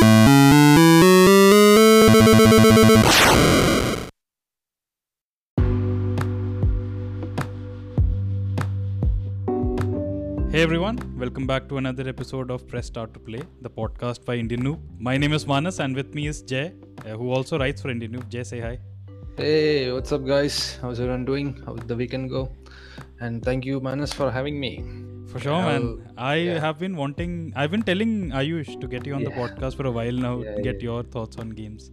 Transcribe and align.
Hey 0.00 0.12
everyone, 10.62 10.98
welcome 11.18 11.46
back 11.46 11.68
to 11.68 11.78
another 11.78 12.08
episode 12.08 12.50
of 12.50 12.66
Press 12.68 12.86
Start 12.86 13.12
to 13.14 13.20
Play, 13.20 13.42
the 13.60 13.70
podcast 13.70 14.24
by 14.24 14.36
Indian 14.36 14.62
Noob. 14.62 14.78
My 14.98 15.16
name 15.16 15.32
is 15.32 15.46
Manas 15.46 15.80
and 15.80 15.96
with 15.96 16.14
me 16.14 16.26
is 16.26 16.42
Jay, 16.42 16.72
uh, 17.04 17.10
who 17.10 17.32
also 17.32 17.58
writes 17.58 17.82
for 17.82 17.90
Indian 17.90 18.12
Noob. 18.12 18.28
Jay, 18.28 18.44
say 18.44 18.60
hi. 18.60 18.78
Hey, 19.36 19.92
what's 19.92 20.12
up, 20.12 20.24
guys? 20.24 20.78
How's 20.80 21.00
everyone 21.00 21.24
doing? 21.24 21.62
How's 21.66 21.80
the 21.86 21.96
weekend 21.96 22.30
go? 22.30 22.52
And 23.20 23.44
thank 23.44 23.64
you, 23.64 23.80
Manas, 23.80 24.12
for 24.12 24.30
having 24.30 24.60
me. 24.60 24.84
For 25.32 25.40
sure, 25.40 25.62
man. 25.62 26.10
I 26.16 26.34
yeah. 26.36 26.58
have 26.60 26.78
been 26.78 26.96
wanting, 26.96 27.52
I've 27.54 27.70
been 27.70 27.82
telling 27.82 28.30
Ayush 28.30 28.80
to 28.80 28.88
get 28.88 29.06
you 29.06 29.14
on 29.14 29.24
the 29.24 29.30
podcast 29.30 29.76
for 29.76 29.86
a 29.86 29.90
while 29.90 30.12
now, 30.12 30.40
Yeah, 30.42 30.60
get 30.62 30.76
yeah. 30.76 30.90
your 30.90 31.02
thoughts 31.02 31.36
on 31.36 31.50
games. 31.50 31.90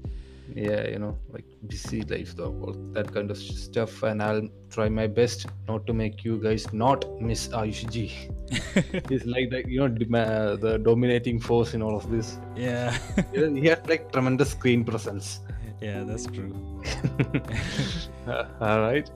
Yeah, 0.54 0.88
you 0.88 1.00
know, 1.00 1.18
like 1.34 1.44
busy 1.68 2.04
life, 2.04 2.36
though, 2.36 2.54
all 2.64 2.74
that 2.94 3.12
kind 3.14 3.32
of 3.32 3.38
stuff. 3.38 4.04
And 4.04 4.22
I'll 4.22 4.48
try 4.70 4.88
my 4.90 5.08
best 5.08 5.48
not 5.68 5.86
to 5.88 5.94
make 5.94 6.24
you 6.24 6.38
guys 6.42 6.72
not 6.72 7.04
miss 7.20 7.48
Ayush 7.50 7.90
G. 7.92 8.08
He's 9.10 9.26
like 9.26 9.50
the, 9.50 9.64
you 9.68 9.80
know, 9.80 9.88
the 9.90 10.78
dominating 10.78 11.40
force 11.40 11.74
in 11.74 11.82
all 11.82 11.96
of 11.96 12.10
this. 12.12 12.38
yeah, 12.56 12.96
he 13.34 13.66
has 13.68 13.80
like 13.88 14.12
tremendous 14.12 14.52
screen 14.52 14.86
presence. 14.86 15.40
Yeah, 15.86 16.04
that's 16.04 16.26
true. 16.38 16.52
Uh, 18.28 18.44
all 18.60 18.80
right. 18.82 19.08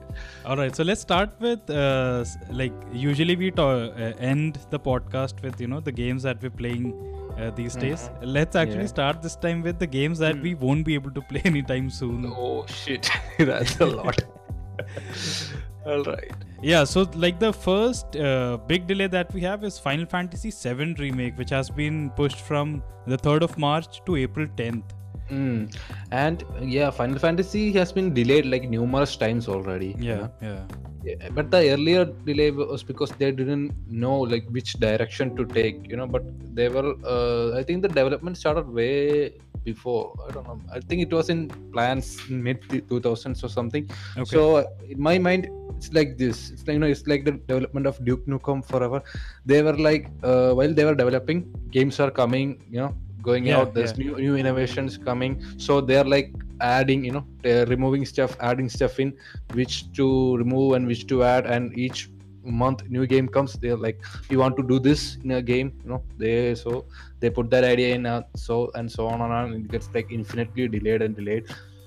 All 0.46 0.56
right, 0.56 0.74
so 0.76 0.84
let's 0.84 1.00
start 1.00 1.30
with 1.40 1.68
uh, 1.68 2.24
like 2.48 2.72
usually 2.92 3.34
we 3.34 3.48
uh, 3.56 4.12
end 4.32 4.58
the 4.70 4.78
podcast 4.78 5.42
with 5.42 5.60
you 5.60 5.66
know 5.66 5.80
the 5.80 5.90
games 5.90 6.22
that 6.22 6.40
we're 6.40 6.56
playing 6.60 6.92
uh, 7.36 7.50
these 7.56 7.74
days. 7.74 8.08
Let's 8.22 8.54
actually 8.54 8.82
Yeah. 8.82 8.94
start 8.98 9.20
this 9.20 9.34
time 9.46 9.62
with 9.62 9.80
the 9.80 9.88
games 9.88 10.20
that 10.20 10.40
we 10.40 10.54
won't 10.54 10.86
be 10.90 10.94
able 10.94 11.10
to 11.18 11.22
play 11.32 11.42
anytime 11.52 11.90
soon. 11.90 12.24
Oh, 12.36 12.64
shit. 12.68 13.10
That's 13.38 13.80
a 13.80 13.86
lot. 13.86 14.22
all 15.86 16.04
right. 16.04 16.30
Yeah, 16.62 16.84
so 16.84 17.04
like 17.14 17.40
the 17.40 17.52
first 17.52 18.14
uh, 18.16 18.58
big 18.68 18.86
delay 18.86 19.08
that 19.08 19.34
we 19.34 19.40
have 19.40 19.64
is 19.64 19.78
Final 19.78 20.06
Fantasy 20.06 20.52
VII 20.52 20.94
remake, 21.04 21.36
which 21.36 21.50
has 21.50 21.68
been 21.68 22.10
pushed 22.10 22.40
from 22.52 22.82
the 23.08 23.16
3rd 23.18 23.42
of 23.42 23.58
March 23.58 24.02
to 24.06 24.16
April 24.16 24.46
10th. 24.56 24.84
Mm. 25.30 25.74
And 26.10 26.44
yeah, 26.60 26.90
Final 26.90 27.18
Fantasy 27.18 27.72
has 27.72 27.92
been 27.92 28.12
delayed 28.12 28.46
like 28.46 28.68
numerous 28.68 29.16
times 29.16 29.48
already. 29.48 29.94
you 29.98 30.04
Yeah, 30.10 30.16
know. 30.16 30.30
yeah, 30.42 30.62
Yeah, 31.04 31.28
but 31.36 31.50
the 31.50 31.60
earlier 31.74 32.04
delay 32.04 32.50
was 32.50 32.82
because 32.82 33.10
they 33.20 33.30
didn't 33.30 33.72
know 34.02 34.16
like 34.32 34.48
which 34.56 34.72
direction 34.86 35.36
to 35.36 35.44
take, 35.46 35.88
you 35.90 35.96
know. 35.96 36.06
But 36.06 36.24
they 36.54 36.68
were, 36.68 36.94
uh, 37.14 37.58
I 37.58 37.62
think 37.62 37.82
the 37.82 37.88
development 37.88 38.36
started 38.36 38.68
way 38.68 39.32
before. 39.64 40.02
I 40.26 40.32
don't 40.34 40.46
know. 40.50 40.58
I 40.74 40.80
think 40.80 41.02
it 41.06 41.12
was 41.12 41.30
in 41.30 41.48
plans 41.72 42.18
in 42.28 42.42
mid 42.42 42.62
2000s 42.62 43.44
or 43.44 43.48
something. 43.48 43.88
okay. 44.18 44.24
So 44.36 44.66
in 44.88 45.00
my 45.00 45.16
mind, 45.18 45.48
it's 45.76 45.92
like 45.98 46.18
this. 46.18 46.50
It's 46.50 46.66
like 46.66 46.74
you 46.74 46.80
know, 46.80 46.86
it's 46.94 47.06
like 47.06 47.24
the 47.24 47.32
development 47.52 47.86
of 47.86 48.04
Duke 48.04 48.26
Nukem 48.26 48.64
Forever. 48.72 49.02
They 49.46 49.62
were 49.62 49.76
like, 49.88 50.10
uh, 50.22 50.52
while 50.52 50.74
they 50.74 50.84
were 50.84 50.94
developing, 50.94 51.38
games 51.70 51.98
are 52.00 52.10
coming, 52.10 52.62
you 52.70 52.80
know, 52.80 52.94
going 53.22 53.46
Yeah, 53.46 53.58
out. 53.58 53.74
There's 53.74 53.96
yeah. 53.98 54.04
new 54.04 54.16
new 54.16 54.36
innovations 54.36 54.96
coming. 54.98 55.42
So 55.58 55.80
they're 55.80 56.04
like 56.04 56.32
adding, 56.60 57.04
you 57.04 57.12
know, 57.12 57.26
they're 57.42 57.66
removing 57.66 58.04
stuff, 58.04 58.36
adding 58.40 58.68
stuff 58.68 59.00
in, 59.00 59.12
which 59.52 59.92
to 59.94 60.36
remove 60.36 60.74
and 60.74 60.86
which 60.86 61.06
to 61.08 61.22
add, 61.24 61.46
and 61.46 61.76
each 61.78 62.10
month 62.44 62.82
new 62.88 63.06
game 63.06 63.28
comes 63.28 63.52
they're 63.54 63.76
like 63.76 64.00
we 64.30 64.36
want 64.36 64.56
to 64.56 64.62
do 64.62 64.78
this 64.78 65.16
in 65.24 65.32
a 65.32 65.42
game 65.42 65.72
you 65.84 65.90
know 65.90 66.02
they 66.16 66.54
so 66.54 66.84
they 67.20 67.28
put 67.28 67.50
that 67.50 67.64
idea 67.64 67.94
in 67.94 68.06
uh, 68.06 68.22
so 68.34 68.70
and 68.74 68.90
so 68.90 69.06
on 69.06 69.20
and 69.20 69.32
on 69.32 69.52
and 69.52 69.64
it 69.66 69.70
gets 69.70 69.88
like 69.94 70.10
infinitely 70.10 70.66
delayed 70.68 71.02
and 71.02 71.14
delayed 71.16 71.44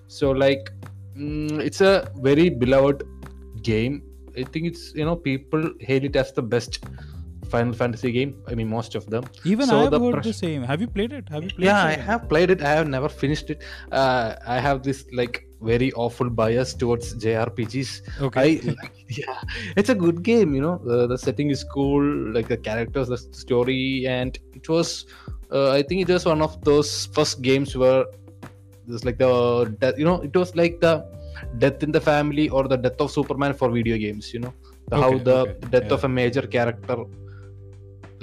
so 0.08 0.32
like 0.32 0.70
mm, 1.18 1.60
it's 1.60 1.82
a 1.82 2.08
very 2.18 2.50
beloved 2.50 3.04
game 3.64 4.04
i 4.38 4.44
think 4.44 4.68
it's 4.68 4.94
you 4.94 5.06
know 5.06 5.16
people 5.16 5.72
hail 5.80 6.04
it 6.04 6.16
as 6.16 6.32
the 6.34 6.42
best 6.42 6.84
final 7.54 7.74
fantasy 7.82 8.12
game 8.18 8.32
i 8.52 8.56
mean 8.60 8.70
most 8.78 8.96
of 9.00 9.10
them 9.14 9.24
Even 9.54 9.68
so 9.68 9.78
I 9.78 9.82
have 9.84 9.92
the 9.96 10.00
heard 10.04 10.14
pres- 10.14 10.26
the 10.26 10.34
same. 10.46 10.62
Have 10.72 10.82
you 10.84 10.88
played 10.98 11.14
it? 11.20 11.26
Have 11.30 11.44
you 11.46 11.50
played 11.56 11.68
yeah 11.70 11.84
i 11.94 11.96
have 12.10 12.28
played 12.34 12.50
it 12.56 12.62
i 12.70 12.74
have 12.80 12.88
never 12.98 13.10
finished 13.24 13.50
it 13.56 13.64
uh, 13.92 14.36
i 14.56 14.60
have 14.68 14.84
this 14.88 15.00
like 15.22 15.36
very 15.72 15.92
awful 15.94 16.30
bias 16.30 16.74
towards 16.74 17.14
jrpgs 17.24 17.92
Okay. 18.22 18.42
I 18.44 18.48
like, 18.82 19.06
yeah, 19.18 19.40
it's 19.78 19.90
a 19.90 19.96
good 19.96 20.24
game. 20.24 20.54
You 20.56 20.62
know, 20.62 20.76
uh, 20.90 21.08
the 21.08 21.18
setting 21.18 21.50
is 21.50 21.64
cool, 21.64 22.04
like 22.34 22.48
the 22.48 22.58
characters, 22.58 23.08
the 23.08 23.18
story, 23.18 24.06
and 24.08 24.38
it 24.54 24.68
was. 24.70 25.06
Uh, 25.52 25.72
I 25.72 25.82
think 25.84 26.02
it 26.02 26.12
was 26.12 26.26
one 26.26 26.42
of 26.42 26.54
those 26.64 27.06
first 27.18 27.42
games 27.42 27.76
where 27.76 28.06
there's 28.88 29.06
like 29.06 29.18
the 29.18 29.76
death. 29.80 29.98
You 29.98 30.06
know, 30.06 30.22
it 30.22 30.36
was 30.36 30.56
like 30.56 30.80
the 30.80 30.94
death 31.58 31.84
in 31.84 31.92
the 31.92 32.02
family 32.02 32.50
or 32.50 32.68
the 32.68 32.78
death 32.78 33.00
of 33.00 33.12
Superman 33.12 33.54
for 33.54 33.70
video 33.70 33.98
games. 33.98 34.34
You 34.34 34.42
know, 34.42 34.54
the, 34.90 34.98
how 34.98 35.18
the 35.18 35.38
okay, 35.38 35.68
death 35.70 35.88
yeah. 35.88 35.94
of 35.94 36.04
a 36.04 36.10
major 36.10 36.42
character, 36.42 36.98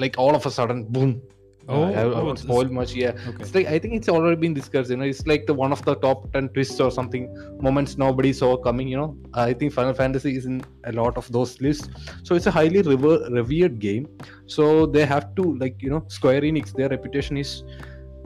like 0.01 0.17
all 0.19 0.35
of 0.35 0.47
a 0.47 0.51
sudden, 0.51 0.85
boom. 0.97 1.21
Oh, 1.69 1.83
Uh, 1.85 1.91
I, 1.91 2.01
I 2.01 2.05
oh, 2.05 2.25
won't 2.27 2.39
spoil 2.43 2.65
much. 2.77 2.93
Yeah, 2.95 3.11
okay. 3.29 3.43
it's 3.43 3.55
like 3.57 3.67
I 3.75 3.79
think 3.83 3.95
it's 3.99 4.09
already 4.09 4.37
been 4.45 4.55
discussed. 4.55 4.91
You 4.93 4.97
know, 5.01 5.05
it's 5.05 5.25
like 5.33 5.43
the 5.51 5.55
one 5.55 5.73
of 5.77 5.83
the 5.89 5.95
top 6.05 6.25
ten 6.33 6.49
twists 6.55 6.81
or 6.81 6.91
something 6.91 7.27
moments 7.67 7.97
nobody 8.05 8.33
saw 8.39 8.57
coming. 8.57 8.89
You 8.93 8.97
know, 9.03 9.11
I 9.35 9.53
think 9.53 9.73
Final 9.77 9.95
Fantasy 10.01 10.33
is 10.41 10.47
in 10.47 10.57
a 10.85 10.93
lot 11.01 11.17
of 11.23 11.31
those 11.37 11.53
lists. 11.67 11.89
So 12.25 12.35
it's 12.35 12.47
a 12.47 12.55
highly 12.59 12.83
rever- 12.83 13.23
revered 13.39 13.79
game. 13.87 14.09
So 14.57 14.87
they 14.87 15.05
have 15.15 15.29
to 15.37 15.45
like 15.65 15.77
you 15.87 15.91
know 15.95 16.03
Square 16.19 16.43
Enix. 16.51 16.75
Their 16.83 16.89
reputation 16.97 17.37
is. 17.47 17.55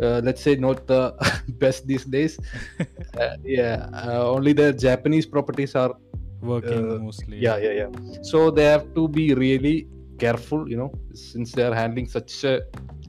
Uh, 0.02 0.20
let's 0.24 0.42
say 0.42 0.56
not 0.56 0.86
the 0.88 1.02
best 1.64 1.86
these 1.86 2.04
days. 2.04 2.38
uh, 3.20 3.36
yeah, 3.44 3.88
uh, 3.94 4.28
only 4.36 4.52
the 4.52 4.72
Japanese 4.72 5.26
properties 5.26 5.76
are 5.76 5.94
Working 6.42 6.90
uh, 6.92 6.98
mostly. 6.98 7.38
yeah 7.38 7.56
yeah 7.56 7.72
yeah 7.80 7.90
so 8.30 8.50
they 8.50 8.64
have 8.64 8.84
to 8.96 9.08
be 9.08 9.32
really 9.34 9.86
careful 10.18 10.68
you 10.68 10.76
know 10.76 10.92
since 11.14 11.52
they 11.52 11.62
are 11.62 11.74
handling 11.74 12.06
such 12.06 12.44
a 12.44 12.62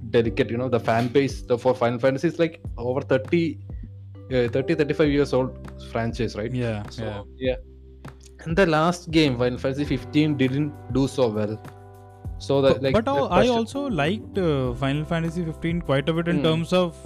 delicate 0.09 0.49
you 0.49 0.57
know 0.57 0.69
the 0.69 0.79
fan 0.79 1.07
base 1.07 1.41
the, 1.43 1.57
for 1.57 1.73
final 1.75 1.99
fantasy 1.99 2.27
is 2.27 2.39
like 2.39 2.61
over 2.77 3.01
30 3.01 3.57
uh, 4.33 4.47
30 4.49 4.75
35 4.75 5.09
years 5.09 5.33
old 5.33 5.71
franchise 5.91 6.35
right 6.35 6.51
Yeah, 6.51 6.83
so 6.89 7.03
yeah. 7.03 7.23
yeah 7.37 7.55
and 8.45 8.55
the 8.57 8.65
last 8.65 9.11
game 9.11 9.37
final 9.37 9.57
fantasy 9.57 9.85
15 9.85 10.37
didn't 10.37 10.73
do 10.93 11.07
so 11.07 11.27
well 11.29 11.61
so 12.37 12.61
that 12.61 12.73
but 12.73 12.81
like 12.83 12.93
but 12.93 13.07
uh, 13.07 13.25
I 13.27 13.47
also 13.47 13.87
liked 13.87 14.37
uh, 14.37 14.73
Final 14.73 15.05
Fantasy 15.05 15.43
15 15.45 15.81
quite 15.81 16.09
a 16.09 16.13
bit 16.13 16.27
in 16.27 16.39
Mm. 16.39 16.43
terms 16.43 16.73
of 16.73 16.97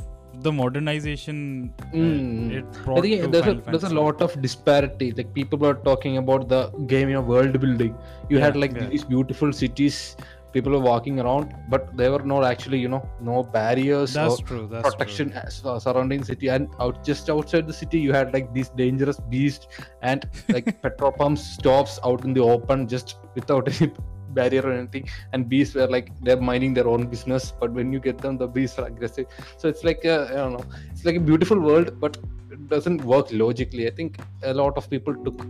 the 0.42 0.52
modernization 0.52 1.74
Mm. 1.94 2.52
it 2.58 2.66
I 2.88 3.02
think 3.02 3.32
there's 3.32 3.48
a, 3.48 3.54
there's 3.72 3.84
a 3.84 3.94
lot 4.02 4.22
of 4.22 4.42
disparity. 4.42 5.12
Like 5.12 5.34
people 5.34 5.60
were 5.60 5.74
talking 5.74 6.18
about 6.18 6.50
the 6.50 6.70
game, 6.88 7.10
you 7.10 7.16
know, 7.16 7.22
world 7.22 7.60
building. 7.60 7.96
You 8.30 8.40
had 8.40 8.56
like 8.56 8.74
yeah. 8.74 8.88
these 8.88 9.04
beautiful 9.04 9.52
cities, 9.52 10.16
people 10.54 10.72
were 10.72 10.80
walking 10.80 11.20
around, 11.20 11.54
but 11.70 11.96
there 11.96 12.12
were 12.12 12.24
not 12.24 12.44
actually, 12.44 12.80
you 12.80 12.88
know, 12.88 13.08
no 13.22 13.44
barriers 13.44 14.14
That's 14.14 14.40
or 14.40 14.44
true. 14.44 14.68
That's 14.72 14.90
protection 14.90 15.34
as- 15.34 15.62
uh, 15.66 15.80
surrounding 15.80 16.24
city. 16.24 16.50
And 16.50 16.70
out 16.80 17.04
just 17.04 17.30
outside 17.30 17.68
the 17.68 17.74
city, 17.74 18.00
you 18.00 18.14
had 18.14 18.34
like 18.34 18.54
these 18.54 18.70
dangerous 18.70 19.20
beasts 19.20 19.68
and 20.02 20.28
like 20.50 20.82
petrol 20.82 21.12
pumps 21.12 21.44
stops 21.44 22.00
out 22.04 22.24
in 22.24 22.34
the 22.34 22.42
open 22.42 22.88
just 22.88 23.18
without 23.36 23.68
any 23.82 23.92
barrier 24.34 24.62
or 24.62 24.72
anything. 24.72 25.10
And 25.34 25.50
bees 25.50 25.76
were 25.76 25.88
like 25.88 26.12
they're 26.22 26.42
minding 26.42 26.74
their 26.74 26.88
own 26.88 27.08
business, 27.08 27.54
but 27.60 27.72
when 27.72 27.92
you 27.94 28.00
get 28.00 28.20
them, 28.20 28.38
the 28.38 28.48
bees 28.48 28.78
are 28.78 28.86
aggressive. 28.86 29.28
So 29.58 29.68
it's 29.68 29.84
like 29.84 30.06
a, 30.06 30.28
I 30.32 30.36
don't 30.36 30.54
know, 30.54 30.66
it's 30.92 31.06
like 31.06 31.16
a 31.16 31.20
beautiful 31.20 31.60
world, 31.60 32.00
but 32.00 32.18
it 32.52 32.70
doesn't 32.70 33.04
work 33.04 33.28
logically. 33.32 33.88
I 33.88 33.92
think 33.92 34.20
a 34.44 34.54
lot 34.54 34.78
of 34.78 34.90
people 34.90 35.16
took 35.24 35.46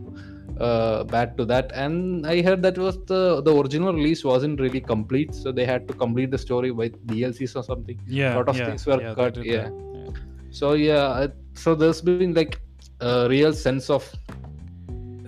uh, 0.60 1.04
bad 1.06 1.38
to 1.38 1.46
that, 1.46 1.72
and 1.74 2.28
I 2.28 2.42
heard 2.42 2.62
that 2.64 2.78
was 2.78 2.98
the 3.06 3.42
the 3.42 3.56
original 3.56 3.94
release 3.94 4.24
wasn't 4.24 4.60
really 4.60 4.82
complete, 4.82 5.34
so 5.34 5.52
they 5.52 5.66
had 5.66 5.88
to 5.88 5.94
complete 5.94 6.32
the 6.32 6.38
story 6.38 6.72
with 6.72 7.06
DLCs 7.08 7.56
or 7.56 7.64
something. 7.64 8.00
Yeah. 8.08 8.36
lot 8.36 8.50
of 8.50 8.58
yeah, 8.58 8.66
things 8.66 8.86
were 8.86 9.02
yeah, 9.02 9.14
cut, 9.14 9.38
yeah. 9.38 9.54
yeah. 9.54 9.70
So 10.52 10.74
yeah, 10.74 11.28
so 11.54 11.76
there's 11.76 12.02
been 12.02 12.34
like 12.34 12.60
a 13.00 13.28
real 13.30 13.54
sense 13.54 13.90
of 13.90 14.12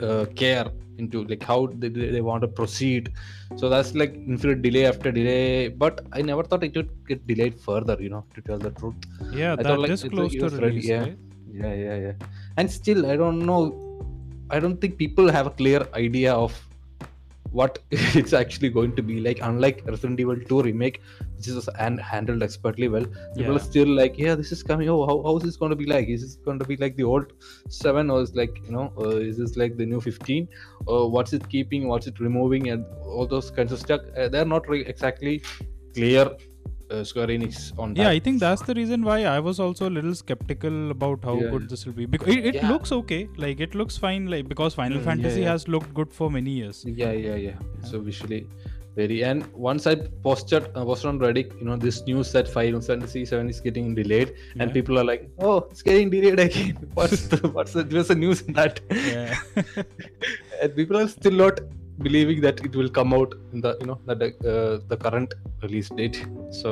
uh, 0.02 0.26
care 0.36 0.66
into 1.02 1.24
like 1.32 1.44
how 1.52 1.60
they, 1.82 1.90
they 1.90 2.22
want 2.30 2.42
to 2.46 2.50
proceed. 2.60 3.12
So 3.56 3.70
that's 3.74 3.94
like 4.02 4.14
infinite 4.16 4.62
delay 4.68 4.86
after 4.92 5.12
delay. 5.12 5.68
But 5.84 6.02
I 6.14 6.22
never 6.22 6.44
thought 6.44 6.64
it 6.70 6.76
would 6.76 6.92
get 7.12 7.26
delayed 7.28 7.60
further. 7.68 7.98
You 8.00 8.10
know, 8.16 8.24
to 8.36 8.42
tell 8.42 8.60
the 8.68 8.72
truth. 8.72 8.96
Yeah, 9.42 9.54
I 9.54 9.56
that 9.58 9.66
thought, 9.66 9.90
is 9.90 10.04
close 10.04 10.34
to 10.42 10.50
release, 10.50 10.88
yeah. 10.94 11.00
right? 11.02 11.18
Yeah, 11.62 11.74
yeah, 11.86 11.96
yeah. 12.06 12.14
And 12.58 12.72
still, 12.80 13.06
I 13.14 13.16
don't 13.16 13.46
know. 13.52 13.62
I 14.50 14.60
don't 14.60 14.80
think 14.82 14.98
people 14.98 15.32
have 15.38 15.48
a 15.48 15.56
clear 15.62 15.88
idea 15.94 16.34
of 16.34 16.54
what 17.52 17.80
it's 17.92 18.34
actually 18.34 18.70
going 18.70 18.96
to 18.96 19.04
be 19.04 19.20
like. 19.20 19.40
Unlike 19.42 19.84
Resident 19.86 20.20
Evil 20.20 20.40
2 20.40 20.62
remake, 20.64 21.02
which 21.36 21.48
is 21.48 21.68
and 21.80 22.00
handled 22.00 22.44
expertly 22.44 22.88
well, 22.88 23.06
people 23.06 23.42
Yeah. 23.42 23.56
are 23.56 23.60
still 23.60 23.88
like, 23.88 24.18
yeah, 24.18 24.36
this 24.36 24.52
is 24.52 24.64
coming. 24.64 24.90
Oh, 24.90 25.06
how, 25.06 25.22
how 25.24 25.38
is 25.38 25.44
this 25.44 25.58
going 25.58 25.72
to 25.72 25.76
be 25.76 25.86
like? 25.86 26.08
Is 26.08 26.22
this 26.22 26.36
going 26.36 26.60
to 26.60 26.66
be 26.66 26.78
like 26.78 26.96
the 26.96 27.04
old 27.04 27.34
seven, 27.70 28.10
or 28.10 28.22
is 28.22 28.36
like 28.36 28.62
you 28.66 28.72
know, 28.72 28.94
uh, 28.98 29.10
is 29.32 29.38
this 29.38 29.58
like 29.58 29.78
the 29.78 29.86
new 29.86 30.02
15? 30.02 30.48
Or 30.86 31.12
what's 31.12 31.34
it 31.34 31.48
keeping? 31.50 31.88
What's 31.88 32.08
it 32.08 32.20
removing? 32.20 32.70
And 32.70 32.86
all 33.04 33.28
those 33.28 33.52
kinds 33.52 33.72
of 33.72 33.80
stuff. 33.80 34.02
Uh, 34.18 34.30
they're 34.30 34.46
not 34.46 34.68
really 34.68 34.88
exactly 34.88 35.44
clear 35.94 36.30
uh, 36.92 37.04
Square 37.04 37.28
Enix 37.28 37.78
on 37.80 37.94
that. 37.94 38.02
Yeah, 38.02 38.10
I 38.10 38.20
think 38.20 38.40
that's 38.40 38.62
the 38.64 38.74
reason 38.74 39.04
why 39.04 39.18
I 39.26 39.40
was 39.40 39.60
also 39.60 39.90
a 39.90 39.94
little 39.98 40.16
skeptical 40.16 40.92
about 40.92 41.24
how 41.24 41.36
Yeah. 41.40 41.50
good 41.56 41.70
this 41.70 41.86
will 41.86 41.94
be. 42.02 42.06
Because 42.18 42.36
it, 42.36 42.46
it 42.52 42.56
Yeah. 42.56 42.70
looks 42.74 42.92
okay, 43.00 43.22
like 43.38 43.60
it 43.70 43.76
looks 43.84 43.98
fine, 43.98 44.28
like 44.36 44.48
because 44.48 44.74
Final 44.82 45.00
Mm, 45.00 45.04
Fantasy 45.12 45.44
has 45.54 45.68
looked 45.68 45.94
good 46.02 46.12
for 46.22 46.30
many 46.40 46.52
years. 46.62 46.84
yeah 47.04 47.12
yeah 47.28 47.36
yeah 47.48 47.58
so 47.90 48.00
visually 48.08 48.40
very 49.00 49.18
and 49.28 49.46
once 49.66 49.86
i 49.90 49.94
posted 50.26 50.64
uh, 50.76 50.84
posted 50.90 51.08
on 51.12 51.20
reddit 51.24 51.52
you 51.60 51.66
know 51.68 51.78
this 51.84 51.98
news 52.08 52.32
that 52.38 52.48
final 52.56 52.82
fantasy 52.88 53.22
7 53.30 53.50
is 53.54 53.60
getting 53.68 53.94
delayed 54.00 54.34
and 54.60 54.74
people 54.78 55.00
are 55.02 55.06
like 55.10 55.22
oh 55.50 55.54
it's 55.72 55.82
getting 55.90 56.10
delayed 56.16 56.42
again 56.46 56.76
what's 57.00 57.22
the 57.34 57.40
what's 57.58 57.72
the 57.78 57.84
there's 57.94 58.10
a 58.16 58.18
news 58.24 58.42
in 58.48 58.54
that 58.60 58.82
Yeah. 58.92 59.38
and 60.62 60.76
people 60.80 60.98
are 61.04 61.08
still 61.08 61.38
not 61.44 61.62
believing 62.08 62.40
that 62.48 62.58
it 62.68 62.76
will 62.80 62.92
come 63.00 63.14
out 63.20 63.32
in 63.54 63.62
the 63.66 63.72
you 63.82 63.88
know 63.90 63.98
the 64.22 64.28
uh, 64.54 64.74
the 64.92 64.98
current 65.06 65.34
release 65.66 65.90
date 66.02 66.20
so 66.62 66.70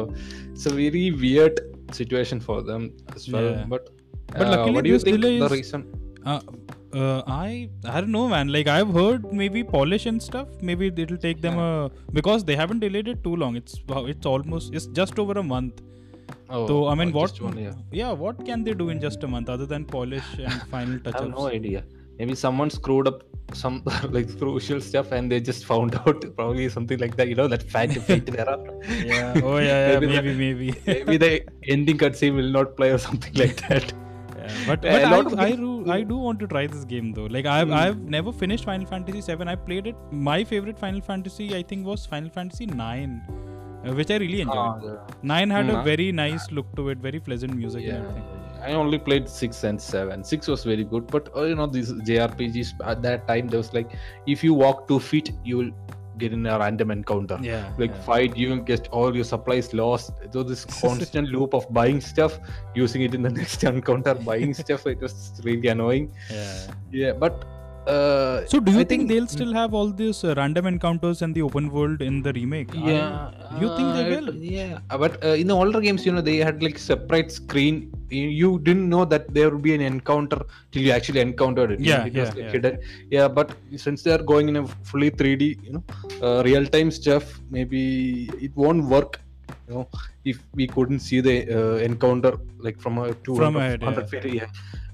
it's 0.52 0.66
a 0.72 0.74
very 0.82 1.06
weird 1.24 1.56
situation 2.00 2.40
for 2.50 2.58
them 2.70 2.84
as 3.16 3.24
well 3.36 3.50
Yeah. 3.52 3.66
but 3.76 3.84
But 4.32 4.42
uh, 4.46 4.50
luckily 4.54 4.74
what 4.78 4.84
do 4.88 4.92
you 4.96 5.00
think 5.08 5.22
the 5.28 5.34
is- 5.46 5.54
reason 5.60 5.82
Uh, 6.32 6.42
uh, 7.02 7.20
I 7.34 7.50
I 7.92 7.98
don't 8.02 8.14
know, 8.16 8.24
man. 8.32 8.48
Like 8.56 8.68
I've 8.74 8.90
heard 8.98 9.22
maybe 9.42 9.62
polish 9.76 10.06
and 10.12 10.24
stuff. 10.26 10.50
Maybe 10.70 10.88
it'll 11.04 11.20
take 11.26 11.40
them 11.46 11.56
a 11.66 11.70
because 12.18 12.44
they 12.50 12.58
haven't 12.62 12.82
delayed 12.86 13.10
it 13.14 13.20
too 13.28 13.36
long. 13.44 13.54
It's 13.60 13.76
it's 14.14 14.28
almost 14.32 14.76
it's 14.80 14.88
just 15.00 15.22
over 15.24 15.36
a 15.44 15.46
month. 15.52 15.78
oh, 16.58 16.64
So 16.72 16.76
I 16.94 16.96
mean, 17.02 17.14
oh, 17.14 17.20
what? 17.20 17.40
one, 17.48 17.58
yeah. 17.68 17.78
yeah, 18.02 18.12
what 18.26 18.44
can 18.50 18.66
they 18.68 18.76
do 18.82 18.90
in 18.96 19.00
just 19.06 19.24
a 19.28 19.32
month 19.36 19.54
other 19.56 19.68
than 19.74 19.86
polish 19.96 20.30
and 20.50 20.58
final 20.76 20.98
I 21.00 21.04
touch-ups? 21.08 21.24
have 21.28 21.34
no 21.40 21.48
idea. 21.60 21.84
Maybe 22.20 22.36
someone 22.36 22.70
screwed 22.70 23.08
up 23.08 23.24
some 23.54 23.82
like 24.16 24.38
crucial 24.38 24.80
stuff 24.82 25.12
and 25.12 25.32
they 25.32 25.40
just 25.40 25.66
found 25.66 25.96
out 25.96 26.24
probably 26.36 26.68
something 26.70 27.00
like 27.00 27.16
that. 27.18 27.30
You 27.30 27.36
know 27.36 27.48
that 27.48 27.64
fat 27.64 27.94
fated 28.10 28.36
era. 28.38 28.58
Yeah. 29.06 29.42
Oh 29.44 29.58
yeah, 29.58 29.94
yeah. 29.94 30.00
Maybe 30.00 30.08
maybe, 30.08 30.32
the- 30.34 30.38
maybe. 30.44 30.68
Maybe 30.86 31.18
the 31.18 31.32
ending 31.76 31.98
cutscene 31.98 32.36
will 32.36 32.52
not 32.60 32.76
play 32.78 32.92
or 32.92 32.98
something 32.98 33.34
like 33.44 33.56
that. 33.70 33.94
Yeah, 34.38 34.54
but 34.68 34.82
but 34.82 34.90
I, 34.92 35.18
of 35.20 35.40
I, 35.40 35.52
do, 35.52 35.92
I 35.92 36.02
do 36.02 36.18
want 36.18 36.40
to 36.42 36.48
try 36.48 36.66
this 36.68 36.84
game 36.84 37.14
though. 37.14 37.26
Like 37.38 37.46
I've 37.46 37.68
Hmm. 37.70 37.74
I've 37.82 38.00
never 38.18 38.32
finished 38.32 38.66
Final 38.66 38.88
Fantasy 38.88 39.22
VII. 39.34 39.48
I 39.48 39.56
played 39.56 39.88
it. 39.88 39.96
My 40.12 40.44
favorite 40.44 40.78
Final 40.80 41.02
Fantasy 41.02 41.56
I 41.56 41.64
think 41.64 41.86
was 41.86 42.06
Final 42.06 42.30
Fantasy 42.30 42.66
IX, 42.66 43.12
uh, 43.86 43.94
which 44.02 44.12
I 44.12 44.18
really 44.18 44.42
enjoyed. 44.42 45.00
Nine 45.24 45.50
had 45.50 45.66
Hmm, 45.66 45.76
a 45.76 45.80
ah. 45.80 45.84
very 45.84 46.12
nice 46.12 46.52
look 46.52 46.76
to 46.76 46.90
it, 46.90 46.98
very 47.10 47.20
pleasant 47.20 47.56
music 47.56 47.84
and 47.86 47.94
Yeah, 47.94 48.00
everything. 48.00 48.39
I 48.62 48.74
only 48.74 49.00
played 49.00 49.30
six 49.30 49.64
and 49.64 49.82
seven. 49.82 50.24
Six 50.24 50.48
was 50.48 50.64
very 50.64 50.84
good, 50.84 51.08
but 51.08 51.30
uh, 51.36 51.44
you 51.44 51.56
know 51.56 51.68
these 51.68 51.92
JRPGs 51.92 52.74
at 52.86 53.02
that 53.04 53.28
time 53.28 53.48
there 53.48 53.58
was 53.58 53.74
like 53.74 53.92
if 54.26 54.44
you 54.44 54.54
walk 54.54 54.88
two 54.88 55.00
feet, 55.00 55.32
you 55.44 55.58
will 55.58 55.72
get 56.18 56.34
in 56.34 56.46
a 56.46 56.60
random 56.60 56.92
encounter. 56.92 57.40
Yeah. 57.42 57.72
Like 57.78 57.92
yeah. 57.92 58.02
fight, 58.02 58.38
you 58.38 58.50
will 58.50 58.64
get 58.72 58.88
all 58.90 59.16
your 59.16 59.24
supplies 59.24 59.74
lost. 59.74 60.12
So 60.32 60.44
this 60.44 60.66
constant 60.66 61.30
loop 61.36 61.54
of 61.54 61.72
buying 61.74 62.02
stuff, 62.02 62.40
using 62.76 63.02
it 63.04 63.16
in 63.16 63.22
the 63.22 63.30
next 63.42 63.64
encounter, 63.64 64.14
buying 64.14 64.54
stuff. 64.54 64.86
It 64.86 65.02
was 65.02 65.42
really 65.44 65.70
annoying. 65.70 66.14
Yeah. 66.30 66.68
Yeah, 66.92 67.14
but 67.14 67.46
uh, 67.94 68.46
So 68.52 68.60
do 68.60 68.72
you 68.72 68.80
I 68.80 68.84
think, 68.84 69.08
they'll 69.10 69.28
still 69.28 69.54
have 69.54 69.74
all 69.74 69.90
these 70.02 70.24
uh, 70.24 70.34
random 70.40 70.66
encounters 70.72 71.22
and 71.22 71.34
the 71.38 71.42
open 71.48 71.70
world 71.76 72.02
in 72.02 72.22
the 72.22 72.34
remake? 72.40 72.74
I- 72.76 72.84
Yeah, 72.90 73.32
you 73.62 73.68
think 73.78 73.88
they 73.98 74.06
uh, 74.06 74.10
will? 74.14 74.30
Yeah, 74.36 74.80
but 75.04 75.24
uh, 75.24 75.42
in 75.44 75.48
the 75.52 75.56
older 75.62 75.82
games, 75.88 76.06
you 76.06 76.14
know, 76.16 76.22
they 76.30 76.38
had 76.38 76.62
like 76.68 76.78
separate 76.78 77.32
screen. 77.32 77.92
You, 78.10 78.52
didn't 78.60 78.90
know 78.90 79.06
that 79.06 79.34
there 79.34 79.50
would 79.52 79.62
be 79.62 79.74
an 79.76 79.82
encounter 79.82 80.40
till 80.72 80.84
you 80.88 80.92
actually 80.92 81.22
encountered 81.22 81.72
it. 81.72 81.80
know, 81.80 81.86
Yeah, 81.92 82.04
was, 82.06 82.14
yeah, 82.14 82.24
like, 82.24 82.38
yeah. 82.38 82.52
hidden. 82.52 82.78
Yeah, 83.12 83.28
but 83.28 83.52
since 83.86 84.04
they 84.04 84.14
are 84.18 84.26
going 84.34 84.50
in 84.50 84.58
a 84.58 84.68
fully 84.92 85.12
3D, 85.12 85.64
you 85.64 85.74
know, 85.74 85.84
uh, 86.26 86.44
real 86.44 86.66
time 86.66 86.92
stuff, 86.92 87.40
maybe 87.50 88.30
it 88.42 88.52
won't 88.56 88.86
work. 88.86 89.20
You 89.68 89.76
know, 89.76 89.88
if 90.26 90.38
we 90.54 90.66
couldn't 90.68 91.00
see 91.00 91.22
the 91.22 91.36
uh, 91.58 91.76
encounter 91.78 92.34
like 92.60 92.80
from 92.80 92.98
a 92.98 93.14
200 93.14 93.38
From 93.38 93.56
100 93.56 94.10
feet, 94.10 94.26
yeah. 94.34 94.46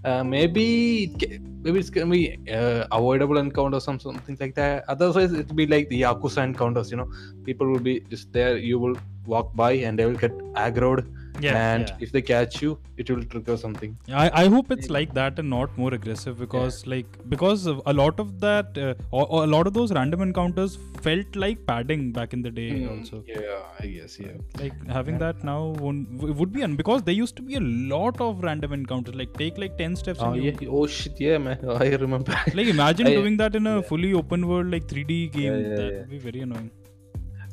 Uh, 0.06 0.24
maybe 0.24 1.06
it 1.06 1.42
maybe 1.64 1.80
it's 1.80 1.90
gonna 1.90 2.12
be 2.12 2.38
uh, 2.52 2.86
avoidable 2.92 3.38
encounters 3.40 3.84
some 3.86 4.00
something 4.00 4.38
like 4.40 4.54
that. 4.54 4.86
Otherwise, 4.88 5.34
it'll 5.34 5.56
be 5.56 5.66
like 5.66 5.90
the 5.90 6.02
Yakuza 6.04 6.44
encounters. 6.44 6.92
You 6.92 6.98
know, 6.98 7.10
people 7.44 7.68
will 7.68 7.80
be 7.80 8.02
just 8.02 8.32
there. 8.32 8.56
You 8.56 8.78
will 8.78 8.96
walk 9.28 9.56
by 9.56 9.72
and 9.74 10.00
they 10.00 10.06
will 10.06 10.22
get 10.26 10.36
aggroed, 10.66 11.06
Yeah. 11.44 11.56
and 11.70 11.90
yeah. 11.90 12.04
if 12.06 12.12
they 12.16 12.22
catch 12.28 12.62
you, 12.64 12.70
it 13.04 13.10
will 13.12 13.24
trigger 13.32 13.56
something. 13.62 13.96
I, 14.24 14.26
I 14.42 14.48
hope 14.54 14.70
it's 14.76 14.90
like 14.98 15.14
that 15.18 15.40
and 15.42 15.50
not 15.54 15.78
more 15.82 15.90
aggressive 15.98 16.38
because 16.44 16.76
like 16.94 17.18
because 17.34 17.66
a 17.94 17.94
lot 18.02 18.22
of 18.24 18.30
that 18.46 18.78
uh, 18.78 18.94
or, 19.12 19.26
or 19.34 19.40
a 19.48 19.50
lot 19.56 19.68
of 19.72 19.74
those 19.78 19.92
random 19.98 20.22
encounters 20.28 20.78
felt 21.08 21.36
like 21.44 21.66
padding 21.72 22.06
back 22.20 22.32
in 22.38 22.42
the 22.48 22.52
day 22.60 22.70
Mm, 22.76 22.86
also 22.94 23.20
Yeah, 23.28 23.60
I 23.82 23.88
guess. 23.96 24.16
Yeah. 24.20 24.38
like 24.62 24.78
having 25.00 25.18
that 25.26 25.44
now 25.44 25.60
won't, 25.84 26.08
would 26.40 26.54
be 26.54 26.64
un- 26.70 26.78
because 26.84 27.04
there 27.10 27.14
used 27.24 27.36
to 27.42 27.44
be 27.50 27.56
a 27.56 27.66
lot 27.96 28.22
of 28.30 28.42
random 28.50 28.72
encounters 28.80 29.16
like 29.24 29.34
take 29.44 29.58
like 29.66 29.78
10 29.78 29.98
steps 30.04 30.20
Oh 30.22 30.32
and 30.32 30.44
you- 30.46 30.72
Oh 30.80 30.88
shit. 30.88 31.20
Yeah, 31.28 31.38
man. 31.50 31.60
I 31.86 31.90
remember. 32.06 32.34
like 32.62 32.68
imagine 32.78 33.08
I- 33.08 33.16
doing 33.22 33.38
that 33.44 33.56
in 33.62 33.68
a 33.68 33.76
yeah. 33.76 33.82
fully 33.92 34.14
open 34.24 34.48
world 34.54 34.72
like 34.78 34.88
3d 34.96 35.20
game 35.38 35.54
yeah, 35.54 35.76
that 35.76 35.86
yeah. 35.92 36.00
would 36.00 36.10
be 36.18 36.24
very 36.30 36.42
annoying 36.48 36.72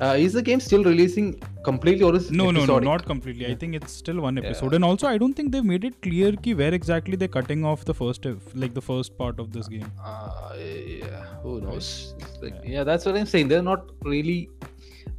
Uh, 0.04 0.14
is 0.26 0.32
the 0.36 0.42
game 0.48 0.60
still 0.66 0.84
releasing 0.90 1.26
completely 1.66 2.04
or 2.06 2.14
is 2.18 2.24
it 2.28 2.36
no 2.38 2.46
no 2.56 2.62
no 2.70 2.76
not 2.86 3.04
completely 3.10 3.46
i 3.50 3.54
think 3.60 3.76
it's 3.78 3.92
still 4.02 4.20
one 4.26 4.36
Yeah. 4.36 4.46
episode 4.46 4.74
and 4.78 4.84
also 4.88 5.06
i 5.10 5.16
don't 5.22 5.34
think 5.40 5.52
they've 5.52 5.68
made 5.72 5.84
it 5.88 5.96
clear 6.06 6.30
ki 6.46 6.54
where 6.60 6.74
exactly 6.78 7.18
they're 7.20 7.34
cutting 7.36 7.62
off 7.72 7.84
the 7.90 7.94
first 8.00 8.26
like 8.64 8.74
the 8.80 8.84
first 8.88 9.16
part 9.22 9.42
of 9.44 9.52
this 9.56 9.68
game 9.74 9.88
Uh, 10.12 10.54
yeah, 11.02 11.22
who 11.42 11.60
knows? 11.66 12.14
Like, 12.42 12.56
yeah. 12.64 12.84
that's 12.88 13.04
what 13.06 13.16
I'm 13.20 13.26
saying. 13.34 13.48
They're 13.52 13.68
not 13.68 13.82
really 14.12 14.40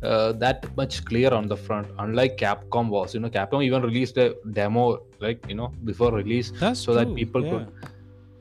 uh, 0.02 0.32
that 0.44 0.66
much 0.76 1.06
clear 1.06 1.30
on 1.34 1.48
the 1.48 1.56
front, 1.56 1.88
unlike 2.00 2.38
Capcom 2.38 2.90
was. 2.90 3.14
You 3.14 3.22
know, 3.22 3.30
Capcom 3.30 3.64
even 3.64 3.82
released 3.82 4.18
a 4.18 4.36
demo, 4.60 4.86
like 5.20 5.46
you 5.48 5.56
know, 5.56 5.70
before 5.92 6.12
release, 6.12 6.52
that's 6.60 6.80
so 6.88 6.94
that 7.00 7.16
people 7.16 7.46
yeah. 7.46 7.52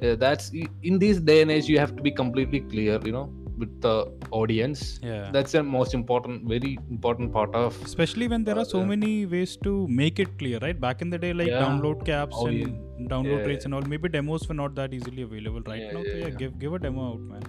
could. 0.01 0.21
That's 0.25 0.51
in 0.83 0.99
this 0.99 1.21
day 1.31 1.43
and 1.43 1.51
age, 1.57 1.69
you 1.69 1.79
have 1.79 1.95
to 1.97 2.03
be 2.03 2.11
completely 2.11 2.61
clear. 2.75 2.99
You 3.05 3.13
know, 3.13 3.27
with 3.63 3.73
the 3.87 3.95
audience. 4.41 4.83
yeah 5.11 5.25
That's 5.37 5.53
the 5.57 5.63
most 5.77 5.93
important, 5.99 6.37
very 6.55 6.73
important 6.97 7.33
part 7.37 7.55
of. 7.63 7.79
especially 7.91 8.29
when 8.33 8.45
there 8.49 8.59
are 8.63 8.69
so 8.75 8.81
Uh, 8.83 8.91
many 8.93 9.13
ways 9.35 9.53
to 9.67 9.73
make 10.03 10.19
it 10.25 10.31
clear 10.43 10.59
right 10.67 10.79
back 10.87 11.03
in 11.07 11.11
the 11.15 11.21
day 11.25 11.33
like 11.41 11.51
Yeah. 11.53 11.63
download 11.65 11.99
caps 12.11 12.37
Oh, 12.43 12.47
and 12.51 12.59
yeah. 12.63 13.09
download 13.13 13.41
Yeah, 13.43 13.51
rates 13.53 13.67
and 13.69 13.75
all 13.79 13.87
maybe 13.95 14.11
demos 14.17 14.45
were 14.51 14.59
not 14.63 14.75
that 14.81 14.93
easily 14.99 15.23
available 15.29 15.65
right 15.73 15.83
Yeah, 15.85 15.93
now 15.99 16.03
yeah, 16.07 16.13
so 16.13 16.19
yeah, 16.23 16.31
yeah. 16.33 16.41
give 16.43 16.53
give 16.65 16.75
a 16.81 16.83
demo 16.87 17.05
out 17.13 17.23
man 17.33 17.45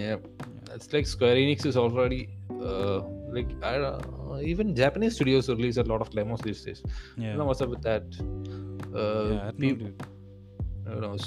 Yeah, 0.00 0.16
that's 0.68 0.88
like 0.96 1.06
Square 1.14 1.36
Enix 1.44 1.64
is 1.72 1.76
already 1.84 2.20
uh, 2.70 2.98
like 3.36 3.50
I 3.70 3.74
don't 3.84 4.44
even 4.52 4.68
Japanese 4.82 5.14
studios 5.18 5.48
release 5.56 5.78
a 5.84 5.86
lot 5.92 6.00
of 6.06 6.10
demos 6.18 6.40
these 6.48 6.60
days. 6.68 6.80
Yeah 7.24 7.46
what's 7.48 7.62
up 7.66 7.70
with 7.76 7.82
that. 7.90 8.04
Uh, 8.20 9.08
yeah, 9.30 9.40
I 9.40 9.46
had 9.48 9.58
no 9.58 9.62
peop- 9.64 9.82
idea. 9.86 10.92
who 10.94 11.00
knows? 11.06 11.26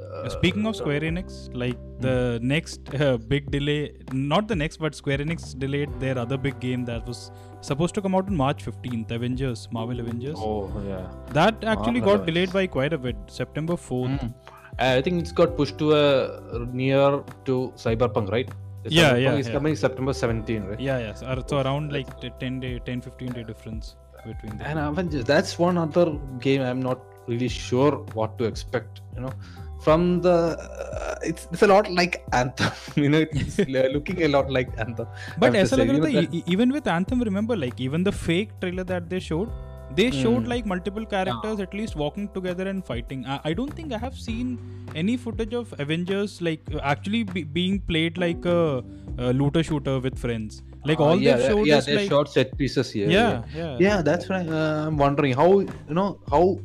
Uh, 0.00 0.28
Speaking 0.28 0.66
of 0.66 0.76
Square 0.76 1.00
Enix, 1.00 1.48
like 1.54 1.78
the 2.00 2.38
next 2.42 2.94
uh, 3.00 3.16
big 3.16 3.50
delay, 3.50 3.92
not 4.12 4.48
the 4.48 4.56
next, 4.56 4.78
but 4.78 4.94
Square 4.94 5.18
Enix 5.18 5.58
delayed 5.58 5.90
their 6.00 6.18
other 6.18 6.36
big 6.36 6.58
game 6.60 6.84
that 6.84 7.06
was 7.06 7.30
supposed 7.60 7.94
to 7.94 8.02
come 8.02 8.14
out 8.14 8.26
on 8.26 8.36
March 8.36 8.64
15th, 8.64 9.10
Avengers, 9.10 9.68
Marvel 9.72 10.00
Avengers. 10.00 10.36
Oh 10.38 10.70
yeah. 10.86 11.06
That 11.32 11.62
actually 11.64 12.00
Marvel 12.00 12.18
got 12.18 12.26
delayed 12.26 12.52
by 12.52 12.66
quite 12.66 12.92
a 12.92 12.98
bit, 12.98 13.16
September 13.26 13.74
4th. 13.74 14.20
Mm. 14.20 14.34
I 14.78 15.02
think 15.02 15.20
it's 15.20 15.32
got 15.32 15.56
pushed 15.56 15.76
to 15.78 15.92
a 15.94 16.66
near 16.72 17.22
to 17.46 17.72
Cyberpunk, 17.76 18.30
right? 18.30 18.48
The 18.84 18.90
Yeah, 18.90 19.10
Cyberpunk 19.12 19.22
yeah, 19.22 19.34
is 19.36 19.46
yeah. 19.48 19.52
coming 19.54 19.76
September 19.76 20.12
17, 20.12 20.64
right? 20.64 20.80
Yeah, 20.80 20.98
yes. 20.98 21.22
Uh, 21.22 21.42
So 21.46 21.60
around 21.60 21.92
like 21.92 22.08
10 22.38 22.60
day, 22.60 22.78
10, 22.84 23.00
15 23.00 23.32
day 23.32 23.42
difference 23.42 23.96
between 24.24 24.56
them. 24.58 24.66
And 24.66 24.78
Avengers, 24.78 25.24
that's 25.24 25.58
one 25.58 25.76
other 25.78 26.16
game 26.38 26.62
I'm 26.62 26.80
not 26.80 27.00
really 27.26 27.48
sure 27.48 27.92
what 28.14 28.38
to 28.38 28.44
expect. 28.44 29.00
You 29.14 29.22
know, 29.22 29.32
from 29.80 30.20
the 30.20 30.36
uh, 30.58 31.16
it's, 31.22 31.48
it's 31.52 31.62
a 31.62 31.66
lot 31.66 31.90
like 31.90 32.24
anthem 32.32 32.72
you 33.02 33.08
know 33.08 33.24
it's 33.30 33.58
looking 33.96 34.22
a 34.22 34.28
lot 34.28 34.50
like 34.50 34.68
anthem 34.78 35.06
but 35.38 35.54
as 35.54 35.70
say, 35.70 35.86
you 35.86 36.00
know, 36.00 36.42
even 36.46 36.70
with 36.70 36.86
anthem 36.86 37.20
remember 37.20 37.56
like 37.56 37.78
even 37.80 38.02
the 38.02 38.12
fake 38.12 38.50
trailer 38.60 38.84
that 38.84 39.08
they 39.08 39.20
showed 39.20 39.50
they 39.94 40.10
hmm. 40.10 40.22
showed 40.22 40.44
mm. 40.44 40.48
like 40.48 40.66
multiple 40.66 41.06
characters 41.06 41.58
yeah. 41.58 41.64
at 41.64 41.74
least 41.74 41.96
walking 41.96 42.28
together 42.28 42.68
and 42.68 42.84
fighting 42.84 43.24
I, 43.26 43.40
I, 43.44 43.52
don't 43.52 43.72
think 43.72 43.92
i 43.92 43.98
have 43.98 44.16
seen 44.18 44.58
any 44.94 45.16
footage 45.16 45.54
of 45.54 45.72
avengers 45.78 46.42
like 46.42 46.60
actually 46.82 47.22
be, 47.22 47.44
being 47.44 47.80
played 47.80 48.18
like 48.18 48.44
a, 48.44 48.84
a, 49.18 49.32
looter 49.32 49.62
shooter 49.62 49.98
with 49.98 50.18
friends 50.18 50.62
like 50.84 51.00
ah, 51.00 51.04
all 51.04 51.12
uh, 51.12 51.16
yeah, 51.16 51.36
they 51.36 51.48
showed 51.48 51.66
yeah, 51.66 51.78
is 51.78 51.88
like, 51.88 52.08
short 52.08 52.28
set 52.28 52.56
pieces 52.58 52.90
here 52.90 53.08
yeah 53.08 53.42
yeah, 53.54 53.64
yeah. 53.64 53.76
yeah 53.80 54.02
that's 54.02 54.28
what 54.28 54.46
uh, 54.48 54.82
I, 54.82 54.86
am 54.86 54.98
wondering 54.98 55.34
how 55.34 55.60
you 55.60 55.94
know 56.00 56.20
how 56.30 56.58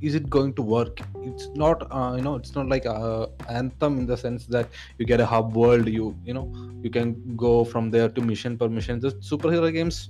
is 0.00 0.14
it 0.14 0.28
going 0.30 0.54
to 0.54 0.62
work? 0.62 1.00
It's 1.22 1.48
not 1.54 1.86
uh, 1.90 2.14
you 2.16 2.22
know 2.22 2.34
it's 2.36 2.54
not 2.54 2.68
like 2.68 2.86
uh, 2.86 3.26
anthem 3.48 3.98
in 3.98 4.06
the 4.06 4.16
sense 4.16 4.46
that 4.46 4.68
you 4.98 5.06
get 5.06 5.20
a 5.20 5.26
hub 5.26 5.54
world 5.54 5.88
you 5.88 6.16
you 6.24 6.34
know 6.34 6.46
you 6.82 6.90
can 6.90 7.36
go 7.36 7.64
from 7.64 7.90
there 7.90 8.08
to 8.08 8.20
mission 8.20 8.56
per 8.56 8.68
mission 8.68 9.00
the 9.00 9.12
superhero 9.30 9.72
games 9.72 10.08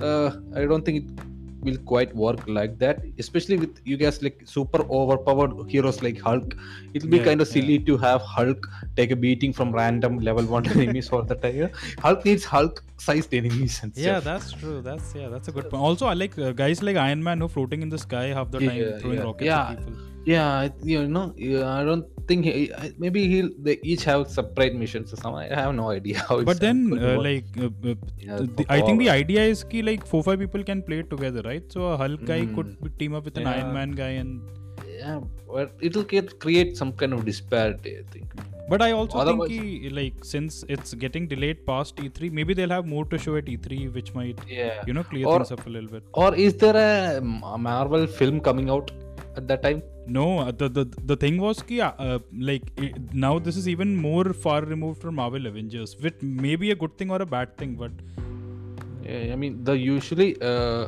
uh, 0.00 0.30
i 0.56 0.64
don't 0.64 0.84
think 0.84 1.04
it 1.04 1.37
will 1.66 1.78
quite 1.90 2.14
work 2.14 2.40
like 2.46 2.78
that 2.78 2.98
especially 3.18 3.56
with 3.62 3.80
you 3.84 3.96
guys 4.02 4.22
like 4.22 4.42
super 4.44 4.80
overpowered 4.98 5.52
heroes 5.70 6.02
like 6.02 6.20
hulk 6.20 6.54
it'll 6.94 7.08
be 7.08 7.16
Yeah, 7.18 7.24
kind 7.28 7.40
of 7.40 7.48
yeah. 7.48 7.54
silly 7.54 7.78
to 7.88 7.96
have 7.96 8.22
hulk 8.22 8.68
take 8.96 9.10
a 9.10 9.16
beating 9.16 9.52
from 9.52 9.72
random 9.72 10.18
level 10.20 10.44
one 10.56 10.68
enemies 10.74 11.08
all 11.10 11.22
the 11.32 11.34
time 11.46 11.70
hulk 12.06 12.24
needs 12.24 12.44
hulk 12.44 12.84
sized 12.98 13.34
enemies 13.34 13.80
and 13.82 13.92
Yeah, 13.96 14.20
stuff. 14.20 14.24
that's 14.24 14.52
true. 14.52 14.80
That's 14.82 15.14
yeah, 15.14 15.28
that's 15.28 15.48
a 15.48 15.52
good 15.52 15.68
point. 15.70 15.82
Also, 15.88 16.06
I 16.06 16.14
like 16.14 16.36
uh, 16.36 16.50
guys 16.52 16.82
like 16.82 16.96
Iron 16.96 17.22
Man 17.22 17.40
who 17.40 17.46
floating 17.48 17.82
in 17.82 17.88
the 17.88 17.98
sky 17.98 18.24
half 18.38 18.50
the 18.50 18.58
time, 18.58 18.76
Yeah, 18.80 18.98
throwing 18.98 19.18
yeah. 19.18 19.24
rockets 19.24 19.46
Yeah. 19.46 19.70
at 19.70 19.78
people. 19.78 19.92
Yeah 20.34 20.68
you 20.92 21.00
know 21.16 21.26
i 21.78 21.82
don't 21.88 22.06
think 22.30 22.44
he, 22.48 22.54
maybe 23.04 23.20
he'll 23.32 23.50
they 23.66 23.74
each 23.92 24.02
have 24.08 24.22
separate 24.38 24.74
missions 24.80 25.12
or 25.14 25.16
something. 25.22 25.50
I 25.58 25.60
have 25.60 25.74
no 25.76 25.86
idea 25.90 26.18
how 26.28 26.36
it's 26.40 26.48
But 26.50 26.60
then, 26.64 26.78
uh, 27.10 27.12
like, 27.26 27.46
uh, 27.66 27.70
uh, 27.90 27.94
Yeah, 28.26 28.40
the, 28.58 28.66
I 28.76 28.80
think 28.86 28.98
the 29.04 29.08
idea 29.20 29.44
is 29.52 29.62
ki 29.70 29.80
like 29.88 30.02
four 30.10 30.20
five 30.26 30.38
people 30.44 30.62
can 30.70 30.82
play 30.88 30.98
it 31.04 31.08
together, 31.14 31.42
right? 31.46 31.72
So 31.76 31.86
a 31.92 31.96
Hulk 32.02 32.26
guy 32.32 32.40
could 32.58 32.68
Mm. 32.74 32.82
be- 32.84 32.92
team 33.02 33.14
up 33.20 33.24
with 33.30 33.38
an 33.42 33.48
Iron 33.54 33.72
Man 33.78 33.94
guy, 34.02 34.10
and 34.24 34.42
yeah 34.98 35.18
but 35.54 35.72
it'll 35.88 36.06
get, 36.12 36.38
create 36.44 36.76
some 36.82 36.92
kind 37.00 37.12
of 37.18 37.24
disparity 37.30 37.94
i 38.02 38.04
think. 38.12 38.28
But 38.70 38.82
I 38.86 38.92
also 39.00 39.18
Otherwise- 39.24 39.48
think 39.56 39.82
ki, 39.86 39.90
like 40.02 40.16
since 40.34 40.62
it's 40.76 40.92
getting 41.06 41.26
delayed 41.34 41.64
past 41.72 42.04
E3, 42.06 42.30
maybe 42.38 42.52
they'll 42.60 42.76
have 42.78 42.86
more 42.94 43.06
to 43.12 43.24
show 43.26 43.36
at 43.42 43.46
E3, 43.56 43.78
which 43.98 44.10
might 44.20 44.38
yeah. 44.60 44.82
you 44.88 44.92
know 44.98 45.04
clear 45.12 45.26
Or- 45.32 45.36
things 45.38 45.52
up 45.58 45.66
a 45.66 45.74
little 45.78 45.92
bit. 45.98 46.04
or 46.24 46.30
is 46.48 46.54
there 46.64 46.78
a 46.86 47.20
marvel 47.70 48.06
film 48.22 48.40
coming 48.52 48.68
out 48.76 48.90
at 49.40 49.48
that 49.52 49.62
time? 49.62 49.82
No, 50.18 50.26
uh, 50.44 50.52
the 50.62 50.68
the 50.78 50.84
the 51.12 51.16
thing 51.24 51.40
was 51.46 51.62
ki 51.70 51.80
uh, 51.86 51.90
uh, 52.06 52.18
like 52.50 52.70
i 52.84 52.92
now 53.26 53.32
this 53.48 53.58
is 53.62 53.66
even 53.74 53.96
more 54.06 54.26
far 54.44 54.60
removed 54.74 55.02
from 55.06 55.20
Marvel 55.22 55.50
Avengers, 55.52 55.96
which 56.06 56.22
may 56.44 56.54
be 56.64 56.70
a 56.76 56.78
good 56.84 56.96
thing 57.02 57.10
or 57.16 57.20
a 57.26 57.30
bad 57.36 57.56
thing, 57.62 57.74
but 57.82 57.92
yeah, 59.08 59.34
i 59.34 59.36
mean 59.42 59.58
the 59.68 59.76
usually 59.88 60.30
uh, 60.52 60.86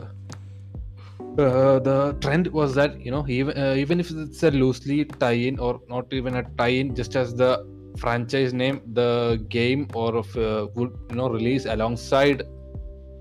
uh, 1.39 1.79
the 1.89 2.17
trend 2.21 2.49
was 2.49 2.75
that 2.75 3.01
you 3.01 3.11
know 3.11 3.25
even 3.29 3.57
uh, 3.65 3.75
even 3.83 4.01
if 4.01 4.11
it's 4.11 4.43
a 4.43 4.51
loosely 4.51 5.05
tie-in 5.25 5.59
or 5.59 5.81
not 5.89 6.13
even 6.13 6.37
a 6.37 6.43
tie-in 6.63 6.95
just 6.95 7.17
as 7.17 7.35
the 7.35 7.53
franchise 7.99 8.53
name 8.53 8.81
the 9.01 9.45
game 9.49 9.87
or 9.95 10.17
of 10.23 10.37
uh, 10.37 10.67
would 10.75 10.93
you 11.11 11.17
know 11.17 11.29
release 11.29 11.67
alongside 11.67 12.43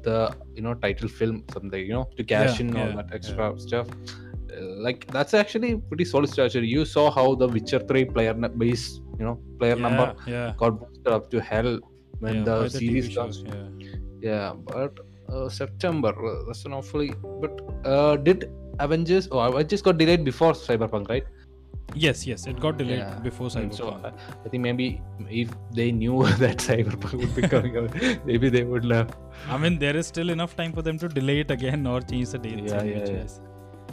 the 0.03 0.17
you 0.55 0.61
know 0.61 0.73
title 0.73 1.09
film 1.19 1.43
something 1.53 1.85
you 1.85 1.93
know 1.93 2.07
to 2.17 2.23
cash 2.23 2.59
Yeah, 2.59 2.65
in 2.65 2.75
all 2.75 2.95
that 2.97 3.13
extra 3.13 3.47
stuff. 3.59 3.87
Uh, 3.89 4.28
like 4.85 5.05
that's 5.11 5.33
actually 5.33 5.75
pretty 5.89 6.05
solid 6.05 6.29
strategy 6.29 6.67
you 6.67 6.85
saw 6.85 7.09
how 7.11 7.35
the 7.35 7.47
witcher 7.47 7.79
3 7.79 8.05
player 8.05 8.33
base 8.33 8.99
you 9.19 9.25
know 9.25 9.39
player 9.59 9.75
yeah, 9.75 9.87
number 9.87 10.15
yeah, 10.27 10.53
got 10.57 10.79
boosted 10.79 11.07
up 11.17 11.29
to 11.31 11.41
hell 11.41 11.79
when 12.19 12.35
yeah, 12.35 12.43
the 12.43 12.55
TV 12.65 12.79
series 12.79 13.15
comes 13.15 13.43
yeah. 13.47 13.67
yeah 14.21 14.53
but 14.53 14.99
uh, 15.33 15.49
september 15.49 16.13
uh, 16.29 16.37
that's 16.47 16.65
an 16.65 16.73
awfully 16.73 17.11
but 17.41 17.61
uh, 17.85 18.15
did 18.17 18.49
avengers 18.79 19.27
oh 19.31 19.39
avengers 19.39 19.81
got 19.81 19.97
delayed 19.97 20.23
before 20.23 20.53
cyberpunk 20.53 21.09
right 21.09 21.27
Yes, 21.95 22.27
yes, 22.27 22.45
it 22.45 22.59
got 22.59 22.77
delayed 22.77 22.99
Yeah. 22.99 23.15
before 23.19 23.49
And 23.55 23.73
so 23.73 23.85
Cyberpunk. 23.85 24.05
uh, 24.05 24.45
i 24.45 24.49
think 24.49 24.61
maybe 24.61 25.01
if 25.27 25.49
they 25.77 25.91
knew 25.91 26.23
that 26.43 26.57
cyberpunk 26.57 27.13
would 27.21 27.35
be 27.35 27.41
coming 27.53 27.77
out 27.77 27.95
maybe 28.25 28.49
they 28.49 28.63
would 28.63 28.85
have 28.91 29.15
I 29.47 29.57
mean, 29.57 29.79
there 29.79 29.95
is 29.95 30.07
still 30.07 30.29
enough 30.29 30.55
time 30.55 30.73
for 30.73 30.81
them 30.81 30.97
to 30.99 31.07
delay 31.07 31.39
it 31.39 31.51
again 31.51 31.87
or 31.87 32.01
change 32.01 32.29
the 32.29 32.37
date. 32.37 32.59
Yeah, 32.65 32.83
yeah, 32.83 33.05
yeah. 33.09 33.23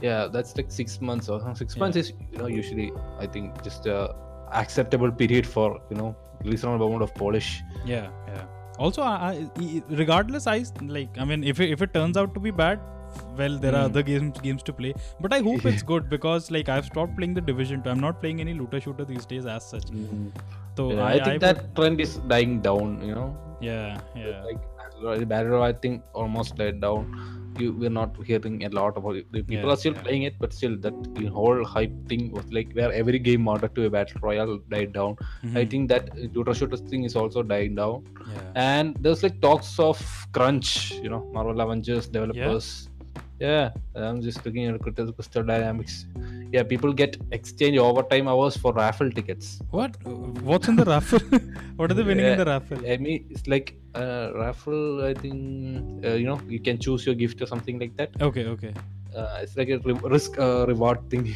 Yeah 0.03 0.27
that's 0.27 0.57
like 0.57 0.71
six 0.71 1.01
months 1.01 1.29
or 1.29 1.41
six 1.55 1.75
Yeah. 1.77 1.81
months 1.81 1.97
is 1.97 2.13
you 2.33 2.39
know 2.39 2.47
usually 2.47 2.93
i 3.19 3.27
think 3.27 3.63
just 3.63 3.87
a 3.87 4.15
acceptable 4.53 5.11
period 5.11 5.47
for 5.47 5.81
you 5.91 5.97
know 5.97 6.15
reasonable 6.45 6.87
amount 6.89 7.03
of 7.03 7.15
polish 7.15 7.63
Yeah, 7.87 8.09
yeah. 8.29 8.45
Also, 8.79 9.01
I, 9.03 9.49
I, 9.59 9.83
regardless, 9.89 10.47
i 10.47 10.63
like. 10.83 11.17
I 11.19 11.25
mean, 11.25 11.43
if 11.45 11.61
it, 11.61 11.71
if 11.71 11.81
it 11.81 11.95
turns 11.95 12.19
out 12.23 12.35
to 12.35 12.41
be 12.47 12.51
bad, 12.51 12.79
well, 13.39 13.57
there 13.59 13.75
are 13.75 13.85
Hmm. 13.85 13.91
other 13.91 14.03
games 14.09 14.39
games 14.47 14.63
to 14.65 14.75
play. 14.81 14.91
But 15.27 15.33
I 15.37 15.39
hope 15.47 15.65
it's 15.71 15.83
good 15.93 16.11
because 16.11 16.51
like 16.57 16.69
I've 16.75 16.85
stopped 16.91 17.17
playing 17.21 17.33
the 17.39 17.45
Division 17.47 17.83
2. 17.87 17.89
I'm 17.95 18.03
not 18.07 18.21
playing 18.25 18.43
any 18.45 18.53
looter 18.59 18.81
shooter 18.87 19.07
these 19.13 19.25
days 19.33 19.47
as 19.55 19.65
such. 19.71 19.87
So 20.77 20.91
Yeah, 20.93 21.01
I, 21.07 21.13
I, 21.13 21.15
think 21.15 21.33
would- 21.33 21.41
that 21.49 21.75
trend 21.81 22.03
is 22.07 22.17
dying 22.35 22.61
down 22.69 22.93
you 23.09 23.15
know 23.15 23.29
yeah, 23.63 23.99
yeah. 24.15 24.45
like 24.51 25.27
Battle 25.33 25.63
I 25.63 25.73
think 25.73 26.03
almost 26.13 26.57
died 26.57 26.81
down. 26.83 27.09
You 27.59 27.73
we're 27.73 27.91
not 27.99 28.17
hearing 28.31 28.65
a 28.65 28.71
lot 28.79 28.97
about 28.97 29.17
it. 29.17 29.31
People 29.33 29.55
Yeah, 29.57 29.67
are 29.73 29.77
still 29.77 29.95
yeah. 29.95 30.03
playing 30.07 30.23
it, 30.29 30.35
but 30.39 30.53
still 30.53 30.77
that 30.87 30.95
whole 31.39 31.65
hype 31.65 31.95
thing 32.09 32.31
was 32.33 32.51
like 32.53 32.73
where 32.73 32.91
every 32.93 33.19
game 33.19 33.45
wanted 33.45 33.75
to 33.77 33.87
a 33.87 33.91
battle 33.91 34.21
royale 34.23 34.59
died 34.75 34.93
down. 34.99 35.17
I 35.45 35.47
Mhm. 35.47 35.71
think 35.71 35.89
that 35.95 36.11
looter 36.35 36.55
shooters 36.61 36.83
thing 36.91 37.05
is 37.05 37.17
also 37.23 37.43
dying 37.55 37.75
down. 37.83 38.05
yeah. 38.35 38.51
And 38.73 38.97
there's 39.01 39.23
like 39.23 39.41
talks 39.41 39.79
of 39.79 40.03
crunch, 40.33 40.73
you 41.05 41.11
know, 41.15 41.23
Marvel 41.33 41.61
Avengers 41.67 42.09
developers. 42.09 42.69
Yeah, 43.41 43.71
I'm 43.95 44.21
just 44.27 44.45
looking 44.47 44.65
at 44.67 44.81
Crystal 44.85 45.13
Crystal 45.13 45.43
Dynamics. 45.43 45.95
Yeah, 46.55 46.63
people 46.63 46.93
get 47.01 47.17
exchange 47.39 47.77
overtime 47.77 48.29
hours 48.29 48.57
for 48.57 48.73
raffle 48.73 49.11
tickets. 49.11 49.49
What? 49.71 49.97
What's 50.51 50.69
in 50.69 50.77
the 50.77 50.87
raffle? 50.87 51.19
what 51.77 51.91
are 51.91 51.95
they 51.99 52.03
winning 52.03 52.25
in 52.33 52.39
the 52.39 52.47
raffle? 52.47 52.79
I 52.93 52.97
mean, 52.97 53.27
it's 53.31 53.47
like 53.47 53.75
uh, 53.97 54.33
raffle. 54.35 55.05
I 55.05 55.15
think 55.15 56.05
uh, 56.05 56.15
you 56.15 56.27
know 56.27 56.41
you 56.49 56.61
can 56.61 56.79
choose 56.79 57.07
your 57.07 57.15
gift 57.15 57.43
or 57.43 57.47
something 57.47 57.79
like 57.79 57.97
that. 57.97 58.11
Okay, 58.21 58.45
okay. 58.47 58.73
Uh, 59.17 59.39
it's 59.43 59.57
like 59.57 59.69
a 59.71 59.79
re- 59.79 60.01
risk 60.05 60.39
uh, 60.39 60.67
reward 60.67 60.99
thing. 61.11 61.35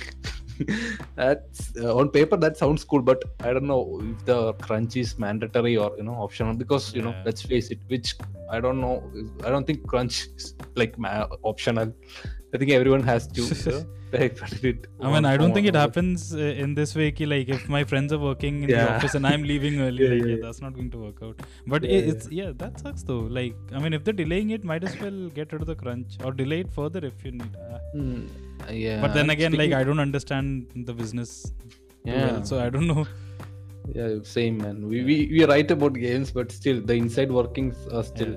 That's 1.16 1.72
uh, 1.76 1.96
on 1.96 2.10
paper 2.10 2.36
that 2.36 2.56
sounds 2.56 2.84
cool, 2.84 3.00
but 3.00 3.22
I 3.40 3.52
don't 3.54 3.66
know 3.66 4.00
if 4.02 4.24
the 4.26 4.52
crunch 4.54 4.96
is 4.96 5.18
mandatory 5.18 5.76
or 5.76 5.92
you 5.96 6.02
know 6.02 6.14
optional 6.14 6.54
because 6.54 6.94
you 6.94 7.02
know 7.02 7.14
let's 7.24 7.42
face 7.42 7.70
it, 7.70 7.78
which 7.88 8.14
I 8.50 8.60
don't 8.60 8.80
know. 8.80 9.10
I 9.44 9.50
don't 9.50 9.66
think 9.66 9.86
crunch 9.86 10.26
is 10.36 10.54
like 10.76 10.98
ma- 10.98 11.28
optional. 11.42 11.94
I 12.52 12.58
think 12.58 12.70
everyone 12.72 13.02
has 13.04 13.26
to. 13.28 13.42
like, 14.12 14.36
put 14.36 14.64
it 14.64 14.86
I 15.00 15.06
mean, 15.06 15.16
on 15.18 15.24
I 15.24 15.36
don't 15.36 15.54
think 15.54 15.68
it 15.68 15.76
happens 15.76 16.34
uh, 16.34 16.38
in 16.38 16.74
this 16.74 16.94
way. 16.96 17.12
Ki, 17.12 17.26
like, 17.26 17.48
if 17.48 17.68
my 17.68 17.82
friends 17.84 18.12
are 18.12 18.18
working 18.18 18.64
in 18.64 18.70
the 18.70 18.94
office 18.94 19.14
and 19.14 19.24
I'm 19.26 19.44
leaving 19.44 19.80
early, 19.86 20.02
Yeah, 20.04 20.10
like, 20.10 20.18
yeah, 20.20 20.26
yeah, 20.26 20.34
yeah. 20.36 20.42
that's 20.42 20.60
not 20.60 20.74
going 20.74 20.90
to 20.90 20.98
work 20.98 21.22
out. 21.22 21.40
But 21.66 21.84
Yeah, 21.84 22.10
it's 22.12 22.28
yeah, 22.30 22.50
that 22.62 22.80
sucks 22.80 23.04
though. 23.04 23.20
Like, 23.38 23.54
I 23.72 23.78
mean, 23.78 23.92
if 23.92 24.02
they're 24.04 24.20
delaying 24.24 24.50
it, 24.50 24.64
might 24.64 24.82
as 24.82 24.98
well 25.00 25.28
get 25.38 25.52
rid 25.52 25.62
of 25.62 25.68
the 25.68 25.76
crunch 25.76 26.18
or 26.24 26.32
delay 26.32 26.60
it 26.60 26.72
further 26.72 27.04
if 27.12 27.24
you 27.24 27.32
need. 27.32 27.56
Uh, 27.70 27.78
Hmm, 27.94 28.26
yeah. 28.68 29.00
but 29.00 29.14
then 29.14 29.30
again, 29.30 29.52
like, 29.52 29.72
I 29.72 29.84
don't 29.84 30.00
understand 30.00 30.66
the 30.90 30.92
business. 30.92 31.52
Yeah. 32.04 32.32
well, 32.32 32.44
so 32.44 32.58
I 32.64 32.68
don't 32.70 32.88
know. 32.88 33.06
Yeah, 33.94 34.16
same 34.22 34.58
man. 34.58 34.88
We, 34.88 34.98
we 35.04 35.14
we 35.32 35.44
write 35.44 35.70
about 35.70 35.94
games, 35.94 36.30
but 36.30 36.50
still 36.52 36.80
the 36.80 36.94
inside 36.94 37.30
workings 37.30 37.76
are 37.92 38.02
still. 38.04 38.34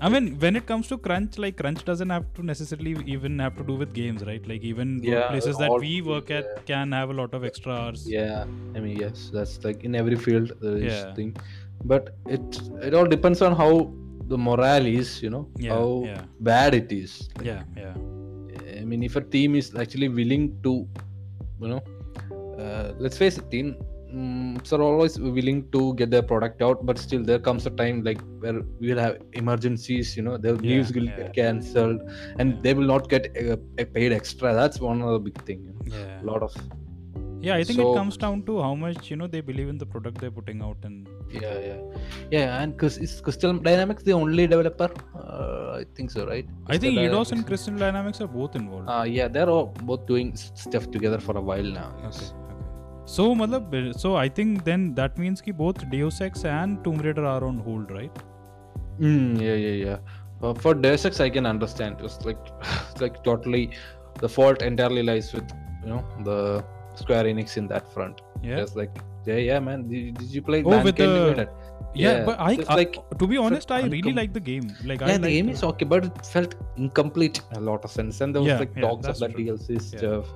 I 0.00 0.08
mean, 0.10 0.38
when 0.38 0.56
it 0.56 0.66
comes 0.66 0.88
to 0.88 0.98
crunch, 0.98 1.38
like 1.38 1.56
crunch 1.56 1.84
doesn't 1.84 2.10
have 2.10 2.24
to 2.34 2.44
necessarily 2.44 2.94
even 3.06 3.38
have 3.38 3.56
to 3.56 3.64
do 3.64 3.74
with 3.74 3.94
games, 3.94 4.24
right? 4.24 4.46
Like 4.46 4.62
even 4.62 5.00
Yeah, 5.02 5.28
places 5.28 5.56
that 5.58 5.72
we 5.80 6.02
work 6.02 6.30
at 6.30 6.44
yeah. 6.44 6.62
can 6.66 6.92
have 6.92 7.10
a 7.10 7.14
lot 7.14 7.32
of 7.32 7.44
extra 7.44 7.72
hours. 7.72 8.06
Yeah, 8.06 8.44
I 8.74 8.80
mean 8.80 8.96
yes, 8.98 9.30
that's 9.32 9.64
like 9.64 9.84
in 9.84 9.94
every 9.94 10.16
field 10.16 10.52
there 10.60 10.76
is 10.76 10.98
Yeah. 10.98 11.14
thing, 11.14 11.36
but 11.84 12.10
it 12.26 12.60
it 12.82 12.94
all 12.94 13.06
depends 13.16 13.40
on 13.40 13.56
how 13.62 13.72
the 14.28 14.36
morale 14.36 14.86
is, 14.86 15.22
you 15.22 15.30
know, 15.30 15.48
Yeah, 15.56 15.72
how 15.74 15.88
bad 16.40 16.74
it 16.74 16.92
is. 16.92 17.28
Like, 17.36 17.46
Yeah, 17.46 17.62
yeah. 17.76 17.96
I 18.80 18.84
mean, 18.84 19.02
if 19.02 19.16
a 19.16 19.20
team 19.20 19.54
is 19.54 19.74
actually 19.74 20.08
willing 20.08 20.46
to, 20.62 20.72
you 21.60 21.68
know, 21.68 21.82
uh, 22.58 22.92
let's 22.98 23.16
face 23.16 23.38
it, 23.38 23.50
team 23.50 23.76
mm, 24.16 24.72
are 24.76 24.82
always 24.88 25.14
willing 25.38 25.60
to 25.74 25.80
get 26.00 26.10
their 26.14 26.22
product 26.32 26.62
out, 26.68 26.84
but 26.88 26.98
still 27.06 27.22
there 27.30 27.38
comes 27.48 27.66
a 27.70 27.72
time 27.82 28.02
like 28.08 28.20
where 28.44 28.56
we 28.80 28.92
will 28.92 29.02
have 29.06 29.18
emergencies, 29.42 30.16
you 30.16 30.24
know, 30.28 30.36
their 30.46 30.54
Yeah, 30.56 30.70
leaves 30.70 30.92
will 30.96 31.04
yeah. 31.10 31.18
get 31.20 31.34
cancelled, 31.42 32.00
and 32.38 32.54
Yeah. 32.54 32.60
they 32.64 32.74
will 32.80 32.90
not 32.94 33.08
get 33.14 33.30
uh, 33.44 33.56
uh, 33.56 33.86
paid 33.98 34.12
extra. 34.20 34.54
That's 34.62 34.80
one 34.88 35.02
of 35.02 35.12
the 35.16 35.22
big 35.30 35.38
thing. 35.50 35.62
You 35.66 35.72
know? 35.74 35.96
Yeah. 36.00 36.24
A 36.24 36.26
lot 36.32 36.42
of 36.50 36.58
Yeah, 37.46 37.56
I 37.60 37.64
think 37.68 37.78
So- 37.78 37.84
it 37.88 37.96
comes 37.96 38.16
down 38.22 38.38
to 38.46 38.54
how 38.64 38.70
much 38.82 39.08
you 39.10 39.16
know 39.20 39.26
they 39.32 39.40
believe 39.48 39.68
in 39.72 39.76
the 39.82 39.86
product 39.94 40.20
they're 40.22 40.34
putting 40.38 40.62
out, 40.68 40.86
and 40.88 41.08
yeah, 41.34 41.58
yeah, 41.66 41.80
yeah, 42.36 42.60
and 42.60 42.72
because 42.76 42.94
is 43.06 43.12
Crystal 43.26 43.52
Dynamics 43.66 44.02
the 44.08 44.14
only 44.20 44.46
developer? 44.52 44.88
Uh, 45.22 45.76
I 45.80 45.84
think 45.98 46.10
so, 46.14 46.24
right? 46.30 46.48
I 46.66 46.78
think 46.78 46.94
Crystal 46.96 47.04
Eidos 47.04 47.32
and 47.36 47.46
Crystal 47.50 47.76
Dynamics 47.84 48.20
are 48.26 48.30
both 48.38 48.56
involved. 48.62 48.88
Uh, 48.94 49.04
yeah, 49.18 49.28
they're 49.36 49.52
all 49.56 49.66
both 49.92 50.06
doing 50.12 50.32
stuff 50.64 50.90
together 50.96 51.20
for 51.28 51.36
a 51.42 51.44
while 51.50 51.70
now. 51.80 51.90
yes. 52.06 52.18
okay, 52.32 52.45
So, 53.06 54.16
I 54.16 54.28
think 54.28 54.64
then 54.64 54.94
that 54.94 55.16
means 55.18 55.40
ki 55.40 55.52
both 55.52 55.88
Deus 55.90 56.20
Ex 56.20 56.44
and 56.44 56.82
Tomb 56.84 56.98
Raider 56.98 57.24
are 57.24 57.44
on 57.44 57.58
hold, 57.58 57.90
right? 57.90 58.10
Mm, 59.00 59.40
yeah, 59.40 59.54
yeah, 59.54 59.84
yeah. 59.84 59.98
Uh, 60.42 60.54
for 60.54 60.74
Deus 60.74 61.04
Ex, 61.04 61.20
I 61.20 61.30
can 61.30 61.46
understand. 61.46 61.96
It's 62.00 62.24
like, 62.24 62.38
it's 62.90 63.00
like 63.06 63.22
totally, 63.24 63.70
the 64.20 64.28
fault 64.28 64.62
entirely 64.62 65.02
lies 65.02 65.32
with 65.32 65.44
you 65.82 65.88
know 65.90 66.04
the 66.24 66.64
Square 66.94 67.24
Enix 67.24 67.56
in 67.56 67.68
that 67.68 67.92
front. 67.92 68.20
Yeah. 68.42 68.56
Just 68.60 68.76
like, 68.76 68.96
yeah, 69.24 69.36
yeah, 69.36 69.60
man. 69.60 69.88
Did, 69.88 70.18
did 70.18 70.28
you 70.34 70.42
play 70.42 70.62
Oh, 70.64 70.82
with 70.82 70.96
the- 70.96 71.06
Divided? 71.06 71.48
Yeah, 71.94 72.24
but 72.24 72.38
I, 72.40 72.58
I- 72.68 72.74
like 72.74 72.98
to 73.18 73.26
be 73.26 73.36
honest, 73.38 73.70
I 73.70 73.82
really 73.82 74.02
uncom- 74.02 74.16
like 74.16 74.32
the 74.34 74.40
game. 74.40 74.70
Like, 74.84 75.00
I 75.02 75.08
yeah, 75.08 75.16
the 75.18 75.22
like 75.22 75.30
game 75.32 75.48
is 75.48 75.62
okay, 75.62 75.84
but 75.84 76.04
it 76.04 76.26
felt 76.26 76.54
incomplete 76.76 77.40
in 77.52 77.56
a 77.58 77.60
lot 77.60 77.84
of 77.84 77.90
sense. 77.90 78.20
And 78.20 78.34
there 78.34 78.42
was 78.42 78.48
Yeah, 78.48 78.58
like 78.58 78.72
yeah, 78.76 78.82
talks 78.82 79.06
of 79.06 79.18
that. 79.20 79.36
DLC 79.36 79.70
Yeah. 79.92 79.98
stuff. 79.98 80.26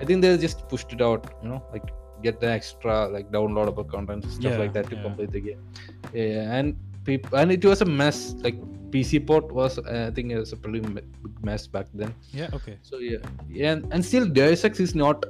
I 0.00 0.04
think 0.04 0.22
they 0.22 0.36
just 0.38 0.66
pushed 0.68 0.92
it 0.92 1.02
out, 1.02 1.34
you 1.42 1.48
know, 1.50 1.62
like 1.72 1.82
get 2.26 2.40
the 2.44 2.50
extra 2.58 2.94
like 3.16 3.26
downloadable 3.36 3.86
content 3.94 4.24
stuff 4.36 4.52
Yeah, 4.52 4.58
like 4.62 4.72
that 4.76 4.86
to 4.92 4.96
yeah. 4.96 5.02
complete 5.06 5.32
the 5.36 5.42
game. 5.48 5.60
Yeah, 6.20 6.56
and 6.58 6.76
people 7.08 7.38
and 7.40 7.52
it 7.58 7.64
was 7.70 7.80
a 7.86 7.90
mess 8.02 8.18
like 8.46 8.58
pc 8.92 9.18
port 9.28 9.46
was 9.58 9.72
uh, 9.78 10.06
i 10.08 10.10
think 10.16 10.30
it 10.34 10.38
was 10.42 10.52
a 10.56 10.58
pretty 10.64 10.80
big 10.96 11.06
mess 11.48 11.62
back 11.76 11.86
then 12.02 12.10
Yeah. 12.40 12.56
Okay. 12.58 12.74
so 12.90 12.98
yeah 13.06 13.18
yeah 13.60 13.72
and, 13.72 13.82
and 13.92 14.00
still 14.10 14.26
deus 14.38 14.62
ex 14.68 14.80
is 14.84 14.94
not 15.02 15.24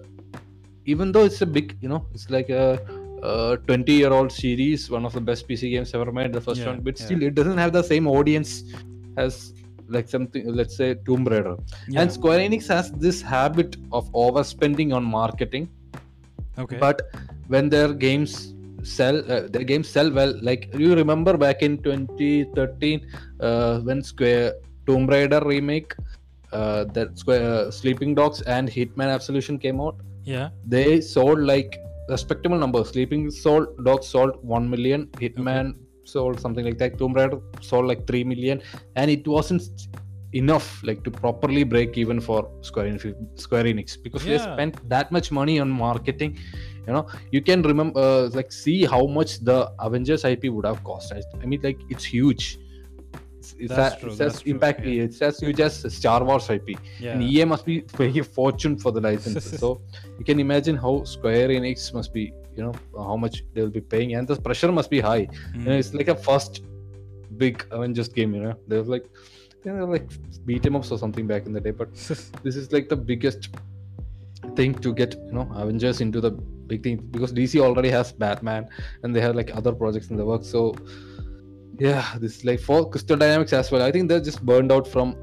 even 0.92 1.12
though 1.12 1.24
it's 1.30 1.40
a 1.46 1.50
big 1.56 1.76
you 1.84 1.88
know 1.92 2.00
it's 2.14 2.28
like 2.36 2.50
a, 2.50 2.64
uh 3.30 3.56
20 3.56 3.92
year 4.00 4.12
old 4.18 4.30
series 4.40 4.80
one 4.96 5.04
of 5.08 5.12
the 5.18 5.24
best 5.30 5.48
pc 5.48 5.70
games 5.74 5.92
ever 5.98 6.10
made 6.18 6.32
the 6.38 6.44
first 6.48 6.60
Yeah, 6.60 6.70
one 6.70 6.80
but 6.88 6.98
still 7.04 7.22
it 7.28 7.34
doesn't 7.38 7.58
have 7.64 7.72
the 7.78 7.82
same 7.92 8.06
audience 8.16 8.50
as 9.24 9.38
like 9.96 10.08
something 10.16 10.42
let's 10.60 10.76
say 10.80 10.88
tomb 11.06 11.24
raider 11.32 11.56
Yeah. 11.88 12.00
and 12.02 12.12
square 12.18 12.40
enix 12.48 12.68
has 12.76 12.86
this 13.06 13.18
habit 13.34 13.76
of 13.98 14.04
overspending 14.26 14.94
on 14.98 15.04
marketing 15.20 15.66
okay. 16.58 16.78
but 16.78 17.02
when 17.49 17.68
their 17.68 17.92
games 17.92 18.54
sell 18.82 19.18
uh, 19.32 19.42
their 19.49 19.64
games 19.64 19.88
sell 19.88 20.11
well 20.11 20.34
like 20.42 20.68
you 20.75 20.94
remember 20.94 21.37
back 21.37 21.62
in 21.62 21.78
2013 21.82 23.06
uh, 23.40 23.80
when 23.80 24.02
square 24.02 24.54
tomb 24.87 25.06
raider 25.06 25.40
remake 25.44 25.94
uh, 26.52 26.84
that 26.96 27.18
square 27.18 27.42
uh, 27.52 27.70
sleeping 27.70 28.14
dogs 28.14 28.42
and 28.42 28.68
hitman 28.68 29.12
absolution 29.12 29.58
came 29.58 29.80
out? 29.80 29.96
Yeah. 30.25 30.50
they 30.64 31.00
sold 31.02 31.40
like 31.40 31.78
respectable 32.08 32.58
numbers. 32.58 32.90
Sleeping 32.90 33.30
sold 33.30 33.84
dogs 33.84 34.06
sold 34.06 34.42
1 34.42 34.68
million. 34.68 35.06
Hitman 35.25 35.75
sold 36.04 36.40
something 36.40 36.64
like 36.64 36.78
that. 36.78 36.99
Tomb 36.99 37.14
raider 37.14 37.38
sold 37.61 37.87
like 37.87 38.06
3 38.06 38.25
million. 38.25 38.62
And 38.96 39.11
it 39.11 39.26
wasn't 39.26 39.62
enough 40.42 40.66
like 40.88 41.00
to 41.06 41.10
properly 41.10 41.62
break 41.72 41.96
even 42.02 42.20
for 42.20 42.40
square 42.68 42.86
enix, 42.90 43.14
square 43.46 43.64
enix 43.72 43.96
because 44.06 44.24
they 44.24 44.32
Yeah. 44.38 44.52
spent 44.54 44.74
that 44.94 45.12
much 45.16 45.30
money 45.40 45.56
on 45.64 45.68
marketing 45.86 46.32
you 46.86 46.92
know 46.94 47.04
you 47.34 47.40
can 47.48 47.62
remember 47.62 48.00
uh, 48.00 48.28
like 48.38 48.50
see 48.64 48.78
how 48.94 49.02
much 49.18 49.30
the 49.48 49.58
avengers 49.88 50.24
ip 50.32 50.44
would 50.56 50.66
have 50.70 50.80
cost 50.90 51.12
i, 51.18 51.20
I 51.42 51.46
mean 51.50 51.60
like 51.68 51.80
it's 51.88 52.04
huge 52.16 52.58
it's, 53.38 53.54
it's, 53.58 53.74
That's 53.76 53.94
a- 53.96 54.00
true, 54.00 54.08
it's 54.10 54.18
that's 54.18 54.34
as 54.36 54.42
true, 54.42 54.52
impact 54.52 54.80
yeah. 54.84 55.02
it's 55.06 55.20
as 55.28 55.38
huge 55.44 55.60
as 55.68 55.72
star 55.98 56.20
wars 56.28 56.48
ip 56.56 56.68
Yeah. 56.98 57.12
and 57.12 57.22
EA 57.22 57.44
must 57.52 57.64
be 57.70 57.76
paying 57.98 58.18
a 58.18 58.24
fortune 58.24 58.74
for 58.82 58.90
the 58.96 59.00
license. 59.08 59.44
so 59.62 59.68
you 60.18 60.24
can 60.24 60.38
imagine 60.46 60.76
how 60.84 60.94
Square 61.04 61.48
Enix 61.56 61.92
must 61.98 62.10
be, 62.18 62.24
you 62.56 62.62
know, 62.64 62.74
how 63.08 63.16
much 63.24 63.44
they'll 63.52 63.74
be 63.80 63.82
paying, 63.94 64.14
and 64.16 64.26
the 64.26 64.36
pressure 64.48 64.72
must 64.78 64.90
be 64.96 65.00
high. 65.10 65.24
Mm. 65.26 65.56
You 65.58 65.64
know, 65.68 65.76
it's 65.82 65.92
like 66.00 66.08
a 66.08 66.18
first 66.28 66.62
big 67.42 67.56
Avengers 67.70 68.08
game. 68.18 68.30
You 68.36 68.42
know, 68.44 68.54
they 68.68 68.76
were 68.78 68.90
like 68.96 69.06
they 69.64 69.73
were 69.73 69.87
like 69.87 70.09
beat 70.47 70.66
'em 70.66 70.76
ups 70.76 70.90
or 70.90 70.99
something 70.99 71.26
back 71.26 71.47
in 71.47 71.52
the 71.52 71.61
day, 71.61 71.71
but 71.71 71.92
this 72.44 72.56
is 72.56 72.73
like 72.73 72.88
the 72.88 72.97
biggest 72.97 73.49
thing 74.56 74.75
to 74.75 74.92
get 74.92 75.14
you 75.14 75.33
know 75.33 75.50
Avengers 75.54 76.00
into 76.00 76.21
the 76.21 76.30
big 76.30 76.83
thing 76.83 76.97
because 77.11 77.33
DC 77.33 77.61
already 77.61 77.90
has 77.90 78.12
Batman 78.12 78.68
and 79.02 79.16
they 79.16 79.21
have 79.21 79.35
like 79.35 79.54
other 79.56 79.73
projects 79.73 80.11
in 80.11 80.16
the 80.16 80.25
work. 80.25 80.44
So 80.44 80.75
yeah, 81.78 82.14
this 82.18 82.38
is 82.38 82.44
like 82.44 82.61
for 82.61 82.88
Crystal 82.88 83.16
Dynamics 83.16 83.52
as 83.52 83.71
well. 83.71 83.83
I 83.83 83.90
think 83.90 84.09
they're 84.09 84.21
just 84.21 84.44
burned 84.44 84.71
out 84.71 84.87
from 84.87 85.16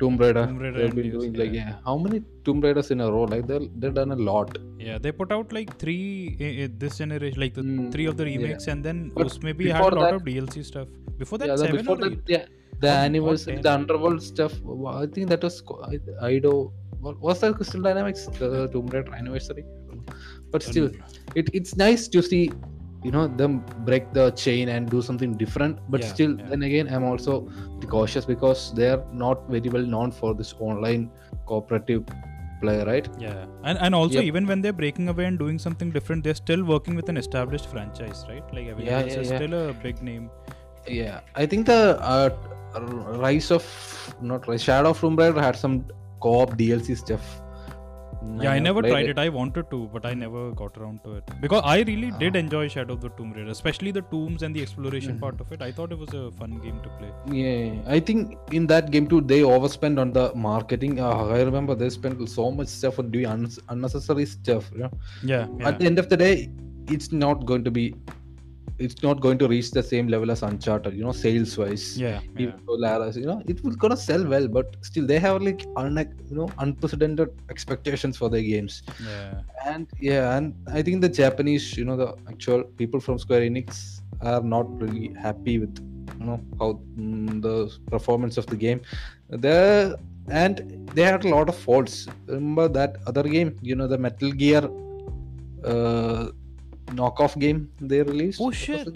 Tomb 0.00 0.16
Raider. 0.22 0.44
Tomb 0.46 0.58
Raider 0.64 0.78
They've 0.80 0.94
been 1.00 1.10
doing 1.16 1.32
like 1.40 1.52
yeah. 1.52 1.68
yeah, 1.68 1.74
how 1.84 1.96
many 2.04 2.18
Tomb 2.44 2.60
Raiders 2.66 2.90
in 2.94 3.00
a 3.06 3.10
row? 3.14 3.22
Like 3.34 3.46
they 3.50 3.58
they've 3.80 3.94
done 4.00 4.12
a 4.12 4.20
lot. 4.30 4.56
Yeah, 4.88 4.98
they 5.06 5.12
put 5.20 5.30
out 5.36 5.52
like 5.58 5.70
three 5.82 6.36
i- 6.48 6.70
this 6.84 6.98
generation, 7.02 7.40
like 7.44 7.54
the 7.60 7.64
Mm, 7.68 7.90
three 7.94 8.06
of 8.12 8.16
the 8.20 8.26
yeah. 8.28 8.36
remakes, 8.38 8.66
and 8.74 8.84
then 8.88 8.98
But 9.20 9.42
maybe 9.48 9.68
had 9.70 9.80
a 9.80 9.96
lot 10.00 10.04
that- 10.06 10.14
of 10.20 10.24
DLC 10.30 10.64
stuff. 10.72 10.88
Before 11.22 11.38
that, 11.42 11.48
yeah, 11.50 11.56
the, 11.60 11.64
seven 11.66 11.76
before 11.82 11.96
or 11.96 12.10
that, 12.10 12.18
yeah, 12.34 12.44
the 12.84 12.88
Or- 12.88 12.96
or 13.00 13.04
anniversary, 13.08 13.54
10. 13.54 13.62
the 13.66 13.72
Underworld 13.78 14.22
stuff. 14.32 14.52
I 15.04 15.06
think 15.14 15.28
that 15.34 15.42
was 15.48 15.56
Ido. 16.32 16.52
What 17.06 17.20
was 17.26 17.40
that 17.42 17.54
Crystal 17.58 17.82
Dynamics? 17.88 18.22
The 18.40 18.50
Tomb 18.74 18.86
Raider 18.94 19.14
anniversary. 19.22 19.64
I 19.64 19.86
don't 19.88 20.06
know. 20.06 20.14
But 20.52 20.62
still, 20.70 20.88
it, 21.40 21.48
it's 21.58 21.74
nice 21.86 22.08
to 22.14 22.22
see 22.30 22.42
you 23.08 23.12
know 23.16 23.26
them 23.42 23.58
break 23.90 24.06
the 24.20 24.26
chain 24.44 24.70
and 24.76 24.90
do 24.96 25.02
something 25.10 25.34
different 25.44 25.78
but 25.96 26.02
Yeah, 26.04 26.14
still 26.14 26.32
yeah. 26.38 26.48
then 26.52 26.64
again 26.70 26.88
i'm 26.94 27.04
also 27.10 27.34
cautious 27.96 28.26
because 28.32 28.64
they 28.80 28.88
are 28.94 29.02
not 29.26 29.44
very 29.56 29.70
well 29.76 29.86
known 29.94 30.10
for 30.22 30.32
this 30.40 30.54
online 30.70 31.04
cooperative 31.52 32.04
play 32.62 32.78
right 32.90 33.08
Yeah, 33.24 33.42
and 33.70 33.78
and 33.86 33.94
also 33.98 34.16
Yep. 34.18 34.28
even 34.30 34.46
when 34.50 34.62
they're 34.62 34.78
breaking 34.78 35.08
away 35.12 35.24
and 35.30 35.38
doing 35.42 35.58
something 35.64 35.90
different, 35.96 36.24
they're 36.24 36.38
still 36.38 36.64
working 36.70 36.96
with 37.00 37.08
an 37.12 37.16
established 37.20 37.68
franchise, 37.74 38.22
right? 38.30 38.48
Like 38.56 38.66
Avengers 38.72 39.14
yeah, 39.14 39.20
is 39.24 39.30
yeah. 39.30 39.36
still 39.42 39.54
a 39.60 39.72
big 39.84 40.02
name. 40.10 40.24
yeah 40.96 41.16
i 41.42 41.44
think 41.52 41.66
the 41.70 41.80
uh, 42.12 42.28
rise 43.24 43.48
of 43.56 43.64
not 44.30 44.46
rise 44.50 44.62
shadow 44.68 44.90
of 44.94 45.00
tomb 45.04 45.16
raider 45.22 45.42
had 45.46 45.56
some 45.64 45.74
co-op 46.26 46.54
dlc 46.60 46.96
stuff 47.02 47.26
Yeah, 48.40 48.50
I 48.52 48.58
never 48.58 48.82
tried 48.82 49.08
it. 49.08 49.18
I 49.18 49.28
wanted 49.28 49.70
to, 49.70 49.88
but 49.92 50.04
I 50.04 50.12
never 50.12 50.50
got 50.52 50.76
around 50.76 51.02
to 51.04 51.14
it 51.16 51.24
because 51.40 51.62
I 51.64 51.78
really 51.90 52.10
did 52.22 52.36
Ah. 52.36 52.40
enjoy 52.40 52.62
Shadow 52.68 52.94
of 52.94 53.00
the 53.00 53.10
Tomb 53.10 53.32
Raider, 53.32 53.50
especially 53.50 53.92
the 53.92 54.02
tombs 54.12 54.42
and 54.42 54.54
the 54.58 54.62
exploration 54.66 55.14
Mhm. 55.16 55.20
part 55.20 55.40
of 55.40 55.52
it. 55.52 55.62
I 55.62 55.70
thought 55.70 55.92
it 55.92 55.98
was 55.98 56.12
a 56.22 56.30
fun 56.40 56.58
game 56.64 56.80
to 56.86 56.90
play. 56.98 57.10
Yeah, 57.40 57.96
I 57.96 58.00
think 58.00 58.36
in 58.60 58.66
that 58.74 58.90
game 58.90 59.06
too, 59.06 59.20
they 59.20 59.40
overspend 59.42 60.00
on 60.04 60.12
the 60.12 60.26
marketing. 60.34 60.98
Uh, 61.00 61.26
I 61.38 61.42
remember 61.42 61.74
they 61.74 61.90
spent 61.90 62.28
so 62.28 62.50
much 62.50 62.68
stuff 62.78 62.98
on 62.98 63.10
doing 63.10 63.26
un- 63.26 63.50
unnecessary 63.68 64.26
stuff. 64.26 64.70
You 64.74 64.82
know? 64.84 64.90
Yeah, 65.22 65.46
yeah. 65.58 65.68
At 65.68 65.78
the 65.78 65.86
end 65.86 65.98
of 65.98 66.08
the 66.08 66.16
day, 66.16 66.50
it's 66.96 67.12
not 67.12 67.46
going 67.46 67.64
to 67.64 67.70
be, 67.70 67.94
it's 68.78 69.02
not 69.02 69.20
going 69.20 69.38
to 69.38 69.48
reach 69.48 69.70
the 69.72 69.82
same 69.82 70.08
level 70.08 70.30
as 70.30 70.42
Uncharted. 70.42 70.94
You 70.94 71.04
know, 71.04 71.12
sales 71.12 71.56
wise. 71.58 71.98
yeah, 71.98 72.20
yeah. 72.36 72.46
Even 72.46 72.60
Lara's, 72.66 73.16
you 73.16 73.26
know, 73.26 73.42
it 73.46 73.62
will 73.64 73.74
gonna 73.74 73.96
sell 73.96 74.24
well, 74.26 74.48
but 74.48 74.76
still 74.82 75.06
they 75.06 75.18
have 75.18 75.42
like 75.42 75.66
un- 75.76 76.14
you 76.30 76.36
know 76.36 76.48
unprecedented 76.58 77.30
expectations 77.50 78.16
for 78.16 78.28
their 78.28 78.42
games. 78.42 78.82
yeah. 79.04 79.40
And 79.64 79.86
yeah, 80.00 80.36
and 80.36 80.54
I 80.72 80.82
think 80.82 81.00
the 81.02 81.08
Japanese, 81.08 81.76
you 81.76 81.84
know, 81.84 81.96
the 81.96 82.14
actual 82.28 82.64
people 82.64 83.00
from 83.00 83.18
Square 83.18 83.42
Enix 83.42 84.00
are 84.22 84.42
not 84.42 84.66
really 84.80 85.12
happy 85.14 85.58
with, 85.58 85.76
you 86.18 86.26
know, 86.26 86.40
how 86.58 86.80
mm, 86.98 87.42
the 87.42 87.72
performance 87.90 88.36
of 88.38 88.46
the 88.46 88.56
game. 88.56 88.80
There 89.30 89.94
and 90.30 90.88
they 90.94 91.02
had 91.02 91.24
a 91.24 91.28
lot 91.28 91.48
of 91.48 91.56
faults. 91.56 92.06
Remember 92.26 92.68
that 92.68 92.96
other 93.06 93.22
game, 93.22 93.58
you 93.62 93.74
know, 93.74 93.86
the 93.86 93.98
Metal 93.98 94.30
Gear 94.32 94.68
uh, 95.64 96.28
knockoff 96.96 97.38
game 97.38 97.68
they 97.80 98.02
released. 98.02 98.40
Oh, 98.40 98.50
shit. 98.50 98.88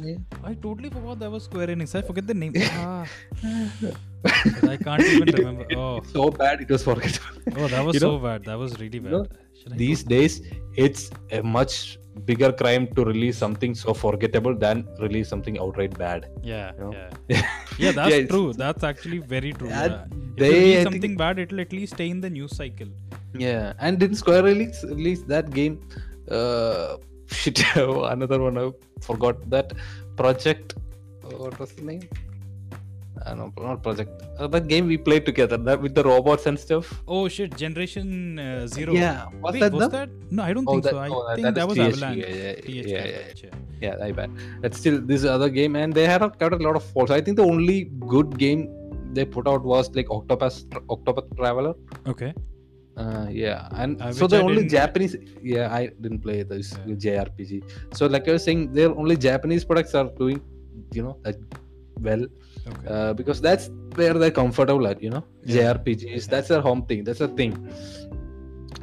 I 0.44 0.54
totally 0.54 0.90
forgot 0.90 1.18
that 1.20 1.30
was 1.30 1.44
Square 1.44 1.68
Enix. 1.68 1.94
I 1.94 2.02
forget 2.02 2.26
the 2.26 2.34
name. 2.34 2.52
ah, 2.60 3.06
I 4.24 4.76
can't 4.76 5.02
even 5.02 5.28
It- 5.28 5.38
remember. 5.38 5.66
Oh, 5.76 6.00
so 6.12 6.30
bad 6.30 6.60
it 6.60 6.68
was 6.70 6.82
forgettable. 6.82 7.42
oh, 7.58 7.68
that 7.68 7.84
was 7.84 7.94
You 7.94 8.00
so 8.00 8.12
know, 8.12 8.18
bad. 8.18 8.44
That 8.44 8.58
was 8.58 8.78
really 8.80 8.98
bad. 8.98 9.12
know, 9.12 9.26
These 9.76 10.04
days, 10.04 10.40
it's 10.76 11.10
a 11.30 11.42
much 11.42 11.98
bigger 12.24 12.52
crime 12.52 12.86
to 12.94 13.04
release 13.04 13.38
something 13.38 13.74
so 13.74 13.94
forgettable 13.94 14.54
than 14.56 14.86
release 15.00 15.28
something 15.28 15.58
outright 15.58 15.96
bad. 15.98 16.26
Yeah, 16.42 16.72
you 16.78 16.80
know? 16.84 16.92
yeah, 17.28 17.46
yeah. 17.78 17.92
That's 17.92 18.14
Yeah, 18.14 18.26
true. 18.26 18.52
That's 18.52 18.84
actually 18.84 19.18
very 19.18 19.52
true. 19.52 19.68
Yeah. 19.68 20.04
If 20.10 20.36
they, 20.36 20.48
you 20.48 20.54
release 20.56 20.82
something 20.82 21.00
think- 21.02 21.18
bad, 21.18 21.38
it'll 21.38 21.60
at 21.60 21.72
least 21.72 21.94
stay 21.94 22.08
in 22.10 22.20
the 22.20 22.30
news 22.30 22.56
cycle. 22.56 22.88
Yeah, 23.34 23.72
and 23.78 23.98
didn't 23.98 24.16
Square 24.16 24.42
release 24.44 24.84
release 24.84 25.22
that 25.22 25.50
game? 25.50 25.80
Uh, 26.30 26.96
shit, 27.32 27.62
another 27.76 28.40
one 28.40 28.58
I 28.58 28.70
forgot 29.00 29.48
that 29.50 29.72
project. 30.16 30.74
What 31.22 31.58
was 31.58 31.72
the 31.72 31.82
name? 31.82 32.08
Uh, 33.24 33.34
no, 33.34 33.52
not 33.56 33.82
project. 33.82 34.10
Uh, 34.38 34.46
that 34.48 34.66
game 34.66 34.86
we 34.88 34.96
played 34.96 35.24
together 35.24 35.56
that 35.56 35.80
with 35.80 35.94
the 35.94 36.02
robots 36.02 36.46
and 36.46 36.58
stuff. 36.58 37.02
Oh 37.06 37.28
shit! 37.28 37.56
Generation 37.56 38.38
uh, 38.38 38.66
Zero. 38.66 38.92
Yeah, 38.92 39.26
was 39.40 39.52
Wait, 39.52 39.60
that 39.60 39.72
was 39.72 39.88
that? 39.90 40.08
No, 40.30 40.42
I 40.42 40.52
don't 40.52 40.64
Oh, 40.66 40.72
think 40.72 40.84
that- 40.84 40.90
so. 40.90 40.98
I 40.98 41.08
oh, 41.08 41.34
think 41.34 41.44
that 41.44 41.54
that, 41.54 41.68
was 41.68 41.78
THQ, 41.78 41.86
Avalanche. 41.92 42.18
yeah, 42.18 42.26
yeah, 42.26 42.52
THQ 42.54 42.86
yeah, 42.88 43.06
yeah, 43.06 43.18
yeah. 43.44 43.50
Yeah, 43.80 44.04
I 44.06 44.12
bet. 44.12 44.30
But 44.60 44.74
still, 44.74 45.00
this 45.00 45.24
other 45.24 45.48
game, 45.50 45.76
and 45.76 45.92
they 45.94 46.06
had 46.06 46.22
a, 46.22 46.32
a 46.40 46.48
lot 46.68 46.76
of 46.76 46.84
faults. 46.84 47.10
I 47.12 47.20
think 47.20 47.36
the 47.36 47.44
only 47.44 47.84
good 48.14 48.38
game 48.38 48.68
they 49.12 49.24
put 49.24 49.46
out 49.46 49.62
was 49.62 49.94
like 49.94 50.10
Octopus 50.10 50.64
Octopath 50.88 51.36
Traveler. 51.36 51.74
Okay. 52.08 52.32
Uh, 52.96 53.26
yeah, 53.30 53.68
and 53.72 54.00
Uh, 54.02 54.12
so 54.12 54.26
the 54.26 54.36
I 54.38 54.42
only 54.42 54.66
Japanese, 54.68 55.16
yeah, 55.42 55.72
I 55.74 55.86
didn't 56.02 56.20
play 56.20 56.42
this 56.42 56.74
Yeah. 56.86 56.94
JRPG. 57.04 57.62
So 57.94 58.06
like 58.06 58.28
I 58.28 58.32
was 58.32 58.44
saying, 58.44 58.72
their 58.72 58.90
only 59.02 59.16
Japanese 59.16 59.64
products 59.64 59.94
are 59.94 60.08
doing, 60.18 60.40
you 60.92 61.02
know, 61.02 61.16
like 61.24 61.38
well, 62.00 62.24
Okay. 62.68 62.88
uh, 62.94 63.12
because 63.14 63.40
that's 63.40 63.70
where 63.94 64.14
they're 64.14 64.30
comfortable 64.42 64.86
at, 64.86 65.02
you 65.02 65.10
know, 65.10 65.24
Yeah. 65.44 65.54
JRPGs. 65.74 66.26
That's 66.28 66.48
their 66.48 66.60
home 66.60 66.82
thing. 66.86 67.04
That's 67.04 67.20
a 67.20 67.28
thing. 67.28 67.52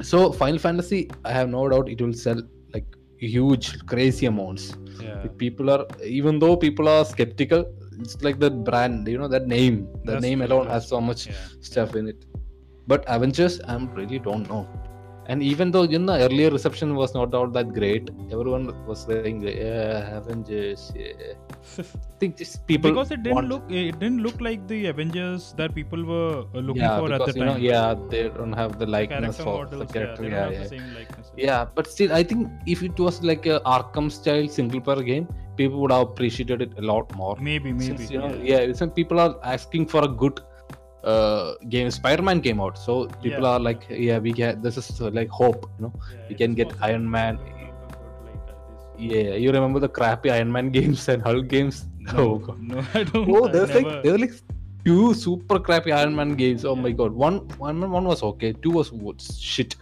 So 0.02 0.32
Final 0.32 0.58
Fantasy, 0.58 1.10
I 1.24 1.32
have 1.32 1.48
no 1.48 1.68
doubt 1.68 1.88
it 1.88 2.00
will 2.00 2.12
sell 2.12 2.40
like 2.74 2.86
huge, 3.18 3.66
crazy 3.86 4.26
amounts. 4.26 4.74
yeah. 5.02 5.26
People 5.44 5.70
are, 5.70 5.84
even 6.04 6.38
though 6.38 6.56
people 6.56 6.88
are 6.88 7.04
skeptical, 7.04 7.64
it's 8.00 8.22
like 8.22 8.38
the 8.40 8.50
brand, 8.50 9.06
you 9.08 9.18
know, 9.18 9.28
that 9.28 9.46
name. 9.46 9.86
The 10.04 10.12
That's 10.12 10.22
name 10.22 10.40
alone 10.42 10.66
has 10.68 10.86
so 10.88 11.00
much 11.00 11.26
Yeah. 11.26 11.34
stuff 11.60 11.94
in 11.96 12.08
it. 12.08 12.24
But 12.90 13.04
Avengers, 13.16 13.60
I 13.72 13.76
really 13.98 14.18
don't 14.30 14.48
know. 14.54 14.62
And 15.32 15.42
even 15.48 15.70
though 15.74 15.82
you 15.90 15.98
know 16.04 16.14
earlier 16.26 16.50
reception 16.50 16.94
was 17.00 17.12
not 17.16 17.34
all 17.38 17.48
that 17.56 17.68
great, 17.74 18.08
everyone 18.36 18.64
was 18.88 19.02
saying, 19.10 19.42
"Yeah, 19.48 20.16
Avengers." 20.20 20.86
Yeah. 21.02 21.34
I 21.82 22.16
think 22.22 22.36
just 22.40 22.56
people 22.70 22.90
because 22.90 23.12
it 23.16 23.22
didn't 23.26 23.36
want- 23.38 23.50
look 23.52 23.68
it 23.82 24.00
didn't 24.00 24.22
look 24.26 24.40
like 24.46 24.64
the 24.72 24.80
Avengers 24.94 25.46
that 25.60 25.76
people 25.78 26.02
were 26.12 26.32
uh, 26.40 26.64
looking 26.70 26.82
yeah, 26.86 26.96
for 27.02 27.06
because 27.12 27.28
at 27.28 27.34
the 27.34 27.40
time. 27.44 27.62
you 27.62 27.70
know, 27.70 27.74
yeah, 27.74 27.94
they 28.14 28.24
don't 28.40 28.58
have 28.62 28.74
the 28.82 28.86
The 28.86 28.90
likeness 28.96 29.38
character 29.44 29.76
for 29.76 29.84
the 29.84 29.86
character. 29.94 30.28
yeah, 30.34 30.50
Yeah, 30.50 30.64
yeah, 30.64 30.68
the 30.72 31.44
yeah. 31.48 31.62
But 31.78 31.92
still, 31.94 32.12
I 32.20 32.22
think 32.32 32.50
if 32.76 32.82
it 32.90 32.98
was 33.08 33.22
like 33.32 33.46
a 33.46 33.60
Arkham 33.76 34.10
style 34.18 34.48
single 34.58 34.80
player 34.88 35.06
game, 35.12 35.28
people 35.62 35.80
would 35.84 35.94
have 35.98 36.08
appreciated 36.10 36.66
it 36.68 36.72
a 36.84 36.86
lot 36.92 37.14
more. 37.22 37.34
maybe 37.50 37.72
maybe 37.72 37.86
Since, 37.98 38.10
you 38.16 38.18
know, 38.26 38.34
yeah. 38.52 38.72
some 38.84 38.90
people 39.02 39.20
are 39.28 39.32
asking 39.56 39.86
for 39.94 40.04
a 40.10 40.12
good 40.24 40.40
uh, 41.04 41.54
game. 41.68 41.90
Spider-Man 41.90 42.40
came 42.40 42.60
out, 42.60 42.78
so 42.78 43.06
people 43.22 43.44
Yeah. 43.44 43.50
are 43.50 43.60
like, 43.60 43.86
yeah, 43.90 44.18
we 44.18 44.32
get 44.32 44.62
this 44.62 44.76
is 44.76 45.00
uh, 45.00 45.10
like 45.10 45.28
hope, 45.28 45.70
you 45.78 45.84
know. 45.86 45.92
Yeah, 46.14 46.26
we 46.28 46.34
can 46.34 46.54
get 46.54 46.72
Iron 46.82 47.10
Man. 47.10 47.38
make 47.44 47.54
a 47.54 47.72
good, 47.90 48.12
like, 48.28 48.50
uh, 48.50 48.54
Yeah, 48.98 49.34
you 49.34 49.50
remember 49.52 49.80
the 49.80 49.88
crappy 49.88 50.30
Iron 50.30 50.52
Man 50.52 50.70
games 50.78 51.08
and 51.08 51.22
Hulk 51.22 51.48
games? 51.48 51.86
No, 51.98 52.42
Oh 52.48 52.56
no, 52.60 52.84
I 52.94 53.04
don't. 53.04 53.30
Oh, 53.30 53.48
there's 53.48 53.74
like 53.74 54.02
there 54.02 54.12
were 54.12 54.18
like 54.18 54.32
two 54.84 55.14
super 55.14 55.58
crappy 55.58 55.92
Iron 55.92 56.14
Man 56.16 56.34
games. 56.34 56.64
Oh 56.64 56.74
my 56.76 56.88
Yeah. 56.88 56.94
god, 57.02 57.12
one 57.12 57.38
one 57.58 57.90
one 57.90 58.04
was 58.04 58.22
okay, 58.22 58.52
two 58.52 58.70
was 58.70 58.92
was 58.92 59.38
shit, 59.38 59.76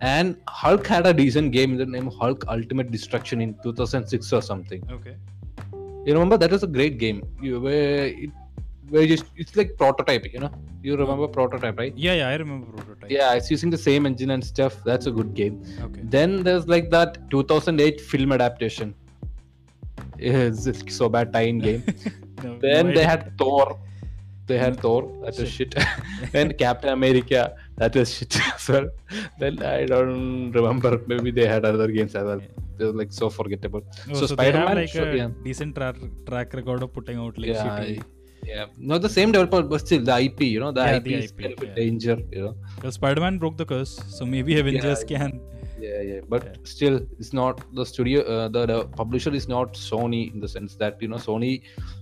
and 0.00 0.36
Hulk 0.48 0.86
had 0.86 1.06
a 1.06 1.12
decent 1.14 1.52
game 1.52 1.72
in 1.72 1.78
the 1.78 1.86
name 1.86 2.06
of 2.08 2.14
Hulk 2.14 2.44
Ultimate 2.48 2.90
Destruction 2.90 3.40
in 3.40 3.54
2006 3.62 4.32
or 4.32 4.42
something. 4.42 4.82
Okay. 4.98 5.16
You 6.06 6.14
remember 6.14 6.38
that 6.38 6.50
was 6.50 6.62
a 6.62 6.66
great 6.66 6.98
game. 6.98 7.22
You 7.42 7.60
where 7.60 8.06
it 8.06 8.30
where 8.90 9.02
you 9.02 9.08
just 9.08 9.26
it's 9.36 9.56
like 9.56 9.72
prototyping, 9.76 10.32
you 10.32 10.40
know. 10.40 10.50
You 10.82 10.96
remember 10.96 11.24
oh. 11.24 11.28
prototype, 11.28 11.78
right? 11.78 11.92
Yeah, 11.96 12.14
yeah, 12.14 12.28
I 12.28 12.36
remember 12.36 12.66
prototype. 12.72 13.10
Yeah, 13.10 13.34
it's 13.34 13.50
using 13.50 13.70
the 13.70 13.78
same 13.78 14.06
engine 14.06 14.30
and 14.30 14.44
stuff. 14.44 14.82
That's 14.84 15.06
a 15.06 15.10
good 15.10 15.34
game. 15.34 15.62
Okay. 15.82 16.00
Then 16.04 16.42
there's 16.42 16.66
like 16.68 16.90
that 16.90 17.30
2008 17.30 18.00
film 18.00 18.32
adaptation. 18.32 18.94
It's 20.18 20.94
so 20.94 21.08
bad 21.08 21.32
tie-in 21.32 21.58
game. 21.68 21.84
No, 22.42 22.52
no 22.54 22.58
Then 22.58 22.94
they 22.94 23.04
had 23.04 23.36
Thor. 23.38 23.78
They 24.46 24.58
had 24.58 24.76
hmm. 24.76 24.80
Thor. 24.80 25.02
That 25.24 25.38
was 25.38 25.50
shit. 25.50 25.74
then 26.32 26.52
Captain 26.54 26.90
America. 26.90 27.54
That 27.76 27.94
was 27.94 28.14
shit 28.14 28.40
as 28.54 28.68
well. 28.68 28.88
Then 29.38 29.62
I 29.62 29.84
don't 29.84 30.52
remember. 30.52 31.00
Maybe 31.06 31.30
they 31.30 31.46
had 31.46 31.64
other 31.64 31.88
games 31.88 32.14
as 32.14 32.24
well. 32.24 32.40
They 32.78 32.84
were 32.84 32.92
like 32.92 33.12
so 33.12 33.28
forgettable. 33.28 33.82
Oh, 34.10 34.14
so 34.14 34.26
so 34.26 34.36
they 34.36 34.52
have 34.52 34.54
Spider-Man. 34.54 34.76
like 34.76 34.88
sure, 34.88 35.10
a 35.10 35.16
yeah. 35.16 35.30
decent 35.42 35.74
tra- 35.74 35.94
track 36.26 36.54
record 36.54 36.82
of 36.84 36.92
putting 36.92 37.18
out 37.18 37.36
like 37.36 37.48
Yeah, 37.48 37.66
shitty. 37.66 38.04
Yeah. 38.52 38.66
Not 38.92 39.02
the 39.06 39.12
same 39.18 39.30
developer, 39.36 39.60
but 39.72 39.80
still 39.86 40.02
the 40.10 40.16
IP. 40.26 40.40
You 40.54 40.60
know, 40.64 40.72
the 40.78 40.84
Yeah, 40.88 40.96
IP 40.98 41.04
the 41.04 41.14
is 41.14 41.30
IP, 41.30 41.38
kind 41.42 41.54
of 41.58 41.62
a 41.62 41.66
yeah. 41.68 41.74
danger. 41.82 42.16
You 42.36 42.42
know. 42.46 42.54
Because 42.76 42.94
Spider-Man 43.00 43.38
broke 43.44 43.56
the 43.62 43.66
curse, 43.72 43.94
so 44.16 44.26
maybe 44.34 44.58
Avengers 44.64 45.04
can. 45.12 45.32
Yeah, 45.86 46.00
yeah. 46.10 46.20
But 46.34 46.42
Yeah. 46.46 46.54
still, 46.74 46.96
it's 47.22 47.32
not 47.40 47.60
the 47.80 47.84
studio. 47.92 48.22
Uh, 48.34 48.48
the, 48.56 48.62
the 48.70 48.78
publisher 49.00 49.32
is 49.40 49.46
not 49.56 49.74
Sony 49.88 50.22
in 50.34 50.40
the 50.44 50.50
sense 50.56 50.74
that 50.84 51.02
you 51.04 51.08
know 51.12 51.20
Sony, 51.28 51.52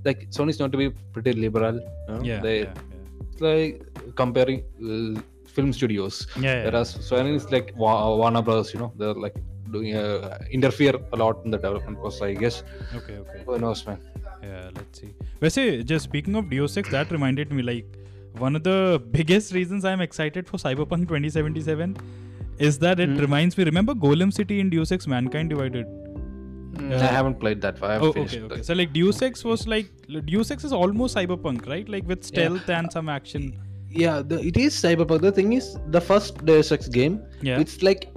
like 0.06 0.20
Sony 0.36 0.50
is 0.54 0.60
known 0.60 0.70
to 0.76 0.78
be 0.84 0.88
pretty 1.16 1.32
liberal. 1.46 1.76
You 2.08 2.14
know? 2.14 2.22
Yeah, 2.30 2.40
They 2.46 2.56
yeah, 2.60 2.74
it's 3.32 3.42
like 3.48 3.82
comparing 4.22 4.62
uh, 4.92 5.20
film 5.56 5.72
studios. 5.80 6.16
yeah. 6.36 6.42
yeah, 6.42 6.54
yeah. 6.56 6.64
Whereas 6.66 6.88
Sony 7.10 7.34
is 7.42 7.50
like 7.56 7.68
Warner 7.76 8.42
Brothers, 8.48 8.72
you 8.74 8.80
know, 8.84 8.92
they're 8.98 9.20
like 9.26 9.36
doing 9.74 9.94
uh, 9.96 10.38
interfere 10.58 10.94
a 11.12 11.16
lot 11.24 11.44
in 11.44 11.50
the 11.50 11.58
development 11.58 11.98
process. 12.00 12.22
I 12.22 12.34
guess. 12.44 12.56
Okay, 12.98 13.16
okay. 13.24 13.42
Who 13.46 13.58
knows, 13.58 13.80
man? 13.86 13.98
Yeah, 14.42 14.70
let's 14.76 15.00
see. 15.00 15.12
वैसे 15.42 15.64
just 15.92 16.04
speaking 16.10 16.34
of 16.36 16.48
Deus 16.50 16.76
Ex, 16.76 16.90
that 16.90 17.10
reminded 17.10 17.52
me 17.52 17.62
like 17.62 17.96
one 18.38 18.56
of 18.56 18.62
the 18.64 19.02
biggest 19.18 19.52
reasons 19.54 19.84
I'm 19.84 20.00
excited 20.00 20.48
for 20.48 20.58
Cyberpunk 20.58 21.08
2077 21.12 21.96
is 22.58 22.78
that 22.80 23.00
it 23.00 23.08
Hmm. 23.10 23.18
reminds 23.26 23.56
me. 23.58 23.64
Remember 23.64 23.94
Golem 23.94 24.32
City 24.40 24.60
in 24.60 24.70
Deus 24.70 24.92
Ex: 24.92 25.06
Mankind 25.14 25.50
Divided? 25.50 25.86
Mm, 25.86 26.92
Uh, 26.92 26.96
I 27.08 27.10
haven't 27.16 27.38
played 27.44 27.60
that. 27.66 27.78
far. 27.78 27.90
I 27.90 27.94
haven't 27.94 28.08
Oh, 28.08 28.12
finished. 28.12 28.36
okay, 28.36 28.44
okay. 28.46 28.56
that. 28.62 28.66
So 28.70 28.74
like 28.80 28.92
Deus 28.98 29.22
Ex 29.28 29.44
was 29.50 29.66
like 29.74 29.90
Deus 30.32 30.50
Ex 30.56 30.64
is 30.70 30.72
almost 30.80 31.16
Cyberpunk, 31.16 31.66
right? 31.74 31.88
Like 31.96 32.06
with 32.12 32.24
stealth 32.32 32.68
and 32.78 32.92
some 32.98 33.08
action. 33.08 33.48
Yeah, 34.04 34.20
the, 34.30 34.38
it 34.50 34.56
is 34.62 34.74
cyberpunk. 34.84 35.22
The 35.26 35.32
thing 35.32 35.52
is, 35.58 35.68
the 35.98 36.00
first 36.12 36.44
Deus 36.50 36.72
Ex 36.76 36.88
game, 37.00 37.20
Yeah. 37.50 37.60
it's 37.64 37.76
like 37.88 38.08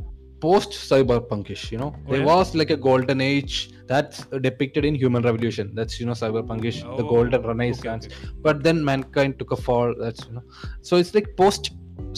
post 0.45 0.71
cyberpunkish. 0.89 1.63
You 1.71 1.77
know, 1.83 1.91
Oh, 1.95 2.11
there 2.11 2.19
yeah? 2.23 2.25
was 2.33 2.53
like 2.61 2.69
a 2.77 2.77
golden 2.89 3.21
age 3.21 3.55
that's 3.89 4.25
depicted 4.47 4.85
in 4.85 4.95
Human 5.03 5.23
Revolution. 5.29 5.71
That's 5.79 5.99
you 5.99 6.05
know 6.05 6.17
cyberpunkish, 6.21 6.79
the 6.97 7.03
Oh, 7.05 7.09
golden 7.13 7.35
okay, 7.41 7.47
renaissance. 7.51 8.05
okay, 8.05 8.15
okay. 8.15 8.33
But 8.47 8.63
then 8.63 8.83
mankind 8.89 9.37
took 9.39 9.51
a 9.51 9.57
fall. 9.67 9.93
That's 9.99 10.25
you 10.27 10.33
know, 10.37 10.43
so 10.81 10.97
it's 11.03 11.13
like 11.19 11.29
post 11.43 11.71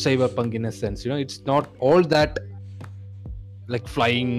cyberpunk 0.06 0.54
in 0.54 0.66
a 0.66 0.72
sense. 0.72 1.06
You 1.06 1.12
know, 1.12 1.18
it's 1.28 1.40
not 1.52 1.70
all 1.80 2.02
that 2.16 2.38
like 3.68 3.88
flying 3.88 4.34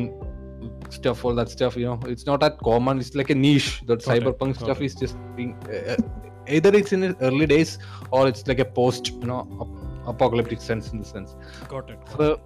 stuff, 0.90 1.24
all 1.24 1.34
that 1.34 1.48
stuff. 1.48 1.76
You 1.76 1.86
know, 1.86 2.00
it's 2.06 2.26
not 2.26 2.40
that 2.40 2.58
common. 2.58 2.98
It's 2.98 3.14
like 3.14 3.30
a 3.30 3.34
niche. 3.34 3.82
That 3.86 4.04
Got 4.04 4.14
cyberpunk 4.14 4.54
got 4.54 4.64
stuff 4.64 4.80
it. 4.80 4.84
is 4.86 4.94
just 4.94 5.16
being 5.36 5.56
uh, 5.68 5.96
either 6.48 6.74
it's 6.74 6.92
in 6.92 7.02
its 7.04 7.20
early 7.22 7.46
days 7.46 7.78
or 8.10 8.28
it's 8.28 8.46
like 8.46 8.58
a 8.58 8.64
post, 8.64 9.08
you 9.12 9.26
know, 9.26 9.40
ap- 9.62 10.14
apocalyptic 10.14 10.60
sense 10.60 10.92
in 10.92 10.98
the 10.98 11.04
sense. 11.04 11.34
Got 11.68 11.90
it. 11.90 11.98
got 12.06 12.16
So 12.18 12.32
it, 12.32 12.40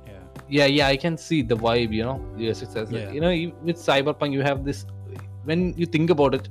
yeah. 0.49 0.67
yeah, 0.67 0.87
I 0.89 0.97
can 0.97 1.17
see 1.17 1.43
the 1.43 1.57
vibe. 1.57 1.93
You 1.93 2.05
know, 2.05 2.21
yes, 2.37 2.63
it 2.63 2.71
says 2.73 2.91
Yeah. 2.91 3.11
you 3.13 3.21
know 3.21 3.31
with 3.63 3.77
cyberpunk 3.77 4.33
you 4.33 4.43
have 4.43 4.65
this. 4.65 4.85
When 5.45 5.75
you 5.77 5.87
think 5.87 6.11
about 6.11 6.35
it, 6.35 6.49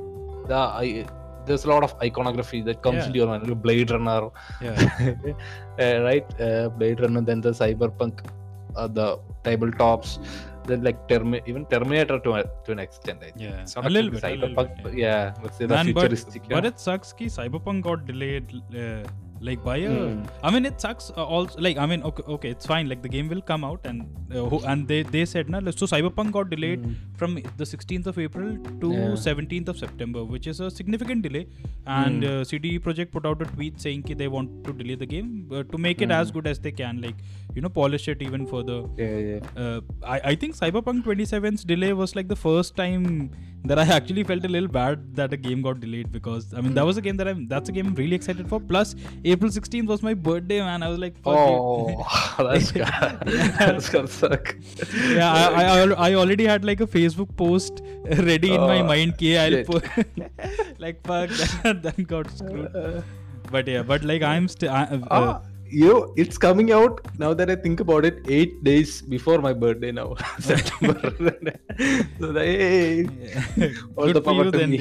the 0.47 0.55
I, 0.55 1.05
there's 1.45 1.65
a 1.65 1.69
lot 1.69 1.83
of 1.83 1.93
iconography 2.01 2.61
that 2.63 2.81
comes 2.81 2.97
Yeah. 2.99 3.05
into 3.07 3.17
your 3.19 3.27
mind. 3.27 3.61
Blade 3.61 3.91
Runner, 3.91 4.29
Yeah. 4.61 5.15
uh, 5.79 6.01
right? 6.09 6.41
Uh, 6.41 6.69
Blade 6.69 6.99
Runner, 7.01 7.21
then 7.21 7.41
the 7.41 7.51
cyberpunk, 7.51 8.25
uh, 8.75 8.87
the 8.87 9.19
tabletops, 9.43 10.17
then 10.65 10.81
like 10.83 11.07
Termi- 11.07 11.43
even 11.45 11.65
Terminator 11.67 12.17
to, 12.19 12.31
a- 12.39 12.49
to 12.65 12.71
an 12.71 12.79
extent. 12.79 13.19
I 13.21 13.25
think. 13.25 13.41
Yeah. 13.41 13.61
It's 13.61 13.75
not 13.75 13.85
A 13.85 13.89
little 13.89 14.09
bit, 14.11 14.23
a 14.23 14.29
little 14.29 14.49
cyberpunk, 14.49 14.83
bit, 14.83 14.93
yeah. 14.95 15.07
yeah, 15.07 15.43
let's 15.43 15.57
say 15.57 15.67
Man, 15.67 15.93
but, 15.93 16.01
futuristic. 16.01 16.43
but 16.49 16.63
yeah. 16.63 16.69
it 16.69 16.79
sucks 16.79 17.13
ki 17.13 17.25
Cyberpunk 17.27 17.83
got 17.83 18.05
delayed 18.07 18.51
uh, 18.73 19.03
like 19.49 19.63
a 19.73 19.75
Hmm. 19.85 20.19
I 20.47 20.49
mean 20.53 20.65
it 20.69 20.77
sucks 20.85 21.05
uh, 21.21 21.25
also 21.35 21.59
like 21.65 21.77
I 21.83 21.85
mean 21.91 22.01
okay, 22.09 22.23
okay 22.35 22.49
it's 22.55 22.67
fine 22.71 22.87
like 22.91 23.01
the 23.05 23.11
game 23.15 23.27
will 23.33 23.41
come 23.51 23.63
out 23.69 23.81
and 23.91 23.99
uh, 24.39 24.59
and 24.71 24.87
they 24.91 24.99
they 25.15 25.23
said 25.33 25.49
na 25.55 25.59
so 25.81 25.87
Cyberpunk 25.93 26.31
got 26.37 26.49
delayed 26.55 26.81
Hmm. 26.85 26.93
from 27.21 27.35
the 27.61 27.67
16th 27.73 28.07
of 28.13 28.17
April 28.27 28.49
to 28.83 28.89
Yeah. 28.97 29.15
17th 29.27 29.69
of 29.73 29.77
September 29.85 30.23
which 30.35 30.47
is 30.53 30.59
a 30.67 30.69
significant 30.79 31.21
delay 31.27 31.43
and 31.99 32.23
Hmm. 32.23 32.31
uh, 32.31 32.43
CD 32.51 32.73
Projekt 32.87 33.11
put 33.17 33.25
out 33.31 33.41
a 33.47 33.49
tweet 33.55 33.75
saying 33.85 34.03
ki 34.09 34.15
they 34.23 34.29
want 34.37 34.51
to 34.69 34.73
delay 34.83 34.97
the 35.03 35.09
game 35.15 35.29
uh, 35.57 35.63
to 35.73 35.77
make 35.87 36.01
it 36.07 36.11
Hmm. 36.13 36.19
as 36.21 36.31
good 36.37 36.47
as 36.53 36.59
they 36.67 36.73
can 36.83 37.01
like 37.07 37.19
you 37.55 37.61
know 37.61 37.69
polish 37.69 38.07
it 38.07 38.21
even 38.21 38.45
further 38.45 38.83
yeah, 38.97 39.17
yeah. 39.31 39.39
uh, 39.63 39.81
I, 40.03 40.19
I 40.31 40.35
think 40.35 40.55
Cyberpunk 40.55 41.03
27's 41.03 41.63
delay 41.63 41.93
was 41.93 42.15
like 42.15 42.27
the 42.27 42.35
first 42.35 42.75
time 42.75 43.31
that 43.63 43.79
I 43.79 43.83
actually 43.83 44.23
felt 44.23 44.45
a 44.45 44.47
little 44.47 44.67
bad 44.69 45.15
that 45.15 45.33
a 45.33 45.37
game 45.37 45.61
got 45.61 45.79
delayed 45.79 46.11
because 46.11 46.53
I 46.53 46.61
mean 46.61 46.73
that 46.75 46.85
was 46.85 46.97
a 46.97 47.01
game 47.01 47.17
that 47.17 47.27
I'm 47.27 47.47
that's 47.47 47.69
a 47.69 47.71
game 47.71 47.87
I'm 47.87 47.95
really 47.95 48.15
excited 48.15 48.47
for. 48.47 48.59
Plus 48.59 48.93
April 49.23 49.49
16th 49.49 49.87
was 49.87 50.03
my 50.03 50.13
birthday, 50.13 50.59
man. 50.59 50.83
I 50.83 50.89
was 50.89 50.99
like, 50.99 51.15
fuck. 51.23 51.33
Oh, 51.35 52.05
that's 52.37 52.71
gonna, 52.71 53.23
that's 53.57 53.89
gonna 53.89 54.07
suck. 54.07 54.55
yeah, 55.07 55.33
I, 55.33 55.63
I, 55.63 56.09
I 56.09 56.13
already 56.13 56.45
had 56.45 56.63
like 56.63 56.81
a 56.81 56.85
Facebook 56.87 57.35
post 57.35 57.81
ready 58.03 58.53
in 58.53 58.61
my 58.61 58.81
Oh, 58.81 58.83
mind. 58.83 59.17
Ki 59.17 59.35
I'll 59.35 59.51
like 60.77 61.01
fuck 61.07 61.29
that, 61.63 61.79
that 61.83 62.07
got 62.07 62.29
screwed. 62.37 63.03
But 63.51 63.67
yeah, 63.67 63.81
but 63.81 64.03
like 64.03 64.21
I'm 64.21 64.47
still. 64.47 64.69
Uh, 64.71 64.99
Ah, 65.09 65.41
you 65.79 65.87
know, 65.91 66.13
it's 66.21 66.37
coming 66.37 66.69
out 66.71 66.99
now 67.23 67.31
that 67.39 67.49
I 67.53 67.55
think 67.63 67.79
about 67.85 68.05
it, 68.09 68.19
eight 68.37 68.63
days 68.63 69.01
before 69.01 69.39
my 69.47 69.53
birthday 69.63 69.91
now, 69.91 70.15
September. 70.39 71.01
so 72.19 72.31
the, 72.37 72.43
hey, 72.51 73.05
all 73.97 74.05
Good 74.07 74.15
the 74.15 74.21
power 74.29 74.45
to 74.51 74.67
me. 74.67 74.79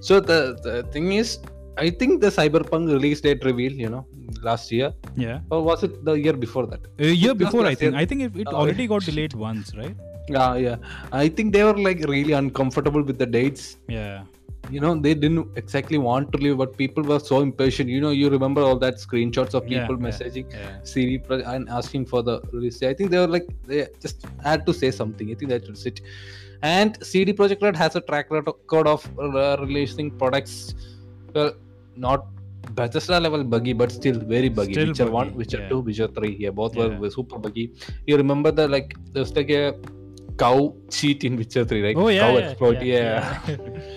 so 0.00 0.20
the, 0.20 0.38
the 0.66 0.74
thing 0.92 1.12
is, 1.12 1.38
I 1.76 1.90
think 1.90 2.20
the 2.20 2.28
Cyberpunk 2.28 2.92
release 2.96 3.20
date 3.20 3.44
reveal, 3.44 3.72
you 3.72 3.88
know, 3.88 4.06
last 4.42 4.70
year, 4.70 4.92
yeah. 5.16 5.40
or 5.50 5.62
was 5.62 5.82
it 5.82 6.04
the 6.04 6.12
year 6.12 6.34
before 6.34 6.66
that? 6.66 6.82
A 7.00 7.06
year 7.24 7.34
before, 7.34 7.66
I 7.66 7.74
think. 7.74 7.92
year. 7.92 8.00
I 8.02 8.04
think 8.04 8.20
it, 8.22 8.36
it 8.36 8.48
Oh, 8.52 8.56
already 8.56 8.86
got 8.86 9.02
delayed 9.02 9.34
once, 9.34 9.74
right? 9.74 9.96
Yeah, 10.28 10.54
yeah. 10.54 10.76
I 11.12 11.28
think 11.28 11.52
they 11.52 11.64
were 11.64 11.76
like 11.76 12.04
really 12.14 12.34
uncomfortable 12.34 13.02
with 13.02 13.18
the 13.18 13.26
dates. 13.26 13.76
Yeah. 13.88 14.22
You 14.70 14.80
know, 14.80 14.94
they 14.94 15.14
didn't 15.14 15.48
exactly 15.56 15.98
want 15.98 16.32
to 16.32 16.38
leave, 16.38 16.56
but 16.58 16.76
people 16.76 17.02
were 17.02 17.18
so 17.20 17.40
impatient. 17.40 17.88
You 17.90 18.00
know, 18.00 18.10
you 18.10 18.28
remember 18.30 18.62
all 18.62 18.76
that 18.78 18.94
screenshots 18.96 19.54
of 19.54 19.66
people 19.66 19.96
yeah, 20.00 20.06
messaging 20.08 20.52
Yeah. 20.52 20.78
CD 20.82 21.18
Pro- 21.18 21.42
and 21.54 21.68
asking 21.68 22.06
for 22.06 22.22
the 22.22 22.40
release. 22.52 22.82
I 22.82 22.94
think 22.94 23.10
they 23.10 23.18
were 23.18 23.26
like 23.26 23.46
they 23.66 23.86
just 24.00 24.26
had 24.42 24.64
to 24.66 24.72
say 24.74 24.90
something. 24.90 25.30
I 25.30 25.34
think 25.34 25.50
that 25.50 25.68
was 25.68 25.84
it. 25.86 26.00
And 26.62 26.96
CD 27.04 27.32
Projekt 27.32 27.62
Red 27.62 27.76
has 27.76 27.94
a 27.94 28.00
track 28.00 28.30
record 28.30 28.86
of 28.86 29.06
uh, 29.18 29.56
releasing 29.60 30.10
products, 30.10 30.74
well, 31.34 31.52
not 31.96 32.26
Bethesda 32.72 33.20
level 33.20 33.44
buggy, 33.44 33.74
but 33.74 33.92
still 33.92 34.18
very 34.18 34.48
buggy. 34.48 34.72
Still 34.72 34.86
Witcher 34.88 35.04
buggy, 35.04 35.14
One, 35.14 35.34
Witcher 35.34 35.60
yeah. 35.60 35.68
Two, 35.68 35.80
Witcher 35.80 36.08
Three. 36.08 36.36
Yeah, 36.40 36.50
both 36.50 36.74
Yeah. 36.74 36.98
were 36.98 37.10
super 37.10 37.38
buggy. 37.38 37.72
You 38.06 38.16
remember 38.16 38.50
the 38.50 38.66
like 38.66 38.94
there's 39.12 39.36
like 39.36 39.50
a 39.50 39.74
cow 40.38 40.74
cheat 40.90 41.22
in 41.24 41.36
Witcher 41.36 41.64
Three, 41.66 41.82
right? 41.82 41.96
Oh 41.96 42.08
yeah. 42.08 42.20
cow 42.20 42.38
yeah, 42.38 42.48
exploit. 42.48 42.82
yeah, 42.82 43.40
yeah. 43.46 43.56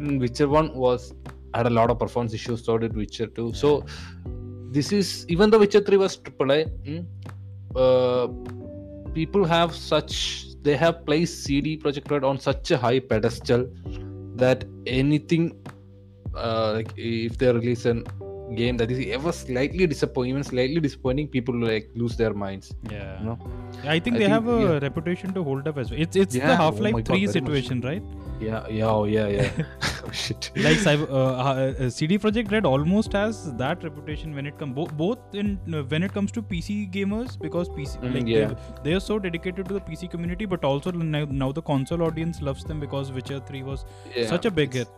Mm, 0.00 0.20
Witcher 0.20 0.48
One 0.48 0.74
was 0.74 1.14
had 1.54 1.66
a 1.66 1.70
lot 1.70 1.90
of 1.90 1.98
performance 1.98 2.34
issues. 2.34 2.64
So 2.64 2.78
did 2.78 2.96
Witcher 2.96 3.26
Two. 3.26 3.52
So 3.54 3.84
this 4.70 4.92
is 4.92 5.26
even 5.28 5.50
though 5.50 5.58
Witcher 5.58 5.80
Three 5.80 5.96
was 5.96 6.16
AAA, 6.16 6.70
mm, 6.84 7.06
uh, 7.74 8.26
people 9.12 9.44
have 9.44 9.74
such 9.74 10.44
they 10.62 10.76
have 10.76 11.06
placed 11.06 11.44
CD 11.44 11.76
Projekt 11.78 12.10
Red 12.10 12.24
on 12.24 12.38
such 12.38 12.70
a 12.70 12.76
high 12.76 12.98
pedestal 12.98 13.66
that 14.36 14.64
anything 14.86 15.52
uh, 16.34 16.72
like 16.74 16.92
if 16.96 17.38
they 17.38 17.52
release 17.52 17.86
an 17.86 18.04
game 18.54 18.76
that 18.76 18.90
is 18.90 19.06
ever 19.12 19.32
slightly 19.32 19.86
disappointing, 19.86 20.30
even 20.30 20.44
slightly 20.44 20.80
disappointing, 20.80 21.26
people 21.28 21.54
like 21.58 21.90
lose 21.94 22.16
their 22.16 22.32
minds. 22.34 22.74
Yeah. 22.90 23.18
You 23.20 23.26
know? 23.26 23.38
I 23.84 23.98
think 23.98 24.16
I 24.16 24.18
they 24.18 24.24
think, 24.24 24.28
have 24.28 24.48
a 24.48 24.60
yeah. 24.60 24.78
reputation 24.78 25.32
to 25.34 25.42
hold 25.42 25.66
up 25.66 25.78
as 25.78 25.90
well. 25.90 26.00
It's 26.00 26.16
it's 26.16 26.34
Yeah, 26.34 26.46
the 26.48 26.52
oh 26.52 26.56
Half 26.56 26.78
Life 26.78 26.92
my 26.94 27.00
God, 27.00 27.06
3 27.16 27.24
much. 27.26 27.32
situation, 27.32 27.80
right? 27.80 28.02
Yeah, 28.38 28.66
yeah, 28.68 28.84
oh, 28.86 29.04
yeah, 29.04 29.26
yeah. 29.28 29.50
oh, 30.06 30.10
shit. 30.12 30.50
like 30.56 30.76
cyber, 30.76 31.08
uh, 31.10 31.84
uh, 31.86 31.90
CD 31.90 32.18
Projekt 32.18 32.52
Red 32.52 32.66
almost 32.66 33.14
has 33.14 33.52
that 33.54 33.82
reputation 33.82 34.34
when 34.34 34.46
it 34.46 34.58
comes 34.58 34.74
bo- 34.74 34.86
both 35.02 35.18
in 35.34 35.58
uh, 35.74 35.82
when 35.84 36.02
it 36.02 36.12
comes 36.12 36.30
to 36.32 36.42
PC 36.42 36.92
gamers 36.92 37.38
because 37.40 37.70
PC 37.70 37.98
Mm, 38.02 38.14
like 38.14 38.26
yeah. 38.28 38.48
they, 38.48 38.56
they 38.90 38.92
are 38.94 39.00
so 39.00 39.18
dedicated 39.18 39.66
to 39.68 39.74
the 39.74 39.80
PC 39.80 40.10
community, 40.10 40.44
but 40.44 40.64
also 40.64 40.90
now, 40.92 41.24
now 41.30 41.50
the 41.50 41.62
console 41.62 42.02
audience 42.02 42.42
loves 42.42 42.62
them 42.64 42.78
because 42.78 43.10
Witcher 43.10 43.40
3 43.40 43.62
was 43.62 43.84
Yeah. 44.14 44.26
such 44.26 44.44
a 44.44 44.50
big 44.50 44.74
hit. 44.74 44.88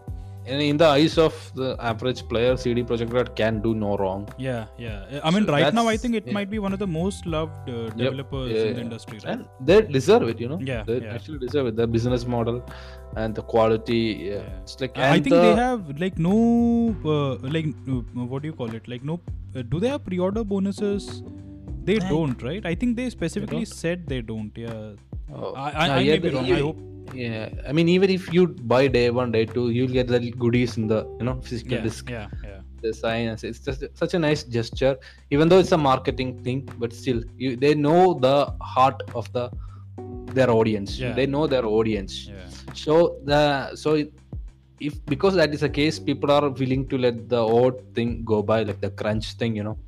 And 0.49 0.63
in 0.63 0.77
the 0.77 0.87
eyes 0.87 1.19
of 1.19 1.35
the 1.55 1.77
average 1.79 2.27
player, 2.29 2.57
CD 2.57 2.83
Projekt 2.83 3.13
Red 3.13 3.35
can 3.37 3.61
do 3.61 3.75
no 3.75 3.97
wrong. 3.97 4.29
Yeah, 4.39 4.67
yeah. 4.79 5.21
I 5.23 5.31
mean, 5.31 5.45
So 5.47 5.53
right 5.53 5.75
now 5.75 5.87
I 5.89 5.97
think 5.97 6.15
it 6.15 6.27
yeah. 6.27 6.33
might 6.33 6.51
be 6.51 6.59
one 6.59 6.73
of 6.73 6.79
the 6.79 6.87
most 6.87 7.27
loved 7.27 7.69
uh, 7.69 7.91
developers 7.91 8.53
Yeah, 8.53 8.63
in 8.63 8.75
the 8.77 8.81
industry, 8.81 9.19
right? 9.25 9.33
And 9.35 9.47
they 9.61 9.83
deserve 9.83 10.29
it, 10.29 10.41
you 10.41 10.49
know. 10.49 10.59
Yeah, 10.61 10.85
they 10.85 11.01
yeah. 11.03 11.15
actually 11.15 11.39
deserve 11.39 11.67
it. 11.67 11.77
The 11.77 11.87
business 11.87 12.27
model 12.27 12.63
and 13.17 13.35
the 13.35 13.43
quality. 13.43 14.31
Yeah, 14.31 14.63
it's 14.63 14.81
like. 14.81 14.97
I 14.97 15.21
think 15.21 15.35
they 15.35 15.55
have 15.55 15.99
like 15.99 16.19
no 16.19 16.97
uh, 17.05 17.35
like 17.57 17.67
uh, 17.89 18.25
what 18.33 18.43
do 18.43 18.49
you 18.49 18.55
call 18.55 18.75
it? 18.81 18.89
Like 18.89 19.05
no, 19.05 19.21
uh, 19.55 19.63
do 19.63 19.81
they 19.81 19.89
have 19.89 20.05
pre-order 20.05 20.45
bonuses? 20.45 21.23
They 21.85 21.99
don't, 21.99 22.43
right? 22.43 22.65
I 22.67 22.75
think 22.75 22.97
they 22.97 23.09
specifically 23.09 23.65
don't? 23.65 23.75
said 23.83 24.07
they 24.07 24.21
don't. 24.21 24.53
Yeah, 24.55 24.93
Oh. 25.35 25.53
I, 25.55 25.71
I, 25.71 25.73
Ah, 25.89 25.95
I 25.95 26.01
yeah, 26.01 26.13
may 26.13 26.19
be 26.19 26.31
wrong. 26.31 26.47
you- 26.47 26.57
I 26.57 26.61
hope. 26.61 26.79
Yeah, 27.15 27.49
I 27.67 27.73
mean, 27.73 27.89
even 27.89 28.11
if 28.11 28.31
you 28.35 28.49
buy 28.49 28.87
day 28.87 29.09
one, 29.09 29.33
day 29.33 29.47
two, 29.47 29.71
you'll 29.71 29.89
get 29.99 30.09
the 30.09 30.19
goodies 30.43 30.77
in 30.77 30.87
the 30.89 30.99
you 31.19 31.25
know 31.25 31.41
physical 31.41 31.77
Yeah, 31.79 31.83
disc. 31.87 32.11
yeah, 32.11 32.27
yeah. 32.45 32.59
The 32.83 32.93
science. 32.93 33.45
It's 33.45 33.61
just 33.61 33.85
such 33.95 34.13
a 34.13 34.19
nice 34.19 34.43
gesture, 34.57 34.95
even 35.31 35.49
though 35.49 35.59
it's 35.59 35.73
a 35.73 35.79
marketing 35.79 36.43
thing. 36.45 36.69
But 36.79 36.93
still, 36.93 37.23
you 37.39 37.57
they 37.57 37.75
know 37.75 38.03
the 38.27 38.37
heart 38.61 39.01
of 39.15 39.33
the 39.33 39.49
their 40.39 40.51
audience. 40.51 40.99
Yeah. 40.99 41.15
They 41.15 41.27
know 41.27 41.47
their 41.47 41.65
audience. 41.65 42.29
Yeah, 42.29 42.47
So 42.75 43.17
the 43.25 43.75
so 43.75 43.95
it, 43.95 44.13
if 44.81 45.03
because 45.07 45.35
that 45.37 45.55
is 45.55 45.61
the 45.61 45.71
case, 45.81 45.99
people 45.99 46.31
are 46.31 46.51
willing 46.51 46.87
to 46.89 46.99
let 46.99 47.27
the 47.31 47.43
odd 47.63 47.81
thing 47.95 48.23
go 48.25 48.43
by, 48.43 48.63
like 48.65 48.83
the 48.83 48.91
crunch 48.91 49.33
thing, 49.41 49.57
you 49.57 49.65
know. 49.71 49.79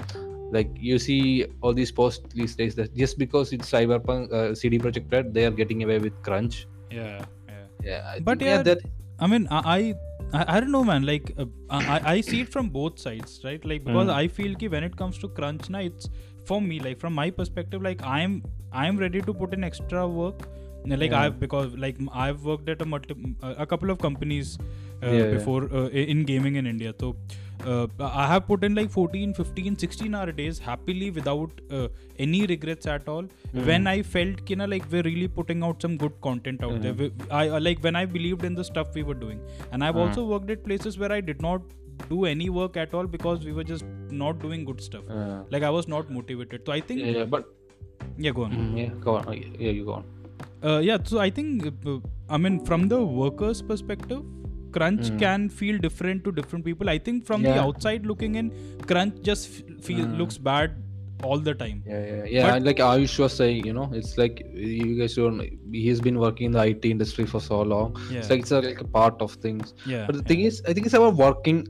Like 0.53 0.71
you 0.91 0.99
see 0.99 1.47
all 1.63 1.73
these 1.73 1.93
posts 1.93 2.25
these 2.35 2.55
days 2.57 2.75
that 2.77 2.95
just 2.95 3.19
because 3.19 3.53
it's 3.53 3.71
Cyberpunk 3.71 4.33
uh, 4.33 4.55
CD 4.55 4.79
Projekt 4.79 5.13
Red, 5.13 5.33
they 5.35 5.45
are 5.47 5.51
getting 5.63 5.83
away 5.85 5.99
with 5.99 6.21
crunch. 6.23 6.67
yeah, 6.91 7.25
yeah. 7.49 7.67
Yeah, 7.85 8.11
I 8.15 8.21
But 8.21 8.39
think, 8.41 8.51
yeah, 8.51 8.63
that 8.63 8.79
I 9.19 9.27
mean, 9.27 9.47
I, 9.51 9.61
I, 9.77 9.95
I 10.39 10.45
I 10.57 10.61
don't 10.61 10.73
know, 10.77 10.83
man. 10.85 11.05
Like, 11.11 11.33
uh, 11.39 11.47
I, 11.71 12.01
I 12.15 12.21
see 12.21 12.41
it 12.47 12.51
from 12.57 12.69
both 12.79 12.99
sides, 12.99 13.41
right? 13.45 13.65
Like, 13.73 13.85
because 13.85 14.09
Mm. 14.09 14.15
I 14.23 14.29
feel 14.39 14.55
ki 14.63 14.69
when 14.75 14.85
it 14.89 14.97
comes 15.03 15.19
to 15.25 15.29
crunch, 15.39 15.69
na, 15.77 15.81
it's 15.91 16.09
for 16.51 16.61
me, 16.71 16.81
like 16.89 16.99
from 17.05 17.15
my 17.21 17.29
perspective, 17.39 17.83
like 17.89 18.03
I'm, 18.19 18.43
I'm 18.85 18.99
ready 19.05 19.23
to 19.29 19.35
put 19.43 19.55
in 19.59 19.65
extra 19.71 20.07
work. 20.23 20.49
Like 20.91 21.11
Yeah. 21.11 21.21
I've 21.23 21.39
because 21.41 21.73
like 21.85 21.97
i've 22.27 22.45
worked 22.51 22.69
at 22.75 22.81
a 22.83 22.87
multi, 22.91 23.15
a 23.65 23.67
couple 23.73 23.91
of 23.95 23.99
companies 24.05 24.53
uh, 24.61 25.07
Yeah, 25.07 25.13
yeah. 25.17 25.31
before 25.33 25.59
uh, 25.81 25.89
in 26.13 26.23
gaming 26.31 26.55
in 26.61 26.67
India. 26.71 26.95
So 26.99 27.11
uh, 27.67 27.87
I 28.01 28.27
have 28.27 28.47
put 28.47 28.65
in 28.65 28.75
like 28.75 28.91
14, 28.91 29.35
15, 29.35 29.79
16 29.79 30.15
hour 30.15 30.33
days 30.33 30.59
happily 30.59 31.11
without 31.11 31.51
uh, 31.71 31.89
any 32.19 32.47
regrets 32.47 32.87
at 32.87 33.09
all. 33.09 33.23
Mm-hmm. 33.25 33.67
When 33.67 33.87
I 33.87 34.03
felt 34.03 34.45
ki 34.47 34.55
na, 34.55 34.65
like 34.65 34.85
we're 34.91 35.03
really 35.03 35.29
putting 35.29 35.63
out 35.63 35.83
some 35.83 35.97
good 35.97 36.21
content 36.21 36.63
out 36.65 36.81
there. 36.83 36.95
Mm-hmm. 36.95 37.27
We- 37.27 37.31
I 37.31 37.43
I- 37.59 37.59
like 37.59 37.83
when 37.89 37.97
I 37.97 38.05
believed 38.07 38.45
in 38.45 38.55
the 38.55 38.65
stuff 38.65 38.95
we 38.95 39.03
were 39.03 39.19
doing, 39.27 39.41
and 39.73 39.85
I've 39.85 39.95
Mm. 40.01 40.07
also 40.07 40.25
worked 40.33 40.51
at 40.57 40.65
places 40.65 40.99
where 40.99 41.13
I 41.13 41.21
did 41.21 41.43
not 41.43 41.63
do 42.09 42.25
any 42.25 42.49
work 42.49 42.77
at 42.77 42.95
all 42.95 43.07
because 43.07 43.45
we 43.45 43.53
were 43.53 43.65
just 43.73 43.85
not 44.25 44.39
doing 44.47 44.65
good 44.65 44.81
stuff. 44.89 45.05
uh, 45.19 45.43
Like 45.57 45.63
I 45.63 45.71
was 45.79 45.89
not 45.97 46.11
motivated. 46.19 46.63
So 46.67 46.73
I 46.73 46.81
think 46.81 47.01
yeah, 47.07 47.17
yeah, 47.19 47.25
but 47.25 47.51
yeah, 48.27 48.33
go 48.41 48.45
on. 48.45 48.57
yeah, 48.77 48.89
go 49.09 49.17
on. 49.17 49.33
Yeah, 49.37 49.71
you 49.81 49.85
go 49.85 49.97
on. 50.01 50.05
Uh, 50.63 50.79
yeah, 50.91 50.99
so 51.11 51.19
I 51.19 51.31
think 51.31 51.67
uh, 51.67 51.99
I 52.29 52.39
mean 52.45 52.57
from 52.71 52.89
the 52.95 53.01
workers' 53.23 53.61
perspective, 53.73 54.23
crunch 54.77 55.09
Mm. 55.11 55.19
can 55.25 55.49
feel 55.63 55.79
different 55.89 56.25
to 56.25 56.33
different 56.33 56.65
people. 56.65 56.89
I 56.91 56.99
think 57.09 57.27
from 57.33 57.43
the 57.43 57.57
outside 57.67 58.07
looking 58.13 58.35
in, 58.43 58.53
crunch 58.93 59.21
just 59.33 59.51
f- 59.51 59.85
feel 59.89 60.05
Mm. 60.07 60.17
looks 60.23 60.39
bad 60.39 60.77
all 61.29 61.39
the 61.49 61.55
time. 61.63 61.79
Yeah, 61.87 62.05
yeah, 62.11 62.25
yeah. 62.35 62.45
But- 62.47 62.57
and 62.57 62.65
like 62.71 62.79
Ayush 62.91 63.17
was 63.23 63.33
saying, 63.41 63.67
you 63.71 63.75
know, 63.79 63.89
it's 64.01 64.13
like 64.23 64.39
you 64.55 64.95
guys 65.01 65.15
don't. 65.17 65.43
He's 65.81 66.01
been 66.07 66.19
working 66.27 66.47
in 66.51 66.53
the 66.59 66.63
IT 66.73 66.91
industry 66.97 67.27
for 67.33 67.41
so 67.49 67.59
long. 67.75 67.91
Yeah, 68.11 68.19
It's 68.21 68.31
like 68.35 68.41
it's 68.47 68.53
a, 68.59 68.61
like 68.69 68.81
a 68.87 68.89
part 68.99 69.21
of 69.27 69.35
things. 69.47 69.75
yeah, 69.87 70.07
But 70.07 70.17
the 70.17 70.23
yeah, 70.23 70.29
thing 70.33 70.41
is, 70.53 70.63
I 70.69 70.73
think 70.73 70.87
it's 70.87 70.95
our 71.03 71.11
working 71.25 71.61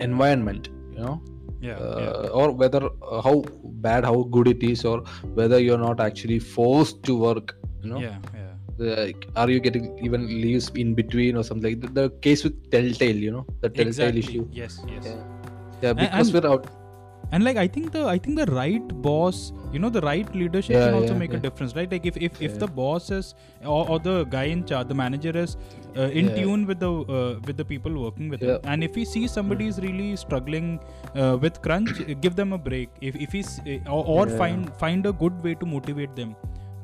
environment. 0.00 0.68
You 0.92 1.00
know, 1.00 1.22
yeah, 1.60 1.74
uh, 1.76 2.00
yeah, 2.24 2.28
or 2.40 2.50
whether 2.52 2.80
uh, 2.86 3.20
how 3.20 3.44
bad, 3.88 4.04
how 4.04 4.22
good 4.38 4.48
it 4.48 4.62
is, 4.62 4.84
or 4.84 4.98
whether 5.40 5.58
you're 5.58 5.78
not 5.78 6.00
actually 6.00 6.38
forced 6.38 7.02
to 7.10 7.16
work. 7.26 7.56
You 7.82 7.90
know, 7.90 7.98
yeah, 7.98 8.18
yeah. 8.34 8.43
Like 8.78 9.26
are 9.36 9.50
you 9.50 9.60
getting 9.60 9.98
even 10.04 10.26
leaves 10.26 10.70
in 10.74 10.94
between 10.94 11.36
or 11.36 11.44
something? 11.44 11.80
The, 11.80 11.88
the 11.88 12.10
case 12.20 12.44
with 12.44 12.70
Telltale, 12.70 13.16
you 13.16 13.30
know, 13.30 13.46
the 13.60 13.68
Telltale 13.68 13.86
Exactly. 13.88 14.20
issue. 14.20 14.48
Yes, 14.50 14.80
yes. 14.88 15.04
Yeah. 15.06 15.22
Yeah, 15.82 15.92
because 15.92 16.28
and- 16.34 16.44
we're 16.44 16.50
out. 16.54 16.66
and 17.36 17.44
like 17.46 17.58
i 17.60 17.66
think 17.74 17.86
the 17.92 18.00
i 18.10 18.18
think 18.24 18.36
the 18.40 18.44
right 18.56 18.88
boss 19.04 19.38
you 19.74 19.78
know 19.82 19.88
the 19.94 20.00
right 20.06 20.28
leadership 20.40 20.74
Yeah, 20.74 20.82
can 20.86 20.94
also 20.98 21.14
yeah, 21.14 21.20
make 21.22 21.32
a 21.38 21.38
difference 21.44 21.74
right 21.78 21.90
like 21.94 22.04
if 22.10 22.16
if, 22.26 22.40
if 22.48 22.58
the 22.62 22.68
boss 22.80 23.10
is 23.18 23.34
or, 23.74 23.88
or 23.92 23.98
the 23.98 24.16
guy 24.34 24.42
in 24.56 24.64
charge 24.70 24.88
the 24.88 24.94
manager 24.94 25.32
is 25.44 25.56
uh, 25.96 26.02
in 26.20 26.28
tune 26.34 26.66
with 26.66 26.80
the 26.84 26.90
uh, 26.90 27.40
with 27.46 27.56
the 27.56 27.64
people 27.64 27.96
working 28.04 28.28
with 28.34 28.42
him 28.42 28.58
and 28.64 28.84
if 28.88 28.94
he 28.94 29.06
sees 29.14 29.32
somebody 29.38 29.66
is 29.72 29.78
really 29.86 30.10
struggling 30.24 30.68
uh, 31.14 31.36
with 31.46 31.62
crunch 31.62 32.02
give 32.26 32.36
them 32.36 32.52
a 32.52 32.58
break 32.58 32.90
if 33.00 33.16
if 33.16 33.32
he's 33.32 33.58
uh, 33.60 33.78
or, 33.96 34.04
or 34.16 34.26
find 34.42 34.70
find 34.84 35.06
a 35.06 35.12
good 35.24 35.42
way 35.42 35.54
to 35.54 35.66
motivate 35.66 36.14
them 36.14 36.36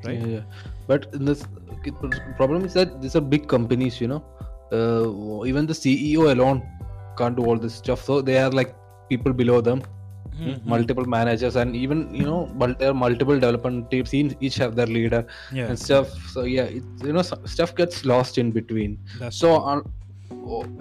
right 0.05 0.19
Yeah, 0.19 0.25
yeah. 0.25 0.41
But 0.87 1.03
in 1.13 1.25
this 1.25 1.41
okay, 1.41 1.47
but 1.47 1.47
the 1.47 1.60
problem 2.37 2.65
is 2.65 2.73
that 2.73 3.01
these 3.01 3.15
are 3.15 3.21
big 3.21 3.47
companies, 3.47 3.99
you 4.01 4.07
know. 4.07 4.23
Uh, 4.71 5.45
even 5.45 5.65
the 5.65 5.73
CEO 5.73 6.31
alone 6.31 6.61
can't 7.17 7.35
do 7.35 7.43
all 7.45 7.57
this 7.57 7.75
stuff. 7.75 8.03
So 8.03 8.21
they 8.21 8.37
are 8.37 8.49
like 8.49 8.75
people 9.09 9.33
below 9.33 9.59
them, 9.61 9.81
Mhm. 10.39 10.65
multiple 10.65 11.05
managers, 11.05 11.55
and 11.55 11.75
even 11.75 12.13
you 12.15 12.23
know, 12.23 12.49
there 12.79 12.89
are 12.91 12.93
multiple 12.93 13.35
development 13.39 13.91
teams. 13.91 14.13
Each 14.39 14.55
have 14.55 14.75
their 14.75 14.87
leader 14.87 15.25
yeah 15.51 15.67
and 15.67 15.77
stuff. 15.77 16.07
So 16.33 16.43
yeah, 16.43 16.63
it, 16.63 16.83
you 17.03 17.13
know, 17.13 17.21
stuff 17.55 17.75
gets 17.75 18.05
lost 18.05 18.37
in 18.37 18.51
between. 18.51 18.97
that's 19.19 19.35
So 19.37 19.55
uh, 19.55 19.81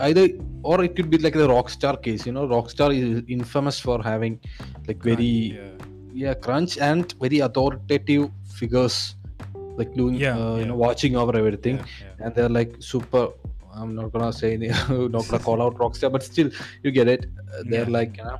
either 0.00 0.28
or 0.62 0.84
it 0.84 0.94
could 0.96 1.10
be 1.10 1.18
like 1.18 1.34
the 1.34 1.48
Rockstar 1.48 2.00
case. 2.02 2.26
You 2.26 2.32
know, 2.32 2.46
Rockstar 2.46 2.94
is 2.96 3.22
infamous 3.28 3.80
for 3.80 4.02
having 4.02 4.38
like 4.86 5.02
very 5.02 5.32
yeah 5.56 5.66
yeah 6.12 6.34
crunch 6.34 6.76
and 6.78 7.12
very 7.20 7.38
authoritative 7.40 8.30
figures 8.60 9.16
like 9.80 9.92
doing 10.00 10.14
Yeah, 10.24 10.36
uh, 10.44 10.56
you 10.60 10.66
know 10.70 10.78
watching 10.86 11.16
over 11.22 11.34
everything 11.42 11.76
yeah, 11.78 11.86
yeah. 12.06 12.24
and 12.24 12.34
they're 12.34 12.54
like 12.60 12.72
super 12.92 13.24
i'm 13.80 13.90
not 13.98 14.08
gonna 14.12 14.32
say 14.42 14.48
any, 14.58 14.68
not 15.16 15.24
gonna 15.28 15.44
call 15.48 15.60
out 15.64 15.74
rockstar 15.82 16.10
but 16.16 16.22
still 16.32 16.50
you 16.84 16.90
get 17.00 17.08
it 17.16 17.22
Uh, 17.54 17.62
they're 17.70 17.90
Yeah. 17.90 17.98
like 17.98 18.12
you 18.20 18.26
know 18.30 18.38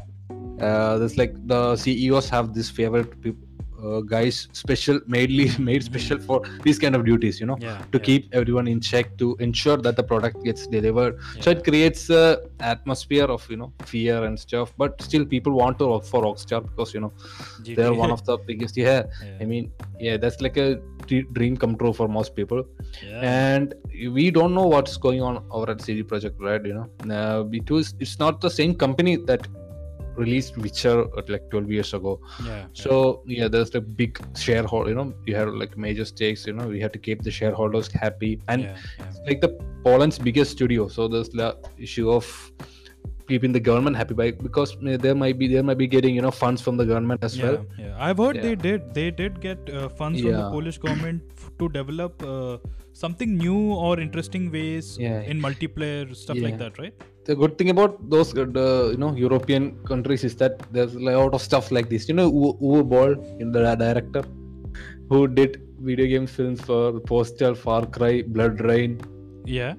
uh, 0.67 0.93
there's 1.01 1.17
like 1.23 1.33
the 1.53 1.61
ceos 1.83 2.27
have 2.35 2.47
this 2.59 2.69
favorite 2.79 3.11
peop- 3.23 3.47
uh, 3.85 4.01
guys 4.01 4.49
special 4.53 5.01
mainly 5.07 5.51
made 5.71 5.83
special 5.83 6.19
for 6.19 6.43
these 6.63 6.79
kind 6.79 6.95
of 6.95 7.05
duties 7.05 7.41
you 7.41 7.47
know 7.47 7.57
yeah 7.61 7.79
to 7.93 7.99
yeah, 7.99 8.05
keep 8.05 8.29
everyone 8.33 8.69
in 8.69 8.81
check 8.81 9.17
to 9.19 9.37
ensure 9.41 9.77
that 9.77 9.97
the 9.97 10.03
product 10.03 10.43
gets 10.45 10.67
delivered. 10.67 11.19
So 11.41 11.51
it 11.51 11.65
creates 11.65 12.11
a 12.11 12.43
atmosphere 12.61 13.25
of 13.25 13.49
you 13.51 13.57
know 13.57 13.73
fear 13.85 14.25
and 14.25 14.39
stuff 14.39 14.73
but 14.77 15.01
still 15.03 15.25
people 15.25 15.53
want 15.53 15.79
to 15.79 15.87
work 15.93 16.05
for 16.05 16.23
rockstar 16.23 16.63
because 16.63 16.95
you 16.95 17.01
know 17.01 17.13
they're 17.77 17.95
one 17.95 18.11
of 18.11 18.25
the 18.25 18.37
biggest 18.39 18.77
yeah. 18.77 19.03
Yeah. 19.25 19.37
i 19.41 19.45
mean 19.45 19.73
yeah 19.99 20.17
that's 20.17 20.41
like 20.41 20.57
a 20.57 20.81
dream 21.37 21.57
come 21.57 21.77
true 21.77 21.93
for 21.93 22.09
most 22.09 22.37
people. 22.37 22.65
Yeah. 23.05 23.21
and 23.21 23.75
we 24.17 24.31
don't 24.31 24.55
know 24.55 24.67
what's 24.67 24.97
going 24.97 25.23
on 25.23 25.43
over 25.51 25.71
at 25.73 25.81
cd 25.81 26.03
projekt 26.03 26.39
red 26.39 26.67
you 26.67 26.75
know? 26.75 26.89
Uh, 27.15 27.45
it 27.53 27.71
was 27.71 27.95
it's 27.99 28.19
not 28.19 28.41
the 28.41 28.51
same 28.51 28.75
company 28.75 29.17
that 29.17 29.47
released 30.17 30.57
witcher 30.59 31.05
uh, 31.17 31.23
like 31.29 31.49
12 31.51 31.71
years 31.71 31.95
ago 31.95 32.21
yeah 32.45 32.67
so 32.73 33.23
yeah 33.27 33.49
there's 33.49 33.71
the 33.71 33.81
big 33.81 34.19
shareholder 34.37 34.91
you 34.91 34.95
know 34.95 35.13
you 35.27 35.35
have 35.35 35.49
like 35.49 35.77
major 35.77 36.05
stakes 36.05 36.47
you 36.47 36.53
know 36.53 36.67
we 36.67 36.81
have 36.81 36.93
to 36.93 36.99
keep 36.99 37.23
the 37.23 37.31
shareholders 37.31 37.91
happy 37.93 38.41
and 38.49 38.63
yeah, 38.63 38.77
yeah. 38.99 39.07
it's 39.07 39.19
like 39.27 39.41
the 39.41 39.51
poland's 39.85 40.19
biggest 40.19 40.51
studio 40.53 40.89
so 40.89 41.09
there's 41.09 41.31
the 41.31 41.57
issue 41.79 42.11
of 42.11 42.53
keeping 43.31 43.53
the 43.57 43.65
government 43.69 43.97
happy 43.97 44.15
by 44.21 44.31
because 44.47 44.77
uh, 44.77 44.97
there 45.05 45.15
might 45.15 45.39
be 45.39 45.47
there 45.55 45.63
might 45.63 45.81
be 45.83 45.87
getting 45.97 46.15
you 46.19 46.23
know 46.27 46.35
funds 46.43 46.61
from 46.67 46.77
the 46.81 46.87
government 46.93 47.23
as 47.29 47.37
yeah, 47.37 47.45
well 47.45 47.67
yeah. 47.79 48.07
I've 48.07 48.19
heard 48.25 48.43
they 48.43 48.55
did. 48.55 48.95
They 48.95 49.11
did 49.11 49.41
get 49.41 49.71
uh, 49.71 49.89
funds 50.01 50.21
from 50.23 50.33
the 50.33 50.51
Polish 50.57 50.79
government 50.79 51.23
to 51.59 51.69
develop 51.69 52.23
uh, 52.23 52.59
something 52.93 53.37
new 53.37 53.61
or 53.87 54.01
interesting 54.07 54.51
ways 54.57 54.97
Yeah. 54.99 55.21
in 55.33 55.41
multiplayer 55.47 56.17
stuff 56.25 56.39
like 56.47 56.59
that, 56.59 56.79
right? 56.79 57.07
The 57.25 57.37
good 57.37 57.59
thing 57.59 57.71
about 57.71 58.09
those 58.11 58.37
uh, 58.37 58.91
you 58.91 58.97
know 58.97 59.15
European 59.15 59.79
countries 59.85 60.25
is 60.25 60.37
that 60.37 60.61
there's 60.73 60.95
a 60.95 60.99
lot 61.01 61.35
of 61.35 61.43
stuff 61.43 61.71
like 61.71 61.91
this. 61.91 62.09
You 62.09 62.15
know, 62.15 62.31
Uwe 62.31 62.89
Boll, 62.89 63.13
in 63.39 63.53
the 63.53 63.75
director, 63.75 64.25
who 65.09 65.29
did 65.29 65.63
video 65.81 66.07
game 66.07 66.27
films 66.27 66.61
for 66.61 66.99
Postal, 67.01 67.55
Far 67.55 67.87
Cry, 67.87 68.23
BloodRayne. 68.23 69.05
Yeah. 69.45 69.75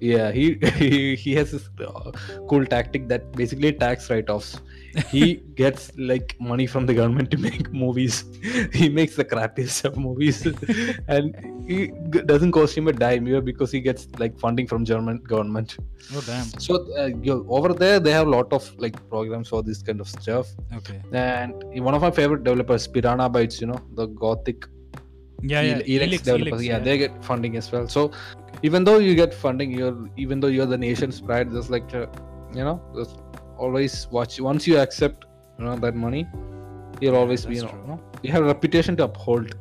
Yeah, 0.00 0.32
he 0.32 0.54
he, 0.76 1.16
he 1.16 1.34
has 1.34 1.52
this 1.52 1.68
uh, 1.80 2.10
cool 2.48 2.66
tactic 2.66 3.08
that 3.08 3.32
basically 3.32 3.72
tax 3.72 4.10
write-offs. 4.10 4.60
He 5.10 5.36
gets 5.54 5.90
like 5.96 6.36
money 6.40 6.66
from 6.66 6.86
the 6.86 6.94
government 6.94 7.30
to 7.32 7.38
make 7.38 7.72
movies. 7.72 8.24
he 8.72 8.88
makes 8.88 9.16
the 9.16 9.24
crappiest 9.24 9.84
of 9.84 9.96
movies, 9.96 10.46
and 11.08 11.34
he 11.68 11.88
doesn't 12.26 12.52
cost 12.52 12.76
him 12.76 12.88
a 12.88 12.92
dime 12.92 13.26
here 13.26 13.40
because 13.40 13.72
he 13.72 13.80
gets 13.80 14.08
like 14.18 14.38
funding 14.38 14.66
from 14.66 14.84
German 14.84 15.18
government. 15.18 15.76
Oh 16.14 16.22
damn. 16.26 16.44
So 16.58 16.86
uh, 16.96 17.10
over 17.48 17.72
there 17.72 17.98
they 17.98 18.12
have 18.12 18.26
a 18.26 18.30
lot 18.30 18.52
of 18.52 18.70
like 18.78 18.96
programs 19.08 19.48
for 19.48 19.62
this 19.62 19.82
kind 19.82 20.00
of 20.00 20.08
stuff. 20.08 20.48
Okay. 20.74 21.00
And 21.12 21.54
one 21.82 21.94
of 21.94 22.02
my 22.02 22.10
favorite 22.10 22.44
developers, 22.44 22.86
Piranha 22.86 23.28
Bytes, 23.30 23.60
you 23.60 23.66
know, 23.66 23.80
the 23.94 24.06
Gothic 24.06 24.66
Yeah, 25.42 25.60
yeah. 25.60 25.74
El- 25.74 25.80
Elex 25.80 26.08
Elex, 26.08 26.22
developers, 26.22 26.60
Elex, 26.60 26.66
yeah, 26.66 26.78
they 26.78 26.98
get 26.98 27.24
funding 27.24 27.56
as 27.56 27.70
well. 27.72 27.88
So 27.88 28.12
even 28.62 28.84
though 28.84 28.98
you 28.98 29.14
get 29.14 29.34
funding, 29.34 29.70
you're 29.70 30.08
even 30.16 30.40
though 30.40 30.48
you're 30.48 30.66
the 30.66 30.78
nation's 30.78 31.20
pride, 31.20 31.50
there's 31.52 31.70
like 31.70 31.94
uh, 31.94 32.06
you 32.54 32.64
know, 32.64 32.80
always 33.58 34.08
watch. 34.10 34.40
Once 34.40 34.66
you 34.66 34.78
accept 34.78 35.24
you 35.58 35.64
know 35.64 35.76
that 35.76 35.94
money, 35.94 36.26
you'll 37.00 37.16
always 37.16 37.46
be 37.46 37.56
you 37.56 37.62
know, 37.62 37.74
you 37.82 37.88
know, 37.88 38.00
you 38.22 38.32
have 38.32 38.42
a 38.42 38.46
reputation 38.46 38.96
to 38.96 39.04
uphold. 39.04 39.46
Mm. 39.46 39.56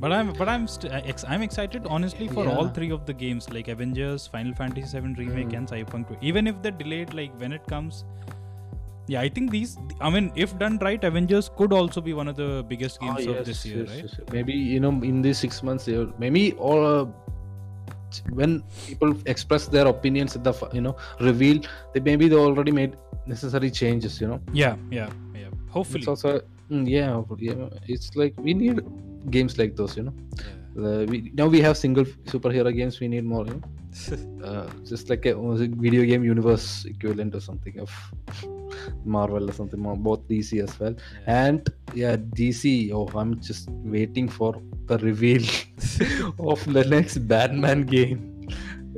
But 0.00 0.12
I'm 0.12 0.32
but 0.32 0.48
I'm 0.48 0.66
st- 0.68 0.92
uh, 0.92 1.00
ex- 1.04 1.24
I'm 1.28 1.42
excited 1.42 1.86
honestly 1.88 2.28
for 2.28 2.46
all 2.48 2.68
three 2.68 2.90
of 2.90 3.04
the 3.06 3.12
games 3.12 3.48
like 3.50 3.68
Avengers, 3.68 4.26
Final 4.26 4.54
Fantasy 4.54 5.00
VII 5.00 5.14
remake, 5.14 5.48
Mm. 5.48 5.56
and 5.58 5.68
Cyberpunk 5.68 6.08
2. 6.08 6.16
Even 6.20 6.46
if 6.46 6.60
they're 6.62 6.78
delayed, 6.84 7.14
like 7.14 7.32
when 7.40 7.52
it 7.52 7.66
comes, 7.66 8.04
yeah, 9.08 9.20
I 9.20 9.28
think 9.28 9.50
these. 9.50 9.76
I 10.00 10.10
mean, 10.10 10.30
if 10.36 10.56
done 10.58 10.78
right, 10.82 11.02
Avengers 11.02 11.50
could 11.56 11.72
also 11.72 12.00
be 12.00 12.12
one 12.12 12.28
of 12.28 12.36
the 12.36 12.64
biggest 12.68 13.00
games 13.00 13.26
Ah, 13.26 13.30
of 13.32 13.44
this 13.46 13.64
year, 13.66 13.78
yes, 13.80 13.88
right? 13.90 14.02
yes, 14.04 14.14
yes. 14.18 14.28
Maybe 14.32 14.52
you 14.52 14.80
know 14.80 14.90
in 15.12 15.22
these 15.22 15.38
six 15.38 15.62
months, 15.62 15.88
maybe 16.18 16.52
all 16.54 16.86
uh, 16.86 17.06
when 18.30 18.62
people 18.86 19.14
express 19.26 19.66
their 19.66 19.86
opinions 19.86 20.36
at 20.36 20.44
the 20.44 20.54
you 20.72 20.80
know 20.80 20.96
reveal, 21.20 21.60
they 21.94 22.00
maybe 22.00 22.28
they 22.28 22.36
already 22.36 22.72
made 22.72 22.96
necessary 23.26 23.70
changes. 23.70 24.20
You 24.20 24.28
know. 24.28 24.40
Yeah, 24.52 24.76
yeah, 24.90 25.10
yeah. 25.34 25.48
Hopefully. 25.70 26.00
It's 26.00 26.08
also 26.08 26.40
mm, 26.70 26.88
yeah, 26.88 27.22
yeah. 27.38 27.68
It's 27.86 28.14
like 28.16 28.34
we 28.38 28.54
need 28.54 28.80
games 29.30 29.58
like 29.58 29.76
those, 29.76 29.96
you 29.96 30.04
know. 30.04 30.14
Yeah. 30.36 30.84
Uh, 30.84 31.04
we, 31.06 31.32
now 31.34 31.46
we 31.46 31.60
have 31.60 31.76
single 31.76 32.04
superhero 32.04 32.74
games. 32.74 33.00
We 33.00 33.08
need 33.08 33.24
more, 33.24 33.46
you 33.46 33.54
know. 33.54 33.62
Uh, 34.38 34.70
just 34.84 35.10
like 35.10 35.26
a, 35.26 35.36
a 35.36 35.56
video 35.56 36.04
game 36.04 36.22
universe 36.22 36.84
equivalent 36.84 37.34
or 37.34 37.40
something 37.40 37.80
of 37.80 37.90
Marvel 39.04 39.48
or 39.48 39.52
something 39.52 39.80
more. 39.80 39.96
Both 39.96 40.26
DC 40.28 40.62
as 40.62 40.78
well. 40.78 40.94
Yeah. 41.26 41.46
And 41.46 41.68
yeah, 41.94 42.16
DC. 42.16 42.92
Oh, 42.92 43.08
I'm 43.18 43.40
just 43.40 43.68
waiting 43.70 44.28
for 44.28 44.60
the 44.86 44.98
reveal 44.98 45.42
of 46.38 46.64
the 46.72 46.84
next 46.84 47.18
Batman 47.28 47.82
game. 47.82 48.48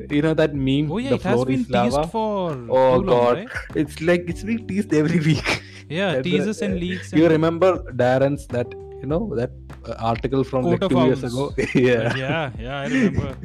You 0.09 0.22
know 0.22 0.35
that 0.35 0.54
meme? 0.54 0.90
oh 0.90 0.98
yeah, 0.98 1.11
the 1.11 1.14
it 1.16 1.22
has 1.22 1.44
been 1.44 1.64
teased 1.64 2.11
for. 2.11 2.52
Oh 2.52 3.00
too 3.00 3.06
long, 3.06 3.06
god, 3.06 3.37
right? 3.38 3.48
it's 3.74 4.00
like 4.00 4.24
it's 4.28 4.42
being 4.42 4.66
teased 4.66 4.94
every 4.94 5.20
week. 5.20 5.62
Yeah, 5.90 6.22
teasers 6.22 6.62
and 6.62 6.74
uh, 6.74 6.76
leaks. 6.76 7.12
you 7.12 7.24
and- 7.24 7.33
remember 7.33 7.78
Darren's 8.00 8.46
that 8.48 8.72
you 9.00 9.06
know 9.06 9.35
that 9.35 9.50
uh, 9.85 9.94
article 9.98 10.44
from 10.44 10.66
like 10.66 10.88
two 10.88 11.00
years 11.00 11.24
ago? 11.24 11.52
yeah. 11.74 12.14
yeah, 12.16 12.50
yeah, 12.61 12.80
I 12.80 12.87
remember. 12.87 13.37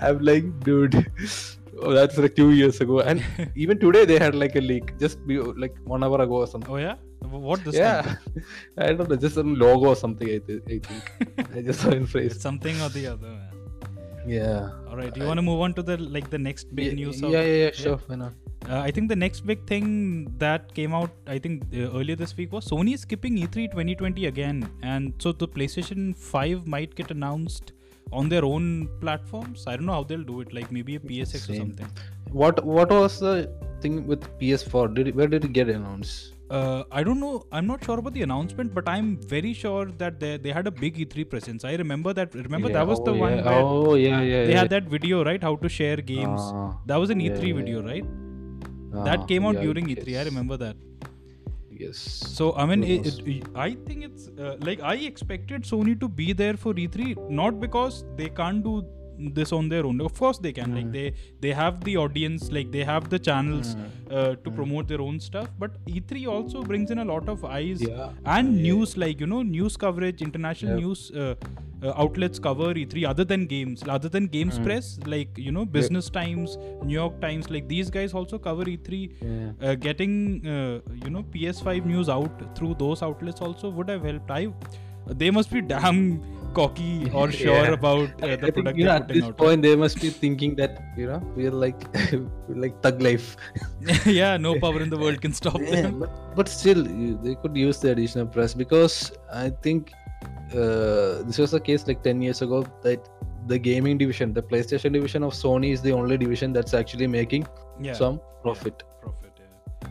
I'm 0.00 0.18
like, 0.18 0.48
dude, 0.64 1.06
oh, 1.82 1.92
that's 1.92 2.18
like 2.18 2.34
two 2.34 2.50
years 2.52 2.80
ago, 2.80 3.00
and 3.00 3.24
even 3.54 3.78
today 3.78 4.04
they 4.04 4.18
had 4.18 4.34
like 4.34 4.56
a 4.56 4.60
leak, 4.60 4.98
just 4.98 5.24
be, 5.26 5.38
like 5.38 5.74
one 5.84 6.04
hour 6.04 6.20
ago 6.20 6.36
or 6.36 6.46
something. 6.46 6.72
Oh 6.72 6.76
yeah, 6.76 6.96
what 7.20 7.64
this 7.64 7.74
yeah, 7.74 8.02
time? 8.02 8.18
I 8.78 8.92
don't 8.92 9.08
know, 9.08 9.16
just 9.16 9.34
some 9.34 9.54
logo 9.54 9.88
or 9.88 9.96
something. 9.96 10.28
I, 10.28 10.38
th- 10.38 10.62
I 10.66 10.78
think 10.78 11.56
I 11.56 11.62
just 11.62 11.80
saw 11.80 11.90
in 11.90 12.08
It's 12.14 12.40
something 12.40 12.80
or 12.80 12.88
the 12.88 13.06
other. 13.08 13.28
Man. 13.28 13.48
Yeah. 14.26 14.70
All 14.88 14.96
right, 14.96 15.16
you 15.16 15.24
I- 15.24 15.26
want 15.26 15.38
to 15.38 15.42
move 15.42 15.60
on 15.60 15.74
to 15.74 15.82
the 15.82 15.96
like 15.96 16.30
the 16.30 16.38
next 16.38 16.74
big 16.74 16.86
yeah, 16.86 16.92
news? 16.92 17.20
yeah, 17.20 17.28
yeah, 17.28 17.64
yeah, 17.64 17.70
sure, 17.72 17.96
why 18.06 18.16
not? 18.16 18.32
Uh, 18.68 18.78
I 18.78 18.92
think 18.92 19.08
the 19.08 19.16
next 19.16 19.44
big 19.44 19.66
thing 19.66 20.32
that 20.38 20.72
came 20.72 20.94
out, 20.94 21.10
I 21.26 21.38
think 21.38 21.64
uh, 21.74 21.90
earlier 21.98 22.14
this 22.14 22.36
week 22.36 22.52
was 22.52 22.68
Sony 22.68 22.94
is 22.94 23.00
skipping 23.00 23.36
E 23.38 23.46
E3 23.46 23.70
2020 23.72 24.26
again, 24.26 24.70
and 24.82 25.12
so 25.18 25.32
the 25.32 25.48
PlayStation 25.48 26.14
5 26.16 26.66
might 26.66 26.94
get 26.94 27.10
announced 27.10 27.72
on 28.10 28.28
their 28.28 28.44
own 28.44 28.88
platforms. 29.00 29.64
I 29.66 29.76
don't 29.76 29.86
know 29.86 29.92
how 29.92 30.04
they'll 30.04 30.22
do 30.24 30.40
it, 30.40 30.52
like 30.52 30.70
maybe 30.72 30.96
a 30.96 31.00
PSX 31.00 31.50
or 31.50 31.56
something. 31.56 31.88
What 32.30 32.64
What 32.64 32.90
was 32.90 33.20
the 33.20 33.50
thing 33.80 34.06
with 34.06 34.28
PS4? 34.38 34.94
Did 34.94 35.08
it, 35.08 35.14
where 35.14 35.26
did 35.26 35.44
it 35.44 35.52
get 35.52 35.68
announced? 35.68 36.34
Uh, 36.50 36.84
I 36.92 37.02
don't 37.02 37.18
know. 37.18 37.46
I'm 37.50 37.66
not 37.66 37.82
sure 37.82 37.98
about 37.98 38.12
the 38.12 38.22
announcement, 38.22 38.74
but 38.74 38.86
I'm 38.86 39.16
very 39.34 39.52
sure 39.54 39.86
that 40.02 40.20
they 40.20 40.36
they 40.36 40.52
had 40.56 40.66
a 40.66 40.70
big 40.70 40.98
E3 41.04 41.28
presence. 41.34 41.64
I 41.64 41.74
remember 41.82 42.12
that. 42.18 42.34
Remember 42.34 42.68
Yeah, 42.68 42.74
that 42.74 42.86
was 42.86 43.00
the 43.06 43.14
oh, 43.14 43.22
one 43.22 43.36
yeah. 43.36 43.46
where 43.46 43.62
Oh 43.62 43.94
yeah, 43.94 44.20
yeah. 44.20 44.44
they 44.44 44.52
yeah. 44.52 44.58
had 44.58 44.70
that 44.70 44.90
video, 44.96 45.24
right? 45.24 45.42
How 45.42 45.54
to 45.64 45.70
share 45.76 45.96
games. 45.96 46.48
Ah, 46.58 46.78
that 46.86 47.00
was 47.04 47.14
an 47.16 47.20
yeah, 47.20 47.30
E3 47.30 47.48
yeah, 47.48 47.54
video, 47.60 47.82
right? 47.82 48.04
ah, 48.94 49.04
that 49.04 49.26
came 49.32 49.46
out 49.46 49.62
during 49.62 49.86
E3. 49.96 50.18
I 50.20 50.24
remember 50.24 50.58
that. 50.64 50.76
Yes. 51.82 51.98
So 52.38 52.54
I 52.62 52.66
mean, 52.70 52.82
it, 52.94 53.06
it, 53.34 53.44
I 53.54 53.70
think 53.86 54.04
it's 54.08 54.28
uh, 54.38 54.56
like 54.70 54.80
I 54.94 54.96
expected 55.12 55.62
Sony 55.74 55.94
to 56.00 56.08
be 56.08 56.32
there 56.32 56.56
for 56.64 56.74
E3, 56.74 57.30
not 57.42 57.60
because 57.60 58.04
they 58.16 58.28
can't 58.40 58.62
do 58.70 58.74
this 59.38 59.52
on 59.52 59.68
their 59.72 59.84
own. 59.88 60.00
Of 60.00 60.14
course 60.18 60.38
they 60.44 60.52
can. 60.58 60.74
Like 60.76 60.86
Mm. 60.86 60.92
they 60.98 61.06
they 61.46 61.52
have 61.58 61.74
the 61.88 61.96
audience, 62.04 62.46
like 62.56 62.70
they 62.76 62.84
have 62.92 63.08
the 63.14 63.18
channels 63.28 63.68
Mm. 63.74 63.82
uh, 64.20 64.30
to 64.46 64.50
promote 64.60 64.88
their 64.92 65.02
own 65.08 65.20
stuff. 65.26 65.50
But 65.64 65.76
E3 65.96 66.22
also 66.36 66.62
brings 66.70 66.90
in 66.96 67.02
a 67.04 67.04
lot 67.12 67.28
of 67.34 67.44
eyes 67.58 67.84
Yeah. 67.88 68.08
and 68.36 68.54
Yeah. 68.56 68.62
news, 68.68 68.96
like 69.04 69.20
you 69.24 69.28
know, 69.34 69.42
news 69.58 69.76
coverage, 69.86 70.22
international 70.28 70.72
Yep. 70.78 70.86
news. 70.86 71.04
Uh, 71.24 71.34
uh, 71.82 71.92
outlets 71.96 72.38
cover 72.38 72.72
E3 72.74 73.08
other 73.08 73.24
than 73.24 73.46
games, 73.46 73.82
other 73.88 74.08
than 74.08 74.26
Games 74.26 74.58
Mm. 74.58 74.64
Press, 74.64 74.98
like 75.06 75.36
you 75.36 75.52
know, 75.52 75.64
Business 75.64 76.10
Times, 76.10 76.56
New 76.84 76.94
York 76.94 77.20
Times, 77.20 77.50
like 77.50 77.68
these 77.68 77.90
guys 77.90 78.14
also 78.14 78.38
cover 78.38 78.64
E3 78.64 79.00
Yeah. 79.20 79.70
uh, 79.70 79.74
getting 79.74 80.46
uh, 80.46 80.80
you 81.04 81.10
know 81.10 81.24
PS5 81.34 81.84
news 81.94 82.08
out 82.08 82.44
through 82.56 82.74
those 82.78 83.02
outlets 83.02 83.40
also 83.40 83.70
would 83.70 83.88
have 83.88 84.04
helped. 84.04 84.30
I 84.30 84.46
they 85.20 85.30
must 85.32 85.50
be 85.50 85.60
damn 85.60 85.98
cocky 86.54 87.10
or 87.12 87.30
sure 87.38 87.54
Yeah. 87.64 87.72
about 87.72 88.22
uh, 88.22 88.26
I 88.26 88.36
the 88.36 88.42
think, 88.42 88.54
product 88.54 88.78
you 88.78 88.84
know, 88.84 88.92
at 88.92 89.08
this 89.08 89.24
out. 89.24 89.36
point 89.36 89.62
they 89.62 89.74
must 89.74 90.00
be 90.00 90.10
thinking 90.10 90.54
that 90.60 90.76
you 90.96 91.06
know 91.06 91.20
we're 91.36 91.50
like 91.50 91.80
we're 92.48 92.60
like 92.64 92.80
thug 92.82 93.02
life 93.02 93.36
yeah, 94.06 94.36
no 94.36 94.58
power 94.60 94.80
in 94.80 94.90
the 94.90 94.98
world 94.98 95.20
can 95.20 95.32
stop 95.32 95.58
yeah, 95.60 95.82
them. 95.82 95.98
but, 96.00 96.36
but 96.36 96.48
still 96.48 96.86
you- 96.86 97.18
they 97.24 97.34
could 97.34 97.56
use 97.56 97.80
the 97.80 97.90
additional 97.90 98.26
press 98.26 98.54
because 98.54 99.12
i 99.32 99.48
think 99.66 99.90
uh, 100.54 101.22
this 101.26 101.38
was 101.38 101.50
the 101.50 101.60
case 101.60 101.86
like 101.86 102.02
10 102.02 102.22
years 102.22 102.42
ago 102.42 102.64
that 102.82 103.08
the 103.46 103.58
gaming 103.58 103.98
division 103.98 104.32
the 104.32 104.42
playstation 104.42 104.92
division 104.92 105.22
of 105.22 105.32
sony 105.32 105.72
is 105.72 105.82
the 105.82 105.92
only 105.92 106.16
division 106.16 106.52
that's 106.52 106.74
actually 106.74 107.06
making 107.06 107.46
Yeah, 107.80 107.94
some 107.94 108.20
profit 108.42 108.82
profit. 109.00 109.40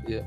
Yeah. 0.07 0.23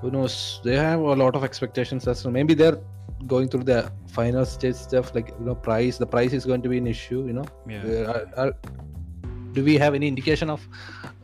who 0.00 0.10
knows 0.10 0.60
they 0.64 0.76
have 0.76 1.00
a 1.00 1.16
lot 1.24 1.34
of 1.36 1.44
expectations 1.44 2.06
as 2.08 2.24
well 2.24 2.32
maybe 2.32 2.54
they're 2.54 2.78
going 3.26 3.48
through 3.48 3.64
the 3.64 3.90
final 4.08 4.44
stage 4.44 4.74
stuff 4.76 5.14
like 5.14 5.28
you 5.38 5.44
know 5.46 5.54
price 5.54 5.98
the 5.98 6.06
price 6.06 6.32
is 6.32 6.44
going 6.46 6.62
to 6.62 6.68
be 6.68 6.78
an 6.78 6.86
issue 6.86 7.20
you 7.26 7.32
know 7.38 7.44
Yeah. 7.74 7.84
Uh, 7.84 8.12
are- 8.12 8.28
are- 8.44 8.56
do 9.56 9.62
we 9.68 9.74
have 9.84 9.94
any 9.94 10.08
indication 10.08 10.50
of 10.50 10.66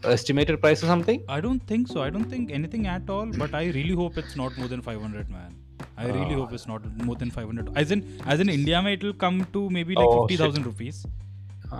estimated 0.05 0.61
price 0.63 0.83
or 0.85 0.87
something 0.87 1.23
I 1.29 1.41
don't 1.41 1.63
think 1.71 1.89
so. 1.89 2.01
I 2.03 2.11
don't 2.11 2.29
think 2.35 2.51
anything 2.59 2.87
at 2.87 3.11
all. 3.11 3.27
But 3.43 3.55
I 3.61 3.65
really 3.77 3.95
hope 4.01 4.17
it's 4.19 4.37
not 4.37 4.57
more 4.57 4.69
than 4.69 4.81
500, 4.83 5.29
man. 5.29 5.57
I 5.97 6.07
really 6.07 6.35
Ah. 6.35 6.38
hope 6.40 6.53
it's 6.59 6.66
not 6.73 6.83
more 7.09 7.16
than 7.16 7.31
500. 7.31 7.71
As 7.77 7.90
in, 7.97 8.05
as 8.27 8.40
in 8.40 8.49
India, 8.49 8.83
it'll 8.93 9.12
come 9.25 9.47
to 9.55 9.69
maybe 9.79 9.95
like 9.95 10.07
Oh, 10.09 10.27
50,000 10.29 10.66
rupees. 10.73 11.01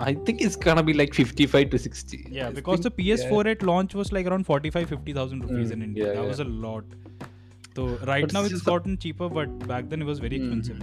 i 0.07 0.11
think 0.27 0.41
it's 0.43 0.55
gonna 0.63 0.81
be 0.89 0.93
like 0.97 1.13
55 1.15 1.69
to 1.71 1.77
60 1.85 2.17
Yeah, 2.35 2.47
I 2.49 2.51
because 2.57 2.83
the 2.87 2.91
PS4 2.97 3.39
at 3.53 3.63
launch 3.69 3.93
was 4.01 4.11
like 4.17 4.27
around 4.29 4.45
45, 4.49 4.87
50,000 4.91 5.41
rupees 5.47 5.69
Mm, 5.69 5.73
in 5.73 5.81
India. 5.87 6.05
yeah, 6.05 6.13
that 6.13 6.21
yeah. 6.23 6.29
was 6.33 6.39
a 6.43 6.45
lot. 6.65 6.85
So 7.75 7.87
right 8.11 8.23
But 8.27 8.33
now 8.37 8.43
it's 8.49 8.61
gotten 8.69 8.97
cheaper, 9.05 9.27
but 9.39 9.51
back 9.71 9.89
then 9.89 10.01
it 10.05 10.09
was 10.11 10.19
very 10.27 10.39
Mhm. 10.39 10.45
expensive. 10.45 10.79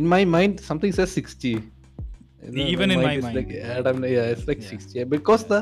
in 0.00 0.06
my 0.14 0.22
mind 0.36 0.58
something 0.70 0.92
says 1.00 1.12
60 1.18 1.52
You 2.46 2.50
know, 2.54 2.64
Even 2.72 2.90
in 2.94 2.98
my 3.02 3.10
mind, 3.20 3.36
like, 3.36 3.52
yeah. 3.58 3.76
Adam, 3.76 4.02
yeah 4.14 4.32
it's 4.32 4.46
like 4.48 4.60
Yeah. 4.64 4.72
60 4.72 4.98
yeah, 4.98 5.04
because 5.12 5.44
the 5.52 5.60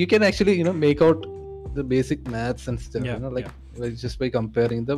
you 0.00 0.06
can 0.14 0.22
actually 0.30 0.54
you 0.58 0.64
know 0.68 0.74
make 0.86 1.00
out 1.06 1.22
the 1.78 1.84
basic 1.92 2.26
maths 2.34 2.68
and 2.72 2.80
stuff 2.88 3.04
Yeah, 3.06 3.14
you 3.14 3.22
know 3.26 3.30
like, 3.38 3.48
like 3.78 3.94
just 3.96 4.18
by 4.18 4.28
comparing 4.28 4.84
the 4.84 4.96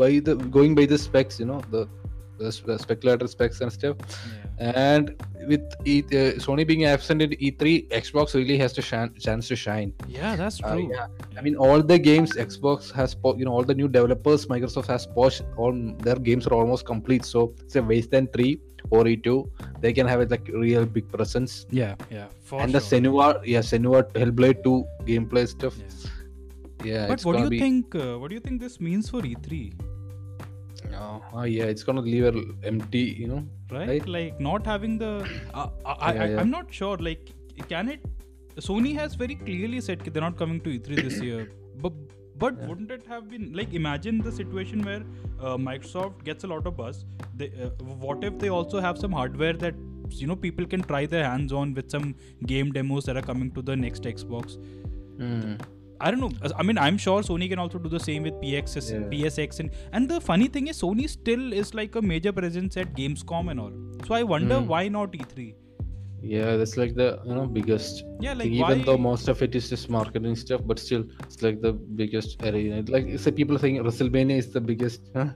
by 0.00 0.10
the 0.26 0.34
going 0.58 0.74
by 0.74 0.86
the 0.86 0.98
specs 0.98 1.38
you 1.40 1.46
know 1.46 1.60
the, 1.70 1.86
the 2.38 2.50
spe- 2.52 2.78
speculator 2.84 3.26
specs 3.26 3.60
and 3.60 3.72
stuff 3.72 3.96
Yeah. 4.60 4.72
and 4.90 5.04
with 5.50 5.64
e, 5.92 5.94
uh, 6.08 6.36
sony 6.44 6.64
being 6.70 6.84
absent 6.84 7.22
in 7.22 7.30
e3 7.46 7.88
xbox 8.02 8.34
really 8.34 8.58
has 8.62 8.72
to 8.78 8.82
shine, 8.82 9.10
chance 9.26 9.48
to 9.48 9.56
shine 9.56 9.92
Yeah, 10.06 10.36
that's 10.36 10.58
Uh, 10.62 10.72
true. 10.74 10.88
yeah. 10.92 11.06
I 11.38 11.40
mean, 11.42 11.56
all 11.56 11.80
the 11.82 11.98
games 11.98 12.32
Xbox 12.48 12.90
has, 12.92 13.14
po- 13.14 13.36
you 13.40 13.44
know, 13.46 13.52
all 13.56 13.64
the 13.70 13.74
new 13.74 13.88
developers 13.88 14.40
Microsoft 14.46 14.88
has 14.94 15.06
pushed, 15.06 15.42
all 15.56 15.72
their 16.06 16.16
games 16.16 16.46
are 16.48 16.52
almost 16.60 16.84
complete. 16.84 17.24
So 17.24 17.54
it's 17.62 17.76
a 17.76 17.82
Wasteland 17.82 18.28
3 18.34 18.60
or 18.90 19.04
E2. 19.04 19.48
They 19.80 19.92
can 19.94 20.06
have 20.12 20.20
a 20.20 20.26
like 20.34 20.46
real 20.52 20.84
big 20.84 21.06
presence. 21.10 21.66
Yeah, 21.70 21.94
yeah. 22.10 22.26
For 22.42 22.60
and 22.60 22.74
the 22.74 22.80
sure. 22.80 23.00
Senua, 23.00 23.40
yeah, 23.54 23.60
Senua 23.60 24.02
Hellblade 24.12 24.62
2 24.62 24.84
gameplay 25.10 25.48
stuff. 25.48 25.74
Yeah. 25.78 26.10
Yeah, 26.84 27.06
But 27.08 27.14
it's 27.14 27.24
what 27.24 27.36
do 27.36 27.42
you 27.44 27.50
be. 27.50 27.58
think? 27.60 27.94
Uh, 27.94 28.18
what 28.18 28.28
do 28.30 28.34
you 28.34 28.40
think 28.40 28.60
this 28.60 28.80
means 28.80 29.08
for 29.10 29.20
E3? 29.22 29.72
Oh, 30.94 31.22
oh, 31.32 31.42
yeah, 31.42 31.64
it's 31.64 31.82
gonna 31.82 32.00
leave 32.00 32.24
it 32.24 32.36
empty. 32.64 33.02
You 33.22 33.28
know, 33.28 33.46
Right? 33.70 33.88
Right. 33.88 34.08
Like 34.08 34.40
not 34.40 34.64
having 34.66 34.98
the. 34.98 35.10
Uh, 35.54 35.68
I, 35.84 35.92
I, 35.92 36.14
Yeah, 36.14 36.22
I, 36.22 36.28
yeah. 36.30 36.40
I'm 36.40 36.50
not 36.50 36.72
sure. 36.72 36.96
Like, 36.96 37.30
can 37.68 37.88
it? 37.88 38.00
Sony 38.56 38.94
has 38.96 39.14
very 39.14 39.34
clearly 39.36 39.80
said 39.80 40.00
that 40.00 40.12
they're 40.14 40.22
not 40.22 40.36
coming 40.36 40.60
to 40.62 40.70
E3 40.78 41.02
this 41.08 41.20
year. 41.20 41.50
But 41.84 41.92
But 42.42 42.54
Yeah. 42.58 42.68
wouldn't 42.68 42.90
it 42.94 43.02
have 43.12 43.24
been 43.30 43.46
like 43.58 43.72
imagine 43.78 44.18
the 44.26 44.32
situation 44.32 44.82
where 44.88 45.02
uh, 45.40 45.56
Microsoft 45.68 46.24
gets 46.28 46.44
a 46.44 46.50
lot 46.52 46.66
of 46.70 46.76
buzz? 46.76 47.04
They, 47.40 47.48
uh, 47.64 47.70
what 48.04 48.24
if 48.28 48.38
they 48.44 48.48
also 48.58 48.80
have 48.86 48.98
some 49.02 49.12
hardware 49.20 49.56
that 49.64 49.74
you 50.20 50.26
know 50.30 50.36
people 50.44 50.66
can 50.74 50.82
try 50.92 51.00
their 51.14 51.24
hands 51.30 51.52
on 51.62 51.74
with 51.80 51.90
some 51.96 52.06
game 52.52 52.72
demos 52.78 53.04
that 53.10 53.18
are 53.22 53.26
coming 53.32 53.50
to 53.58 53.62
the 53.70 53.76
next 53.84 54.08
Xbox? 54.12 54.56
Hmm. 55.20 55.52
I 56.00 56.10
don't 56.10 56.20
know. 56.20 56.30
I 56.56 56.62
mean, 56.62 56.78
I'm 56.78 56.98
sure 57.04 57.22
Sony 57.22 57.48
can 57.48 57.58
also 57.58 57.78
do 57.78 57.88
the 57.94 58.00
same 58.08 58.22
with 58.28 58.34
PXS, 58.42 58.90
Yeah. 58.92 59.06
PSX, 59.14 59.60
and 59.64 59.70
and 59.92 60.08
the 60.12 60.20
funny 60.28 60.48
thing 60.58 60.68
is, 60.72 60.80
Sony 60.82 61.08
still 61.14 61.52
is 61.62 61.72
like 61.80 61.94
a 62.02 62.02
major 62.12 62.32
presence 62.32 62.76
at 62.84 62.94
Gamescom 63.00 63.50
and 63.54 63.60
all. 63.64 63.74
So 64.06 64.14
I 64.20 64.22
wonder 64.34 64.60
Mm. 64.60 64.66
why 64.74 64.82
not 64.98 65.14
E 65.14 65.24
E3? 65.24 65.48
Yeah, 66.30 66.56
that's 66.60 66.76
like 66.82 66.94
the 67.00 67.08
you 67.28 67.34
know 67.36 67.44
biggest. 67.58 68.02
Yeah, 68.26 68.34
like 68.40 68.48
even 68.48 68.60
why? 68.80 68.84
though 68.88 68.98
most 69.04 69.28
of 69.34 69.42
it 69.46 69.54
is 69.60 69.68
just 69.74 69.88
marketing 69.98 70.34
stuff, 70.44 70.60
but 70.72 70.78
still 70.86 71.04
it's 71.26 71.40
like 71.46 71.60
the 71.62 71.72
biggest 72.02 72.42
arena. 72.50 72.82
Like 72.96 73.06
it's 73.18 73.24
like 73.30 73.36
people 73.42 73.56
are 73.56 73.62
saying 73.64 73.78
WrestleMania 73.88 74.36
is 74.44 74.50
the 74.58 74.60
biggest 74.72 75.10
huh? 75.14 75.28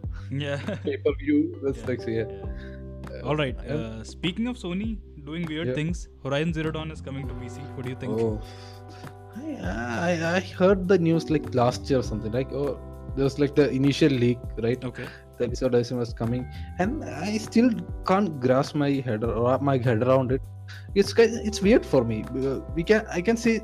yeah. 0.47 0.59
pay 0.89 0.97
per 1.09 1.15
view. 1.25 1.39
That's 1.65 1.81
Yeah. 1.85 1.87
like 1.93 2.03
so, 2.03 2.11
yeah. 2.11 2.29
Yeah. 3.15 3.21
All 3.31 3.37
right. 3.45 3.57
and- 3.67 3.81
Uh, 3.81 4.05
speaking 4.15 4.47
of 4.53 4.59
Sony 4.65 4.91
doing 5.31 5.47
weird 5.55 5.69
Yeah. 5.69 5.79
things, 5.81 6.09
Horizon 6.23 6.53
Zero 6.59 6.71
Dawn 6.79 6.91
is 6.99 7.01
coming 7.11 7.27
to 7.33 7.35
PC. 7.43 7.63
What 7.77 7.85
do 7.87 7.91
you 7.95 8.01
think? 8.05 8.13
Oh, 8.27 8.33
I, 9.37 10.11
I 10.13 10.37
I 10.37 10.41
heard 10.41 10.89
the 10.89 10.99
news 10.99 11.31
like 11.31 11.55
last 11.55 11.89
year 11.91 12.01
or 12.01 12.03
something. 12.03 12.33
Like 12.33 12.53
oh, 12.53 12.79
there 13.17 13.25
was 13.25 13.39
like 13.39 13.55
the 13.55 13.71
initial 13.71 14.11
leak, 14.11 14.39
right? 14.63 14.83
Okay. 14.85 15.07
The 15.39 15.45
episode 15.45 15.73
Dyson 15.73 15.99
was 15.99 16.13
coming, 16.13 16.49
and 16.79 17.05
I 17.05 17.39
still 17.39 17.71
can't 18.07 18.39
grasp 18.41 18.77
my 18.77 18.91
head 18.91 19.25
or 19.25 19.49
wrap 19.49 19.63
my 19.63 19.79
head 19.79 20.03
around 20.03 20.33
it. 20.33 20.43
It's 20.95 21.13
it's 21.19 21.61
weird 21.61 21.85
for 21.85 22.05
me. 22.05 22.25
Uh, 22.25 22.61
We 22.75 22.85
can 22.85 23.07
I 23.11 23.21
can 23.21 23.37
see 23.37 23.61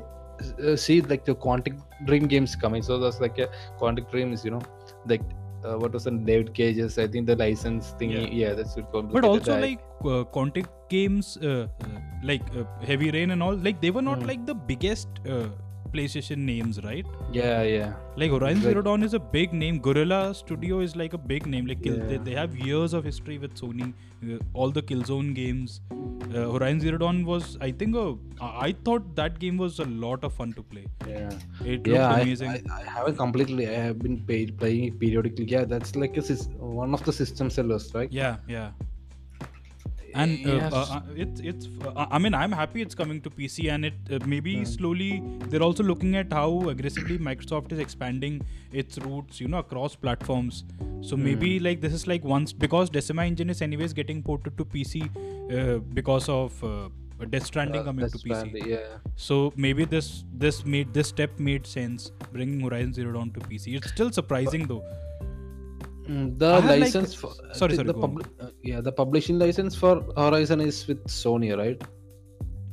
uh, 0.63 0.75
see 0.75 1.01
like 1.01 1.25
the 1.25 1.35
Quantic 1.35 1.79
Dream 2.05 2.27
games 2.27 2.55
coming. 2.55 2.81
So 2.81 2.99
there's 2.99 3.21
like 3.21 3.37
a 3.39 3.49
Quantic 3.79 4.11
Dream 4.11 4.33
is 4.33 4.43
you 4.45 4.51
know 4.51 4.61
like. 5.05 5.21
Uh, 5.63 5.77
what 5.77 5.93
was 5.93 6.05
the 6.05 6.11
David 6.11 6.53
Cage's? 6.53 6.97
I 6.97 7.07
think 7.07 7.27
the 7.27 7.35
license 7.35 7.93
thingy. 7.99 8.21
Yeah. 8.21 8.49
Yeah, 8.49 8.53
that's 8.59 8.75
what 8.75 8.91
called. 8.91 9.11
But 9.17 9.25
also 9.25 9.55
the- 9.55 9.61
like 9.61 9.81
uh, 10.03 10.23
Quantic 10.35 10.67
games, 10.89 11.37
uh, 11.37 11.67
uh, 11.83 11.99
like 12.23 12.41
uh, 12.57 12.63
Heavy 12.91 13.11
Rain 13.11 13.31
and 13.31 13.43
all, 13.43 13.55
like 13.55 13.81
they 13.81 13.91
were 13.91 14.01
not 14.11 14.19
Mm. 14.19 14.27
like 14.31 14.45
the 14.45 14.55
biggest 14.71 15.07
uh, 15.29 15.47
PlayStation 15.93 16.37
names, 16.37 16.79
right? 16.83 17.05
yeah, 17.31 17.61
yeah. 17.63 17.93
Like 18.15 18.31
Horizon 18.31 18.63
Like- 18.63 18.71
Zero 18.71 18.81
Dawn 18.81 19.03
is 19.03 19.13
a 19.13 19.19
big 19.19 19.53
name. 19.53 19.79
Guerrilla 19.79 20.33
Studio 20.33 20.79
is 20.79 20.95
like 20.95 21.13
a 21.13 21.17
big 21.17 21.45
name. 21.47 21.65
Like 21.65 21.81
Kill, 21.83 21.97
they, 22.11 22.17
they 22.17 22.33
have 22.33 22.55
years 22.57 22.93
of 22.93 23.03
history 23.03 23.37
with 23.37 23.55
Sony. 23.55 23.93
Uh, 24.23 24.37
all 24.53 24.69
the 24.71 24.81
Killzone 24.81 25.33
games. 25.33 25.81
Uh, 25.91 26.51
Horizon 26.51 26.79
Zero 26.79 26.97
Dawn 26.97 27.25
was, 27.25 27.57
I 27.61 27.71
think, 27.71 27.95
a, 27.95 28.15
I 28.41 28.75
thought 28.85 29.15
that 29.15 29.39
game 29.39 29.57
was 29.57 29.79
a 29.79 29.85
lot 29.85 30.23
of 30.23 30.33
fun 30.33 30.53
to 30.53 30.63
play. 30.63 30.85
Yeah. 31.07 31.29
It 31.63 31.87
looked 31.87 31.87
yeah, 31.87 32.09
I, 32.09 32.19
amazing. 32.19 32.49
I, 32.49 32.61
I 32.79 32.83
haven't 32.83 33.17
completely. 33.17 33.67
I 33.67 33.73
have 33.73 33.99
been 33.99 34.21
paid, 34.25 34.57
playing 34.57 34.85
it 34.85 34.99
periodically. 34.99 35.45
Yeah, 35.45 35.65
that's 35.65 35.95
like 35.95 36.17
a 36.17 36.21
one 36.59 36.93
of 36.93 37.03
the 37.03 37.13
system 37.13 37.49
sellers, 37.49 37.93
right? 37.93 38.11
yeah, 38.11 38.37
yeah. 38.47 38.71
And 40.13 40.45
uh, 40.45 40.55
Yes. 40.55 40.73
uh, 40.73 40.85
uh, 40.95 41.01
it's 41.15 41.39
it's. 41.41 41.67
Uh, 41.85 42.05
I 42.11 42.17
mean, 42.19 42.33
I'm 42.33 42.51
happy 42.51 42.81
it's 42.81 42.95
coming 42.95 43.21
to 43.21 43.29
PC, 43.29 43.69
and 43.73 43.85
it 43.89 43.93
uh, 44.11 44.19
maybe 44.25 44.55
Hmm. 44.57 44.63
slowly 44.65 45.09
they're 45.49 45.63
also 45.67 45.83
looking 45.83 46.15
at 46.21 46.33
how 46.33 46.47
aggressively 46.69 47.17
Microsoft 47.17 47.71
is 47.71 47.79
expanding 47.79 48.41
its 48.73 48.97
roots, 48.99 49.39
you 49.41 49.47
know, 49.47 49.59
across 49.59 49.95
platforms. 49.95 50.63
So 51.01 51.15
maybe 51.17 51.51
Hmm. 51.57 51.63
like 51.65 51.81
this 51.81 51.93
is 51.99 52.07
like 52.07 52.23
once 52.23 52.53
because 52.65 52.89
Decima 52.89 53.25
Engine 53.25 53.49
is 53.49 53.61
anyways 53.61 53.93
getting 53.93 54.21
ported 54.31 54.57
to 54.57 54.65
PC 54.65 55.03
uh, 55.05 55.77
because 56.01 56.27
of 56.29 56.63
uh, 56.63 56.89
Death 57.29 57.45
Stranding 57.45 57.81
Uh, 57.81 57.85
coming 57.85 58.09
to 58.09 58.17
PC. 58.17 58.65
Yeah. 58.67 58.97
So 59.15 59.53
maybe 59.55 59.85
this 59.85 60.11
this 60.45 60.65
made 60.65 60.93
this 60.99 61.07
step 61.15 61.39
made 61.39 61.67
sense 61.77 62.11
bringing 62.33 62.59
Horizon 62.67 62.93
Zero 62.99 63.13
Dawn 63.13 63.31
to 63.39 63.39
PC. 63.51 63.75
It's 63.81 63.89
still 63.97 64.11
surprising 64.11 64.67
though. 64.73 64.83
Mm, 66.09 66.39
the 66.39 66.47
I 66.47 66.55
have, 66.55 66.65
like- 66.65 66.79
license 66.81 67.13
for 67.13 67.31
sorry, 67.53 67.75
sorry, 67.75 67.87
the 67.87 67.93
publi- 67.93 68.25
uh, 68.41 68.49
yeah 68.63 68.81
the 68.81 68.91
publishing 68.91 69.37
license 69.39 69.75
for 69.75 69.91
Horizon 70.17 70.61
is 70.61 70.87
with 70.87 71.03
Sony, 71.05 71.55
right? 71.57 71.81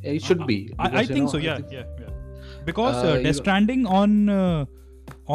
It 0.03 0.23
should 0.23 0.47
be. 0.47 0.73
I, 0.79 0.87
I 0.87 0.89
because, 0.89 1.09
you 1.09 1.15
think 1.15 1.25
know, 1.25 1.31
so. 1.33 1.39
I 1.39 1.43
Yeah, 1.43 1.57
think- 1.57 1.73
yeah, 1.73 1.85
yeah. 2.01 2.65
Because 2.65 2.97
Uh, 3.05 3.09
uh, 3.09 3.23
Death 3.23 3.37
Stranding 3.37 3.85
on 3.87 4.29
uh, 4.29 4.65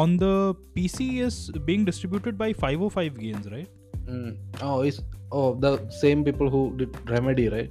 on 0.02 0.16
the 0.16 0.54
PC 0.76 1.20
is 1.28 1.50
being 1.70 1.84
distributed 1.84 2.36
by 2.36 2.52
505 2.52 3.18
Games, 3.18 3.50
right? 3.50 3.68
Mm. 4.08 4.36
Oh, 4.60 4.80
it's 4.82 5.00
oh 5.30 5.54
the 5.66 5.72
same 6.02 6.24
people 6.24 6.50
who 6.50 6.62
did 6.76 6.96
Remedy, 7.16 7.48
right? 7.48 7.70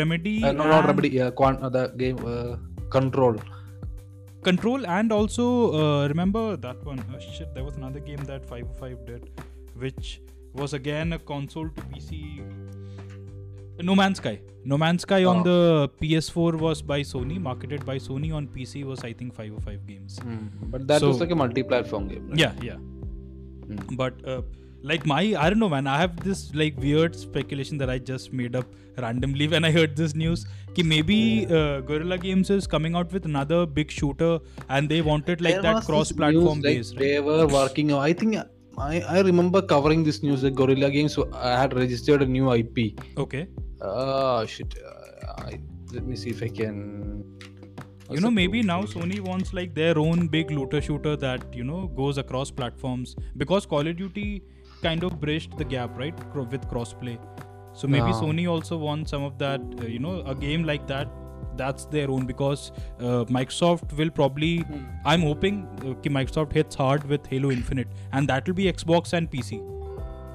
Remedy, 0.00 0.42
Uh, 0.44 0.52
no, 0.52 0.64
not 0.74 0.86
Remedy. 0.86 1.10
Yeah, 1.20 1.30
Quant, 1.30 1.60
uh, 1.62 1.68
the 1.68 1.88
game 2.02 2.18
uh, 2.26 2.56
Control. 2.90 3.36
Control, 4.42 4.86
and 4.86 5.12
also 5.12 5.44
uh, 5.80 6.08
remember 6.08 6.56
that 6.56 6.82
one. 6.84 7.00
Oh, 7.14 7.18
shit, 7.18 7.52
there 7.54 7.64
was 7.64 7.76
another 7.76 8.00
game 8.00 8.22
that 8.30 8.44
505 8.48 9.04
did, 9.06 9.30
which 9.78 10.20
was 10.52 10.72
again 10.74 11.12
a 11.12 11.18
console 11.18 11.68
to 11.68 11.82
PC. 11.92 12.20
No 13.80 13.94
Man's 13.94 14.18
Sky. 14.18 14.40
No 14.64 14.76
Man's 14.76 15.02
Sky 15.02 15.24
on 15.24 15.38
Oh. 15.40 15.42
the 15.48 15.88
PS4 16.00 16.58
was 16.58 16.82
by 16.82 17.00
Sony, 17.02 17.40
marketed 17.40 17.84
by 17.86 17.96
Sony. 17.98 18.34
On 18.34 18.46
PC 18.48 18.84
was 18.84 19.04
I 19.04 19.12
think 19.12 19.34
505 19.34 19.86
Games. 19.86 20.18
But 20.62 20.86
that 20.88 21.02
was 21.02 21.20
like 21.20 21.30
a 21.30 21.36
multi-platform 21.36 22.08
game. 22.08 22.28
Right? 22.30 22.38
Yeah, 22.38 22.52
yeah. 22.62 22.76
Mm. 23.68 23.96
But 23.96 24.14
uh, 24.26 24.42
like 24.82 25.06
my, 25.06 25.20
I 25.38 25.48
don't 25.50 25.60
know, 25.60 25.68
man. 25.68 25.86
I 25.86 25.98
have 26.00 26.18
this 26.24 26.52
like 26.54 26.76
weird 26.78 27.14
speculation 27.14 27.78
that 27.78 27.88
I 27.88 27.98
just 27.98 28.32
made 28.32 28.56
up 28.56 28.66
randomly 28.96 29.46
when 29.46 29.64
I 29.64 29.70
heard 29.70 29.94
this 29.94 30.14
news. 30.14 30.44
Ki 30.74 30.82
maybe 30.82 31.46
uh, 31.46 31.80
Guerrilla 31.80 32.18
Games 32.18 32.50
is 32.50 32.66
coming 32.66 32.96
out 32.96 33.12
with 33.12 33.24
another 33.26 33.64
big 33.64 33.90
shooter, 33.92 34.38
and 34.68 34.88
they 34.88 35.00
wanted 35.02 35.40
like 35.40 35.54
There 35.54 35.62
that 35.62 35.84
cross-platform 35.84 36.60
news, 36.60 36.64
like, 36.64 36.74
base, 36.76 36.92
right? 36.94 36.98
They 37.00 37.20
were 37.20 37.46
working. 37.46 37.92
I 37.92 38.12
think 38.12 38.36
I, 38.78 39.00
I 39.00 39.20
remember 39.20 39.60
covering 39.62 40.04
this 40.04 40.22
news 40.22 40.42
that 40.42 40.54
Guerrilla 40.54 40.90
Games 40.90 41.18
I 41.32 41.58
had 41.60 41.74
registered 41.74 42.22
a 42.22 42.26
new 42.26 42.52
IP. 42.52 42.98
Okay. 43.16 43.46
Oh 43.80 44.44
shit! 44.46 44.74
Uh, 44.84 45.32
I, 45.46 45.60
let 45.92 46.04
me 46.06 46.16
see 46.16 46.30
if 46.30 46.42
I 46.42 46.48
can. 46.48 47.24
you 48.10 48.20
know, 48.20 48.30
maybe 48.30 48.62
now 48.62 48.82
Sony 48.82 49.20
wants 49.20 49.52
like 49.52 49.74
their 49.74 49.98
own 49.98 50.28
big 50.28 50.50
looter 50.50 50.80
shooter 50.80 51.14
that 51.16 51.42
you 51.54 51.64
know 51.64 51.88
goes 51.88 52.18
across 52.18 52.50
platforms 52.50 53.14
because 53.36 53.66
Call 53.66 53.86
of 53.86 53.96
Duty 53.96 54.42
kind 54.82 55.04
of 55.04 55.20
bridged 55.20 55.58
the 55.58 55.64
gap, 55.64 55.98
right, 55.98 56.14
with 56.36 56.66
crossplay. 56.68 57.18
So 57.74 57.86
maybe 57.86 58.12
Ah. 58.14 58.20
Sony 58.20 58.48
also 58.50 58.76
wants 58.76 59.10
some 59.10 59.22
of 59.22 59.38
that, 59.38 59.60
uh, 59.80 59.86
you 59.86 59.98
know, 59.98 60.20
a 60.26 60.34
game 60.34 60.64
like 60.64 60.86
that. 60.88 61.08
That's 61.58 61.84
their 61.96 62.10
own 62.16 62.26
because 62.30 62.64
uh, 63.00 63.24
Microsoft 63.38 63.92
will 64.02 64.10
probably. 64.20 64.52
Hmm. 64.58 64.84
I'm 65.14 65.22
hoping 65.30 65.60
uh, 65.84 65.94
ki 66.06 66.14
Microsoft 66.18 66.52
hits 66.60 66.80
hard 66.84 67.04
with 67.14 67.26
Halo 67.34 67.50
Infinite, 67.58 67.88
and 68.12 68.28
that 68.34 68.46
will 68.50 68.58
be 68.62 68.70
Xbox 68.72 69.12
and 69.20 69.30
PC. 69.36 69.60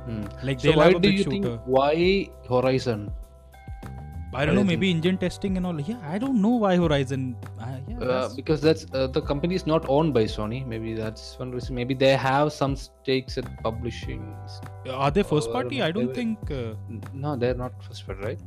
Hmm. 0.06 0.24
Like 0.48 0.60
So 0.60 0.68
they'll 0.70 0.78
why 0.84 0.88
have 0.92 0.96
a 0.96 1.00
do 1.00 1.10
big 1.10 1.18
you 1.20 1.24
shooter. 1.28 1.58
think 1.58 1.76
why 1.78 2.30
Horizon? 2.54 3.12
I 4.36 4.46
don't 4.48 4.56
know, 4.58 4.64
maybe 4.64 4.90
engine 4.92 5.18
testing 5.22 5.58
and 5.58 5.66
all. 5.70 5.80
Yeah, 5.80 5.98
I 6.12 6.18
don't 6.22 6.42
know 6.44 6.54
why 6.62 6.70
Horizon. 6.84 7.26
Uh, 7.60 7.66
yeah, 7.88 7.98
Uh, 7.98 8.06
that's- 8.12 8.34
because 8.38 8.62
that's 8.68 8.88
uh, 8.92 9.06
the 9.18 9.22
company 9.28 9.54
is 9.60 9.66
not 9.72 9.86
owned 9.96 10.16
by 10.16 10.24
Sony. 10.36 10.62
Maybe 10.72 10.96
that's 11.00 11.28
one 11.42 11.52
reason. 11.58 11.76
Maybe 11.82 11.94
they 12.04 12.14
have 12.24 12.52
some 12.56 12.76
stakes 12.76 13.38
at 13.42 13.52
publishing. 13.68 14.24
are 15.04 15.12
they 15.18 15.22
first 15.34 15.50
or 15.50 15.54
party? 15.58 15.84
I 15.90 15.92
don't 16.00 16.16
think. 16.22 16.50
Uh, 16.60 16.74
No, 17.26 17.36
they're 17.44 17.60
not 17.64 17.84
first 17.90 18.08
party, 18.08 18.26
right? 18.30 18.42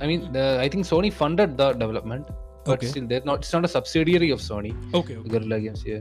I 0.00 0.06
mean, 0.06 0.32
the, 0.32 0.58
I 0.60 0.68
think 0.68 0.86
Sony 0.86 1.12
funded 1.12 1.56
the 1.56 1.72
development, 1.72 2.26
but 2.64 2.78
Okay. 2.78 2.86
still, 2.86 3.06
they're 3.06 3.22
not. 3.24 3.40
It's 3.40 3.52
not 3.52 3.64
a 3.64 3.68
subsidiary 3.68 4.30
of 4.30 4.40
Sony. 4.40 4.72
okay, 4.94 5.16
okay. 5.16 5.28
Guerrilla 5.28 5.60
Games, 5.60 5.84
yeah. 5.84 6.00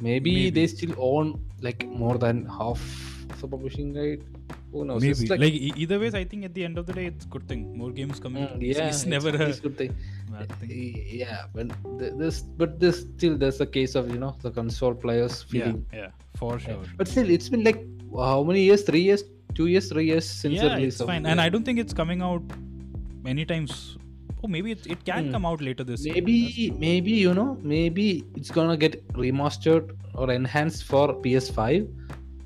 Maybe, 0.00 0.32
Maybe. 0.34 0.50
they 0.50 0.66
still 0.66 0.94
own 0.98 1.38
like 1.60 1.86
more 1.86 2.16
than 2.16 2.46
half 2.46 2.80
of 3.30 3.40
the 3.42 3.48
publishing 3.48 3.92
right. 3.94 4.20
Who 4.72 4.84
knows? 4.84 5.02
Maybe 5.02 5.10
It's 5.10 5.28
like, 5.30 5.40
like, 5.40 5.52
either 5.52 5.98
ways, 5.98 6.14
I 6.14 6.24
think 6.24 6.44
at 6.44 6.54
the 6.54 6.64
end 6.64 6.78
of 6.78 6.86
the 6.86 6.92
day, 6.92 7.06
it's 7.06 7.26
good 7.26 7.46
thing. 7.48 7.76
More 7.76 7.90
games 7.90 8.20
coming. 8.20 8.44
mm, 8.46 8.62
yeah, 8.62 8.86
it's, 8.86 8.98
is 8.98 9.06
never 9.06 9.28
a 9.30 9.48
it's 9.48 9.60
good 9.60 9.76
thing. 9.76 9.94
bad 10.30 10.50
thing. 10.60 10.70
Yeah, 11.22 11.44
but 11.54 11.68
th- 11.98 12.14
this, 12.16 12.40
but 12.62 12.78
this 12.80 13.00
still 13.00 13.36
there's 13.36 13.60
a 13.60 13.66
case 13.66 13.94
of 13.94 14.10
you 14.10 14.18
know 14.18 14.34
the 14.42 14.50
console 14.50 14.94
players 14.94 15.44
Yeah, 15.50 15.64
feeling. 15.64 15.86
yeah, 15.92 15.98
yeah 16.00 16.10
for 16.36 16.58
sure. 16.58 16.82
But 16.96 17.08
still, 17.08 17.28
it's 17.28 17.48
been 17.50 17.64
like 17.64 17.84
how 18.16 18.42
many 18.44 18.62
years? 18.62 18.82
Three 18.84 19.02
years? 19.02 19.24
Two 19.54 19.66
years? 19.66 19.88
Three 19.90 20.06
years 20.06 20.24
since 20.30 20.60
the 20.60 20.70
release? 20.70 20.80
Yeah, 20.80 20.86
it's 20.86 21.00
of 21.00 21.08
fine, 21.08 21.26
and 21.26 21.40
I 21.40 21.48
don't 21.50 21.64
think 21.64 21.78
it's 21.78 21.92
coming 21.92 22.22
out 22.22 22.42
anytime. 23.26 23.66
times. 23.66 23.96
Oh, 24.42 24.48
maybe 24.48 24.70
it, 24.72 24.86
it 24.86 25.04
can 25.04 25.26
Hmm. 25.26 25.32
come 25.32 25.44
out 25.46 25.60
later 25.60 25.84
this 25.84 26.04
year. 26.04 26.14
Maybe 26.14 26.70
maybe 26.78 27.10
you 27.12 27.34
know 27.34 27.58
maybe 27.62 28.24
it's 28.34 28.50
gonna 28.50 28.76
get 28.76 29.06
remastered 29.12 29.90
or 30.14 30.30
enhanced 30.32 30.84
for 30.84 31.14
PS5 31.24 31.86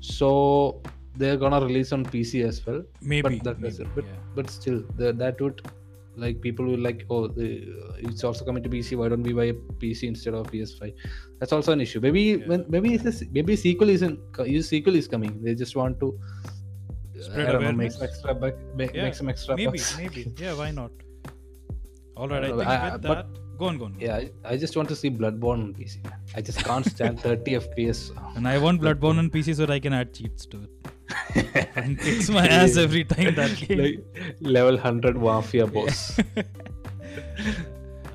so 0.01 0.81
they're 1.17 1.37
gonna 1.37 1.61
release 1.65 1.91
on 1.93 2.03
PC 2.05 2.43
as 2.45 2.65
well 2.65 2.83
maybe. 3.01 3.21
but 3.21 3.43
that 3.45 3.59
maybe, 3.61 3.69
doesn't- 3.69 3.95
but, 3.95 4.03
yeah. 4.05 4.11
but 4.35 4.49
still 4.49 4.83
the, 4.97 5.13
that 5.13 5.39
would 5.41 5.61
like 6.17 6.41
people 6.41 6.65
will 6.65 6.79
like 6.79 7.05
oh 7.09 7.27
the, 7.27 7.47
it's 7.99 8.23
also 8.23 8.43
coming 8.45 8.63
to 8.63 8.69
PC 8.69 8.97
why 8.97 9.07
don't 9.09 9.23
we 9.23 9.33
buy 9.33 9.45
a 9.45 9.53
PC 9.53 10.03
instead 10.03 10.33
of 10.33 10.47
PS5 10.51 10.93
that's 11.39 11.51
also 11.53 11.71
an 11.71 11.81
issue 11.81 11.99
maybe 12.01 12.21
Yeah. 12.21 12.47
when 12.47 12.65
maybe 12.69 12.93
it's 12.93 13.21
a, 13.21 13.25
maybe 13.31 13.55
sequel 13.55 13.89
isn't 13.89 14.19
sequel 14.63 14.95
is 14.95 15.07
coming 15.07 15.41
they 15.43 15.55
just 15.55 15.75
want 15.75 15.99
to 16.01 16.17
Spread 17.21 17.49
I 17.49 17.53
know, 17.53 17.59
make 17.59 17.73
awareness? 17.73 17.93
some 17.95 18.03
extra 18.03 18.35
buck, 18.35 18.53
make, 18.75 18.93
Yeah, 18.93 19.03
make 19.03 19.15
some 19.15 19.29
extra 19.29 19.55
maybe, 19.55 19.71
bucks. 19.77 19.97
maybe. 19.97 20.33
Yeah, 20.39 20.53
why 20.53 20.71
not? 20.71 20.91
All 22.17 22.27
right, 22.27 22.43
I 22.43 22.47
know, 22.49 22.57
think 22.57 22.69
I- 22.69 22.89
I- 22.89 22.93
with 22.93 23.01
but- 23.03 23.15
that. 23.33 23.41
Go 23.57 23.67
on, 23.67 23.77
go 23.77 23.85
on. 23.85 23.95
Yeah, 23.97 24.17
I, 24.17 24.29
I 24.43 24.57
just 24.57 24.75
want 24.75 24.89
to 24.89 24.97
see 24.97 25.09
Bloodborne 25.09 25.61
on 25.63 25.73
PC. 25.73 25.99
I 26.35 26.41
just 26.41 26.59
can't 26.65 26.85
stand 26.85 27.19
30 27.27 27.51
FPS. 27.53 28.11
And 28.35 28.45
I 28.49 28.57
want 28.57 28.81
Bloodborne 28.81 29.17
on 29.17 29.29
PC 29.29 29.55
so 29.55 29.65
that 29.65 29.71
I 29.71 29.79
can 29.79 29.93
add 29.93 30.13
cheats 30.13 30.45
to 30.47 30.57
it. 30.63 31.69
and 31.77 31.97
kicks 31.97 32.29
my 32.29 32.45
ass 32.45 32.75
every 32.75 33.05
time 33.05 33.33
that 33.35 33.55
game. 33.55 33.79
like 33.79 34.35
level 34.41 34.73
100 34.73 35.15
Mafia 35.15 35.65
boss. 35.67 36.19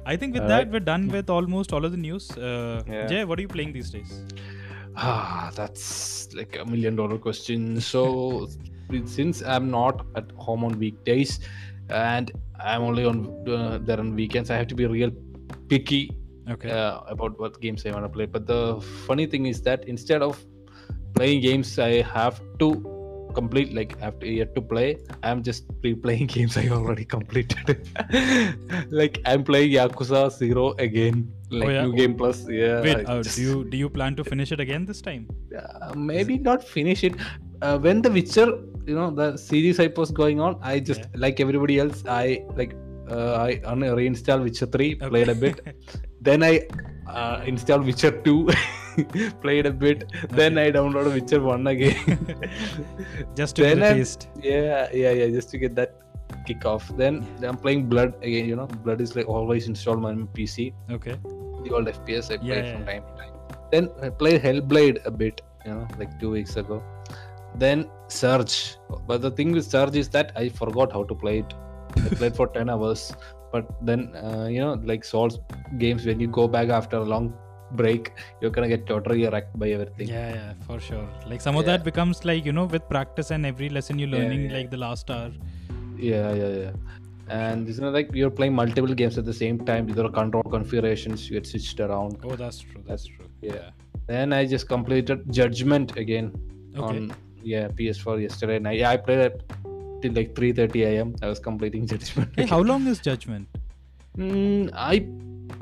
I 0.05 0.17
think 0.17 0.35
with 0.35 0.43
All 0.43 0.49
that 0.49 0.59
right. 0.65 0.71
we're 0.71 0.81
done 0.81 1.09
with 1.09 1.31
almost 1.31 1.73
all 1.73 1.87
of 1.87 1.93
the 1.93 1.97
news. 1.97 2.31
Uh, 2.33 2.83
Yeah. 2.87 3.07
Jay, 3.07 3.25
what 3.25 3.39
are 3.39 3.43
you 3.43 3.49
playing 3.49 3.73
these 3.73 3.91
days? 3.91 4.25
Ah, 4.97 5.51
that's 5.55 6.35
like 6.35 6.59
a 6.61 6.67
million 6.67 6.97
dollar 6.97 7.17
question. 7.17 7.81
So, 7.81 8.49
since 9.07 9.43
I'm 9.43 9.71
not 9.71 10.07
at 10.17 10.31
home 10.37 10.65
on 10.65 10.79
weekdays 10.79 11.41
and 11.89 12.31
I'm 12.63 12.83
only 12.83 13.05
on 13.05 13.49
uh, 13.49 13.79
there 13.83 13.99
on 13.99 14.15
weekends, 14.15 14.51
I 14.51 14.57
have 14.57 14.69
to 14.69 14.75
be 14.75 14.87
real 14.87 15.11
picky 15.69 16.17
Okay. 16.49 16.71
uh, 16.71 17.01
about 17.07 17.39
what 17.39 17.61
games 17.61 17.87
I 17.87 17.93
want 17.93 18.05
to 18.05 18.09
play. 18.09 18.27
But 18.27 18.47
the 18.47 18.81
funny 19.07 19.27
thing 19.27 19.47
is 19.47 19.63
that 19.63 19.85
instead 19.87 20.23
of 20.23 20.45
playing 21.15 21.43
games, 21.43 21.79
I 21.79 22.03
have 22.03 22.41
to 22.59 23.31
complete 23.35 23.73
like 23.73 23.97
I 24.01 24.07
have 24.07 24.19
to 24.21 24.29
yet 24.29 24.55
to 24.57 24.61
play. 24.61 24.99
I'm 25.23 25.43
just 25.43 25.69
replaying 25.83 26.29
games 26.37 26.57
I 26.57 26.69
already 26.69 27.05
completed. 27.05 27.87
like 28.91 29.21
I'm 29.25 29.45
playing 29.45 29.71
Yakuza 29.73 30.33
Zero 30.33 30.75
again, 30.79 31.33
like 31.51 31.69
yeah? 31.69 31.83
new 31.85 31.95
game 31.95 32.17
plus. 32.17 32.47
Yeah. 32.49 32.81
Wait, 32.81 33.09
uh, 33.09 33.23
just- 33.23 33.37
do 33.37 33.43
you 33.43 33.65
do 33.65 33.77
you 33.77 33.89
plan 33.89 34.17
to 34.17 34.25
finish 34.25 34.51
it 34.53 34.61
again 34.61 34.87
this 34.87 35.01
time? 35.01 35.29
uh, 35.59 35.95
maybe 35.95 36.39
not 36.39 36.65
finish 36.65 37.05
it 37.05 37.15
uh, 37.63 37.77
when 37.79 38.03
the 38.07 38.11
witcher 38.19 38.47
you 38.91 38.95
know 38.99 39.09
the 39.21 39.29
series 39.49 39.77
hype 39.83 39.97
was 40.03 40.11
going 40.23 40.39
on 40.47 40.53
i 40.63 40.75
just 40.91 41.01
Yeah. 41.03 41.23
like 41.25 41.41
everybody 41.45 41.77
else 41.85 41.99
i 42.23 42.27
like 42.61 42.73
uh, 43.15 43.33
i 43.49 43.61
un- 43.73 43.89
reinstalled 44.01 44.43
witcher 44.49 44.67
3 44.67 44.95
Okay. 44.95 45.09
played 45.13 45.29
a 45.37 45.39
bit 45.45 45.57
then 46.29 46.43
i 46.51 46.55
uh, 47.19 47.37
installed 47.53 47.85
witcher 47.91 48.11
2 48.11 48.49
played 49.45 49.67
a 49.73 49.75
bit 49.85 50.05
then 50.41 50.59
i 50.65 50.71
downloaded 50.77 51.15
witcher 51.19 51.41
1 51.41 51.67
again 51.75 51.97
Just 53.41 53.57
to 53.57 53.63
Then 53.63 53.81
the 53.81 53.91
taste. 53.95 54.29
yeah 54.43 54.89
yeah 55.03 55.13
yeah 55.21 55.29
just 55.37 55.51
to 55.53 55.59
get 55.65 55.75
that 55.81 55.93
kick 56.49 56.65
off 56.73 56.85
then 57.01 57.15
i'm 57.51 57.57
playing 57.65 57.83
blood 57.93 58.13
again 58.29 58.45
you 58.51 58.57
know 58.61 58.67
blood 58.87 59.01
is 59.07 59.15
like 59.17 59.29
always 59.37 59.67
installed 59.73 60.05
on 60.11 60.21
my 60.21 60.27
pc 60.39 60.73
Okay. 60.99 61.17
the 61.65 61.71
old 61.77 61.87
FPS 61.95 62.27
I 62.31 62.35
Yeah, 62.35 62.41
played 62.49 62.65
yeah, 62.65 62.73
from 62.73 62.85
time 62.91 63.03
to 63.09 63.13
time. 63.21 63.35
Then 63.73 63.85
I 64.07 64.09
played 64.21 64.39
Hellblade 64.45 64.97
a 65.11 65.11
bit, 65.23 65.43
you 65.65 65.73
know, 65.75 65.87
like 66.01 66.13
two 66.21 66.31
weeks 66.37 66.55
ago. 66.63 66.77
Then 67.57 67.89
Surge. 68.09 68.77
But 69.07 69.23
the 69.23 69.31
thing 69.31 69.53
with 69.53 69.65
Surge 69.67 69.97
is 69.97 70.09
that 70.11 70.33
I 70.37 70.49
forgot 70.49 70.93
how 70.93 71.05
to 71.05 71.15
play 71.15 71.41
it. 71.41 71.55
I 71.97 72.09
played 72.15 72.37
for 72.37 72.47
10 72.47 72.71
hours. 72.71 73.13
But 73.53 73.67
then, 73.85 74.15
uh, 74.17 74.47
you 74.51 74.61
know, 74.61 74.75
like 74.85 75.05
Souls 75.05 75.39
games, 75.79 76.07
when 76.07 76.21
you 76.21 76.29
go 76.29 76.47
back 76.47 76.69
after 76.69 76.97
a 76.99 77.05
long 77.05 77.35
break, 77.73 78.13
you're 78.41 78.51
gonna 78.51 78.69
get 78.69 78.87
totally 78.87 79.27
wrecked 79.29 79.59
by 79.59 79.71
everything. 79.71 80.09
Yeah, 80.09 80.35
yeah, 80.35 80.53
for 80.67 80.81
sure. 80.81 81.09
Like 81.27 81.41
some 81.41 81.57
of 81.57 81.63
Yeah. 81.67 81.77
that 81.77 81.85
becomes 81.85 82.25
like 82.25 82.45
you 82.45 82.53
know 82.53 82.65
with 82.67 82.89
practice 82.89 83.31
and 83.31 83.45
every 83.47 83.69
lesson 83.69 83.99
you're 83.99 84.09
Yeah, 84.09 84.17
learning 84.19 84.51
yeah. 84.51 84.57
like 84.57 84.71
the 84.71 84.77
last 84.77 85.11
hour. 85.11 85.31
yeah 85.99 86.33
yeah 86.33 86.49
yeah 86.49 86.71
and 87.39 87.69
it's 87.69 87.79
not 87.79 87.93
like 87.93 88.09
you're 88.19 88.31
playing 88.37 88.55
multiple 88.55 88.95
games 89.01 89.19
at 89.19 89.25
the 89.31 89.35
same 89.41 89.59
time 89.71 89.87
there 89.97 90.05
are 90.07 90.13
control 90.19 90.43
configurations 90.55 91.29
you 91.29 91.35
get 91.39 91.47
switched 91.47 91.79
around 91.87 92.17
Oh, 92.25 92.37
that's 92.43 92.61
true. 92.61 92.83
That's 92.87 93.05
true. 93.05 93.27
yeah. 93.43 93.67
then 94.07 94.33
i 94.33 94.47
just 94.53 94.67
completed 94.69 95.27
judgment 95.41 95.93
again 96.05 96.33
Okay. 96.77 96.85
on 96.87 97.13
yeah 97.43 97.69
ps4 97.69 98.21
yesterday 98.23 98.59
night. 98.59 98.79
Yeah 98.79 98.91
i 98.91 98.97
played 98.97 99.19
it 99.29 99.43
till 100.03 100.13
like 100.13 100.35
3:30 100.35 100.85
am 101.01 101.15
i 101.23 101.29
was 101.29 101.39
completing 101.39 101.87
judgment. 101.95 102.29
Hey, 102.37 102.47
how 102.47 102.61
long 102.61 102.87
is 102.87 102.99
Judgment? 102.99 103.49
Mm, 104.17 104.71
i 104.75 105.07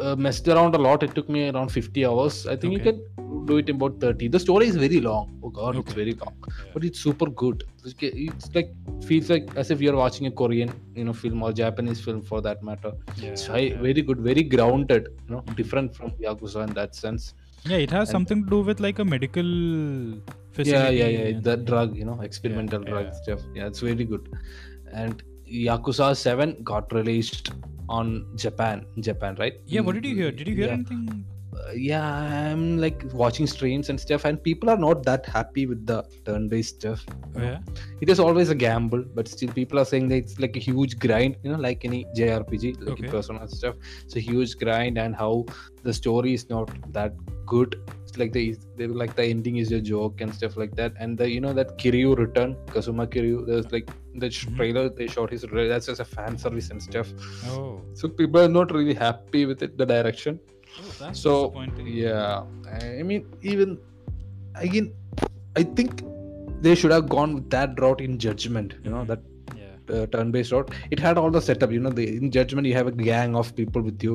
uh, 0.00 0.14
messed 0.16 0.46
around 0.48 0.74
a 0.74 0.78
lot. 0.78 1.02
It 1.02 1.14
took 1.14 1.28
me 1.28 1.48
around 1.48 1.70
50 1.70 2.04
hours. 2.06 2.46
I 2.46 2.56
think 2.56 2.72
you 2.74 2.80
can 2.80 3.00
do 3.46 3.56
it 3.58 3.68
in 3.70 3.76
about 3.76 3.98
30 4.00 4.28
the 4.28 4.38
story 4.38 4.66
is 4.72 4.76
very 4.76 5.00
long. 5.00 5.24
Oh 5.42 5.50
god 5.58 5.76
it's 5.76 5.90
Okay. 5.90 5.94
very 6.02 6.12
long. 6.22 6.34
Yeah. 6.48 6.70
but 6.74 6.84
it's 6.84 7.00
super 7.00 7.28
good. 7.42 7.64
It's, 7.84 8.54
like 8.54 8.70
feels 9.08 9.30
like 9.30 9.46
as 9.56 9.70
if 9.70 9.80
you're 9.80 9.96
watching 9.96 10.26
a 10.26 10.30
korean 10.30 10.70
you 10.94 11.04
know 11.04 11.14
film 11.22 11.42
or 11.42 11.52
japanese 11.52 12.00
film 12.06 12.20
for 12.30 12.40
that 12.42 12.62
matter. 12.62 12.92
Yeah, 13.16 13.30
it's 13.30 13.46
high, 13.46 13.66
yeah. 13.68 13.80
very 13.88 14.02
good 14.02 14.20
very 14.30 14.42
grounded 14.42 15.08
you 15.26 15.34
know 15.34 15.42
different 15.60 15.94
from 15.96 16.10
yakuza 16.26 16.66
in 16.68 16.74
that 16.80 16.94
sense. 16.94 17.34
Yeah, 17.64 17.78
it 17.78 17.90
has 17.90 18.08
And- 18.08 18.14
something 18.16 18.44
to 18.44 18.50
do 18.56 18.60
with 18.60 18.80
like 18.88 18.98
a 18.98 19.04
medical. 19.04 19.48
Yeah 20.66 20.88
yeah 20.88 21.06
yeah 21.06 21.18
and- 21.32 21.44
the 21.44 21.56
drug 21.56 21.96
you 21.96 22.04
know 22.04 22.20
experimental 22.20 22.82
Yeah, 22.84 22.90
drug 22.90 23.06
yeah. 23.06 23.12
stuff 23.22 23.40
yeah 23.54 23.66
it's 23.66 23.80
very 23.80 24.04
good 24.04 24.28
and 24.92 25.22
yakuza 25.68 26.16
7 26.16 26.62
got 26.62 26.92
released 26.92 27.50
on 27.88 28.26
japan 28.36 28.84
japan 29.00 29.34
right 29.38 29.54
Yeah, 29.66 29.80
what 29.80 29.94
did 29.94 30.04
you 30.04 30.14
hear? 30.14 30.30
Did 30.30 30.46
you 30.48 30.54
hear 30.54 30.66
yeah. 30.66 30.72
anything? 30.74 31.24
Uh, 31.58 31.72
yeah 31.72 32.04
i'm 32.50 32.78
like 32.78 33.02
watching 33.12 33.46
streams 33.46 33.88
and 33.90 33.98
stuff 33.98 34.24
and 34.26 34.40
people 34.48 34.68
are 34.70 34.76
not 34.76 35.02
that 35.08 35.24
happy 35.26 35.64
with 35.70 35.80
the 35.86 36.04
turn-based 36.26 36.74
stuff 36.80 37.04
Oh, 37.36 37.40
yeah. 37.42 37.58
it 38.00 38.08
is 38.08 38.20
always 38.20 38.50
a 38.50 38.54
gamble 38.54 39.02
but 39.14 39.26
still 39.26 39.50
people 39.52 39.78
are 39.80 39.84
saying 39.84 40.08
that 40.10 40.16
it's 40.16 40.38
like 40.38 40.56
a 40.56 40.60
huge 40.60 40.98
grind 40.98 41.36
you 41.42 41.50
know 41.52 41.58
like 41.58 41.84
any 41.84 42.04
jrpg 42.16 42.64
like 42.80 42.90
Okay. 43.00 43.08
persona 43.08 43.48
stuff 43.48 43.74
it's 44.04 44.16
a 44.16 44.20
huge 44.20 44.56
grind 44.58 44.98
and 44.98 45.16
how 45.16 45.46
the 45.82 45.92
story 45.92 46.34
is 46.34 46.48
not 46.50 46.70
that 46.92 47.14
good 47.46 47.80
it's 48.08 48.18
like 48.20 48.32
the 48.32 48.44
they 48.76 48.86
like 48.86 49.14
the 49.20 49.24
ending 49.32 49.56
is 49.62 49.70
a 49.78 49.80
joke 49.80 50.20
and 50.22 50.34
stuff 50.34 50.56
like 50.56 50.74
that. 50.80 50.92
And 50.98 51.18
the 51.22 51.26
you 51.30 51.40
know 51.44 51.52
that 51.58 51.70
kiryu 51.80 52.10
return 52.24 52.56
kazuma 52.74 53.06
kiryu 53.14 53.40
there's 53.48 53.70
like 53.76 53.88
the 54.22 54.28
Mhm. 54.28 54.56
trailer 54.58 54.84
they 55.00 55.06
showed 55.16 55.30
his 55.34 55.44
that's 55.72 55.86
just 55.90 56.00
a 56.06 56.08
fan 56.16 56.36
service 56.44 56.70
and 56.74 56.82
stuff. 56.90 57.08
Oh. 57.50 57.80
so 58.00 58.08
people 58.20 58.40
are 58.44 58.52
not 58.60 58.72
really 58.78 58.94
happy 58.94 59.42
with 59.50 59.62
it 59.66 59.76
the 59.82 59.86
direction. 59.94 60.40
Oh 60.80 60.90
that's 61.00 61.20
so 61.26 61.34
yeah. 61.84 62.44
I 63.00 63.02
mean 63.10 63.22
even 63.52 63.70
again 64.66 64.86
i 65.60 65.62
think 65.78 66.02
they 66.66 66.74
should 66.80 66.92
have 66.96 67.06
gone 67.14 67.30
with 67.36 67.46
that 67.54 67.80
route 67.82 68.00
in 68.06 68.12
judgment 68.24 68.70
you 68.84 68.90
know 68.94 69.02
that 69.10 69.20
Yeah. 69.60 69.94
uh, 69.96 70.04
turn-based 70.14 70.52
route. 70.54 70.70
It 70.94 71.00
had 71.06 71.16
all 71.20 71.30
the 71.36 71.42
setup 71.48 71.70
you 71.76 71.80
know 71.84 71.92
the 72.00 72.06
in 72.20 72.30
judgment 72.38 72.66
you 72.70 72.74
have 72.80 72.88
a 72.92 72.96
gang 73.10 73.36
of 73.42 73.54
people 73.60 73.82
with 73.88 74.02
you 74.08 74.14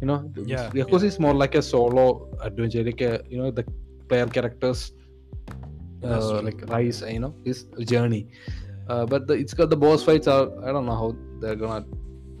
you 0.00 0.06
know 0.06 0.30
Yeah, 0.44 0.70
Yakuza 0.70 1.02
yeah. 1.02 1.06
is 1.12 1.18
more 1.18 1.34
like 1.34 1.54
a 1.54 1.62
solo 1.62 2.28
adventure 2.40 2.84
like 2.84 3.00
a, 3.00 3.22
you 3.28 3.38
know 3.38 3.50
the 3.50 3.64
player 4.08 4.26
characters 4.26 4.92
uh, 6.04 6.40
like 6.42 6.60
rise 6.68 7.02
you 7.02 7.20
know 7.20 7.34
his 7.44 7.64
journey. 7.86 8.28
Uh, 8.88 9.04
but 9.04 9.26
the, 9.26 9.34
it's 9.34 9.52
got 9.54 9.68
the 9.68 9.76
boss 9.76 10.02
fights 10.02 10.26
are 10.26 10.46
i 10.66 10.72
don't 10.72 10.86
know 10.86 10.96
how 11.02 11.14
they're 11.40 11.56
gonna 11.56 11.84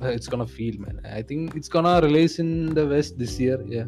it's 0.16 0.28
gonna 0.28 0.46
feel 0.46 0.74
man. 0.78 1.00
I 1.04 1.22
think 1.22 1.54
it's 1.56 1.68
gonna 1.68 2.00
release 2.00 2.38
in 2.38 2.72
the 2.74 2.86
west 2.86 3.18
this 3.18 3.38
year 3.38 3.58
yeah 3.66 3.84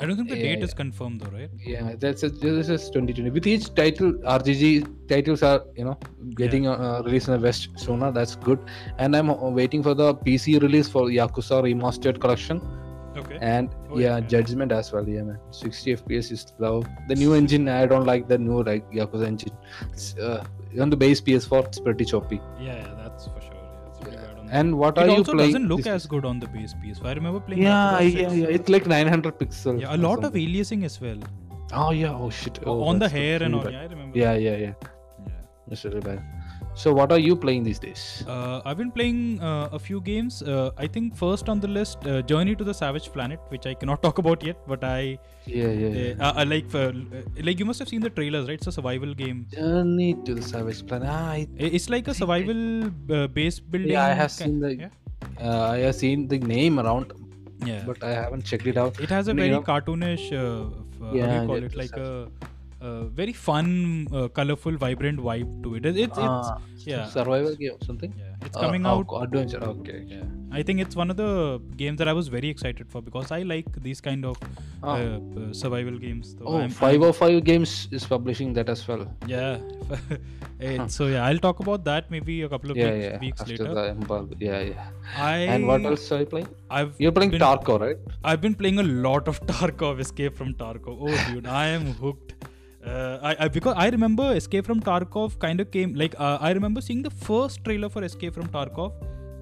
I 0.00 0.06
don't 0.06 0.16
think 0.16 0.28
the 0.30 0.36
Yeah, 0.36 0.54
date 0.54 0.62
is 0.64 0.74
confirmed 0.74 1.20
though, 1.20 1.30
right? 1.36 1.50
yeah 1.64 1.94
that's 2.04 2.22
a, 2.22 2.28
this 2.28 2.68
is 2.68 2.88
2020 2.90 3.30
with 3.30 3.46
each 3.46 3.74
title 3.74 4.12
rgg 4.36 4.86
titles 5.08 5.42
are 5.42 5.62
you 5.76 5.84
know 5.84 5.96
getting 6.34 6.66
uh, 6.66 7.02
released 7.04 7.28
in 7.28 7.34
the 7.34 7.40
west 7.40 7.68
sooner 7.76 8.10
that's 8.10 8.36
good. 8.36 8.58
And 8.98 9.14
i'm 9.16 9.30
uh, 9.30 9.50
waiting 9.50 9.82
for 9.82 9.94
the 9.94 10.14
pc 10.14 10.60
release 10.62 10.88
for 10.88 11.02
yakuza 11.18 11.62
remastered 11.68 12.20
collection. 12.20 12.62
Okay. 13.20 13.38
and 13.42 13.68
Oh, 13.90 13.98
yeah, 13.98 14.20
judgment 14.20 14.72
as 14.72 14.90
well 14.92 15.06
yeah 15.06 15.22
man. 15.22 15.38
60 15.50 15.96
fps 15.96 16.32
is 16.32 16.46
low. 16.58 16.82
The 17.08 17.14
new 17.14 17.34
engine 17.34 17.68
i 17.68 17.84
don't 17.84 18.06
like 18.06 18.26
the 18.28 18.38
new 18.38 18.62
like 18.62 18.90
yakuza 18.90 19.26
engine. 19.26 19.52
It's, 19.92 20.16
uh, 20.16 20.42
on 20.80 20.88
the 20.88 20.96
base 20.96 21.20
ps4 21.20 21.66
it's 21.66 21.78
pretty 21.80 22.06
choppy. 22.06 22.40
Yeah, 22.58 22.76
yeah, 22.76 22.94
that's 23.02 23.26
for 23.26 23.40
sure. 23.42 23.51
And 24.60 24.78
what 24.80 24.98
it 24.98 25.02
are 25.02 25.06
you 25.06 25.12
playing? 25.12 25.18
It 25.18 25.28
also 25.28 25.36
doesn't 25.42 25.68
look 25.72 25.86
as 25.92 26.06
good 26.14 26.24
on 26.30 26.40
the 26.44 26.48
base 26.54 26.74
PS5. 26.82 27.06
I 27.10 27.12
remember 27.18 27.40
playing. 27.46 27.62
yeah 27.62 28.00
yeah 28.00 28.32
yeah 28.40 28.56
it's 28.58 28.68
like 28.74 28.86
900 28.86 29.38
pixels 29.42 29.80
Yeah, 29.84 29.94
a 29.96 30.00
lot 30.06 30.24
of 30.28 30.34
aliasing 30.44 30.84
as 30.90 30.96
well. 31.06 31.20
oh 31.82 31.90
yeah 31.98 32.14
oh 32.24 32.30
shit 32.40 32.58
oh, 32.66 32.82
on 32.92 32.98
the 33.04 33.08
hair 33.18 33.42
and 33.42 33.54
all. 33.60 33.70
Yeah, 33.74 33.80
I 33.84 33.86
remember. 33.94 34.18
yeah 34.24 34.34
yeah 34.46 34.56
yeah 34.64 34.74
Yeah. 35.26 35.40
That's 35.68 35.84
really 35.86 36.00
bad. 36.08 36.20
So, 36.74 36.92
what 36.92 37.12
are 37.12 37.18
you 37.18 37.36
playing 37.36 37.64
these 37.64 37.78
days? 37.78 38.24
Uh, 38.26 38.62
I've 38.64 38.78
been 38.78 38.90
playing 38.90 39.40
uh, 39.40 39.68
a 39.72 39.78
few 39.78 40.00
games. 40.00 40.42
Uh, 40.42 40.70
I 40.78 40.86
think 40.86 41.14
first 41.14 41.48
on 41.50 41.60
the 41.60 41.68
list, 41.68 42.06
uh, 42.06 42.22
Journey 42.22 42.56
to 42.56 42.64
the 42.64 42.72
Savage 42.72 43.12
Planet, 43.12 43.38
which 43.48 43.66
I 43.66 43.74
cannot 43.74 44.02
talk 44.06 44.18
about 44.18 44.42
yet, 44.42 44.56
but 44.66 44.82
I 44.82 45.18
Yeah, 45.46 45.68
yeah, 45.68 45.88
yeah. 45.88 46.14
uh, 46.28 46.32
I 46.34 46.44
like 46.44 46.74
uh, 46.74 46.92
like 47.48 47.58
you 47.58 47.66
must 47.66 47.78
have 47.80 47.88
seen 47.88 48.00
the 48.00 48.10
trailers, 48.10 48.48
right? 48.48 48.54
It's 48.54 48.66
a 48.68 48.72
survival 48.72 49.12
game. 49.12 49.46
Journey 49.52 50.14
to 50.24 50.34
the 50.34 50.42
Savage 50.42 50.86
Planet. 50.86 51.08
Ah, 51.12 51.30
I, 51.32 51.46
It's 51.58 51.90
like 51.90 52.08
a 52.08 52.14
survival 52.14 52.86
uh, 52.86 53.26
base 53.26 53.60
building. 53.60 53.92
yeah, 53.92 54.06
I 54.06 54.14
have 54.22 54.32
seen 54.32 54.58
the. 54.60 54.74
Yeah. 54.74 54.88
Uh, 55.40 55.68
I 55.72 55.78
have 55.78 55.94
seen 55.94 56.26
the 56.26 56.38
name 56.38 56.80
around, 56.80 57.12
yeah. 57.66 57.82
but 57.86 58.02
I 58.02 58.12
haven't 58.12 58.44
checked 58.46 58.66
it 58.66 58.76
out. 58.78 58.98
it 58.98 59.10
has 59.10 59.28
a 59.28 59.32
you 59.32 59.36
very 59.36 59.50
know- 59.50 59.62
cartoonish. 59.62 60.32
Uh, 60.32 60.40
uh, 60.40 61.06
how 61.06 61.12
do 61.12 61.18
Yeah, 61.18 61.40
you 61.42 61.46
call 61.48 61.62
it? 61.70 61.76
Like 61.76 61.96
a 61.96 62.28
uh, 62.88 63.04
very 63.20 63.32
fun, 63.46 63.66
uh, 64.12 64.28
colorful, 64.38 64.76
vibrant 64.84 65.18
vibe 65.28 65.50
to 65.64 65.74
it. 65.78 65.86
It- 65.90 65.98
It's, 66.04 66.18
it's 66.18 66.18
Ah, 66.18 66.58
yeah. 66.92 67.04
survival 67.16 67.54
game 67.62 67.74
or 67.80 67.84
something. 67.90 68.12
yeah, 68.22 68.46
it's 68.46 68.56
Uh, 68.56 68.62
coming 68.64 68.86
oh, 68.92 68.94
out. 68.94 69.12
adventure. 69.26 69.60
Okay. 69.72 69.98
Yeah, 70.14 70.24
I 70.58 70.62
think 70.68 70.80
it's 70.84 70.96
one 71.02 71.10
of 71.14 71.16
the 71.22 71.30
games 71.82 71.98
that 72.02 72.08
I 72.12 72.14
was 72.20 72.28
very 72.36 72.48
excited 72.54 72.88
for 72.94 73.02
because 73.08 73.30
I 73.38 73.42
like 73.52 73.70
these 73.88 74.00
kind 74.08 74.24
of 74.32 74.36
Ah. 74.82 74.96
uh, 74.96 75.18
uh, 75.42 75.52
survival 75.62 75.98
games. 76.06 76.34
So 76.38 76.44
Oh, 76.52 76.56
I'm- 76.62 76.74
505 76.82 77.44
Games 77.50 77.72
is 78.00 78.06
publishing 78.14 78.52
that 78.60 78.68
as 78.76 78.86
well. 78.92 79.04
Yeah. 79.36 79.58
So 80.96 81.06
yeah, 81.12 81.22
I'll 81.28 81.40
talk 81.44 81.60
about 81.62 81.84
that 81.86 82.10
maybe 82.14 82.34
a 82.46 82.48
couple 82.50 82.70
of 82.72 82.76
Yeah, 82.80 82.90
weeks, 82.92 83.06
yeah. 83.06 83.18
weeks 83.22 83.40
After 83.44 83.52
later. 83.62 83.74
the 83.78 83.84
embargo. 83.94 84.36
Yeah, 84.48 84.60
yeah. 84.68 84.84
I 85.28 85.32
And 85.54 85.66
what 85.70 85.84
else 85.90 86.04
are 86.16 86.20
you 86.20 86.26
playing? 86.34 86.46
I've 86.80 86.92
You're 87.04 87.14
playing 87.16 87.32
been, 87.32 87.40
Tarkov, 87.44 87.80
right? 87.84 87.96
I've 88.32 88.40
been 88.44 88.54
playing 88.60 88.78
a 88.82 88.84
lot 89.06 89.26
of 89.32 89.40
Tarkov, 89.52 89.98
Escape 90.04 90.36
from 90.42 90.52
Tarkov. 90.60 90.98
Oh, 91.08 91.16
dude, 91.32 91.48
I 91.62 91.66
am 91.78 91.86
hooked. 92.04 92.34
Uh, 92.84 93.18
I, 93.22 93.36
I 93.44 93.48
because 93.48 93.74
I 93.76 93.88
remember 93.90 94.34
Escape 94.34 94.66
from 94.66 94.80
Tarkov 94.80 95.38
kind 95.38 95.60
of 95.60 95.70
came 95.70 95.94
like 95.94 96.14
uh, 96.18 96.38
I 96.40 96.50
remember 96.52 96.80
seeing 96.80 97.02
the 97.02 97.10
first 97.10 97.64
trailer 97.64 97.88
for 97.88 98.02
Escape 98.02 98.34
from 98.34 98.48
Tarkov 98.48 98.92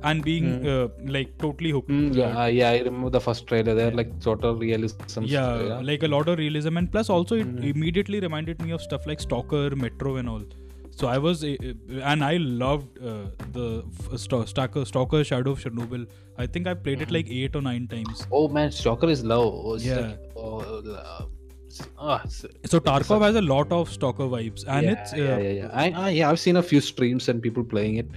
and 0.03 0.23
being 0.25 0.67
uh, 0.67 0.89
like 1.07 1.37
totally 1.39 1.71
hooked. 1.71 1.89
Mm, 1.89 2.15
yeah, 2.15 2.39
uh, 2.43 2.47
yeah, 2.47 2.71
I 2.71 2.79
remember 2.81 3.11
the 3.11 3.21
first 3.21 3.47
trailer. 3.47 3.75
They're 3.75 3.91
like 3.91 4.13
sort 4.21 4.45
of 4.45 4.61
realism. 4.61 5.23
yeah, 5.25 5.63
yeah. 5.63 5.81
like 5.81 6.03
a 6.03 6.09
lot 6.09 6.29
of 6.29 6.39
realism, 6.39 6.77
and 6.77 6.91
plus 6.93 7.09
also 7.11 7.37
it 7.37 7.65
immediately 7.65 8.21
reminded 8.21 8.61
me 8.63 8.71
of 8.73 8.83
stuff 8.83 9.07
like 9.07 9.21
Stalker, 9.21 9.75
Metro, 9.77 10.17
and 10.17 10.29
all. 10.29 10.43
So 10.91 11.07
I 11.09 11.17
was, 11.17 11.43
uh, 11.43 11.57
uh, 11.63 11.95
and 12.03 12.23
I 12.23 12.37
loved 12.37 12.99
uh, 12.99 13.31
the 13.53 13.85
f- 14.13 14.19
Stalker, 14.49 14.85
Stalker 14.85 15.25
Shadow 15.25 15.53
of 15.53 15.61
Chernobyl. 15.61 16.07
I 16.37 16.47
think 16.47 16.67
I 16.67 16.75
played 16.75 17.01
it 17.01 17.11
like 17.11 17.31
eight 17.31 17.57
or 17.57 17.63
nine 17.63 17.87
times. 17.89 18.27
Oh 18.31 18.49
man, 18.49 18.71
Stalker 18.71 19.09
is 19.09 19.25
love. 19.25 19.55
Oh, 19.55 19.77
Yeah. 19.79 20.01
like, 20.01 20.19
oh, 20.37 20.83
uh, 21.81 21.85
ah, 21.99 22.23
So 22.73 22.81
Tarkov 22.81 23.23
has 23.27 23.37
a 23.37 23.43
lot 23.43 23.71
of 23.81 23.91
Stalker 23.99 24.25
vibes, 24.25 24.65
and 24.67 24.87
yeah, 24.87 24.93
it's 24.93 25.13
uh, 25.13 25.17
yeah, 25.17 25.39
yeah, 25.39 25.51
yeah. 25.61 25.71
I, 25.73 25.91
I, 25.91 26.09
yeah, 26.11 26.31
I've 26.31 26.41
seen 26.41 26.57
a 26.57 26.63
few 26.63 26.81
streams 26.81 27.29
and 27.29 27.41
people 27.43 27.63
playing 27.75 27.97
it. 27.97 28.09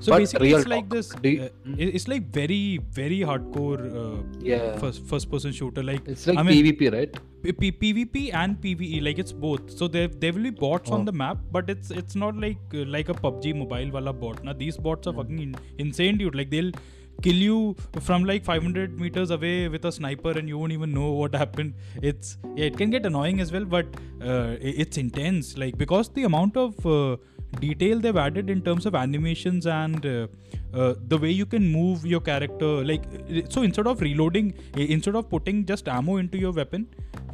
So 0.00 0.12
But 0.12 0.18
basically, 0.18 0.52
it's 0.52 0.66
like 0.70 0.88
talk, 0.88 0.94
this. 0.94 1.12
you- 1.22 1.42
uh, 1.44 1.76
it's 1.98 2.08
like 2.08 2.24
very, 2.38 2.78
very 2.96 3.20
hardcore 3.20 3.82
uh, 4.00 4.22
Yeah, 4.48 4.64
first 4.82 5.04
first 5.12 5.30
person 5.30 5.52
shooter. 5.58 5.82
Like 5.90 6.06
it's 6.14 6.26
like 6.26 6.36
I 6.38 6.42
mean, 6.48 6.64
PvP, 6.64 6.90
right? 6.96 7.20
P- 7.60 7.72
PvP 7.84 8.24
and 8.40 8.58
PvE, 8.64 9.02
like 9.06 9.18
it's 9.24 9.32
both. 9.46 9.70
So 9.78 9.88
there 9.96 10.08
there 10.24 10.32
will 10.34 10.42
be 10.50 10.50
bots 10.64 10.90
on 10.90 11.00
Oh. 11.02 11.04
the 11.10 11.12
map, 11.22 11.38
but 11.56 11.70
it's 11.76 11.90
it's 12.02 12.14
not 12.24 12.36
like 12.46 12.58
uh, 12.74 12.84
like 12.96 13.08
a 13.08 13.14
PUBG 13.14 13.54
mobile 13.62 13.90
wala 13.98 14.12
bot. 14.24 14.44
Now 14.50 14.52
these 14.64 14.76
bots 14.88 15.06
are 15.12 15.14
fucking 15.22 15.40
in- 15.46 15.56
insane, 15.86 16.18
dude. 16.24 16.34
Like 16.42 16.50
they'll 16.56 16.72
kill 17.22 17.34
you 17.34 17.76
from 18.00 18.24
like 18.24 18.44
500 18.44 18.98
meters 19.00 19.30
away 19.30 19.68
with 19.68 19.84
a 19.84 19.92
sniper 19.92 20.30
and 20.30 20.48
you 20.48 20.58
won't 20.58 20.72
even 20.72 20.92
know 20.92 21.12
what 21.12 21.34
happened. 21.44 21.74
It's 22.02 22.38
yeah 22.54 22.66
it 22.66 22.76
can 22.76 22.90
get 22.90 23.06
annoying 23.06 23.40
as 23.40 23.52
well 23.52 23.64
but 23.64 23.86
uh, 24.22 24.56
it's 24.60 24.98
intense. 24.98 25.56
Like 25.56 25.78
because 25.78 26.08
the 26.08 26.24
amount 26.24 26.56
of 26.56 26.86
uh, 26.86 27.16
detail 27.60 27.98
they've 28.00 28.16
added 28.16 28.50
in 28.50 28.62
terms 28.62 28.86
of 28.86 28.94
animations 28.94 29.66
and 29.66 30.04
uh, 30.06 30.26
uh, 30.74 30.94
the 31.08 31.18
way 31.18 31.30
you 31.30 31.46
can 31.46 31.70
move 31.70 32.04
your 32.04 32.20
character 32.20 32.84
like 32.84 33.04
so 33.48 33.62
instead 33.62 33.86
of 33.86 34.00
reloading 34.00 34.52
instead 34.76 35.14
of 35.14 35.28
putting 35.28 35.64
just 35.64 35.88
ammo 35.88 36.16
into 36.16 36.38
your 36.38 36.52
weapon 36.52 36.88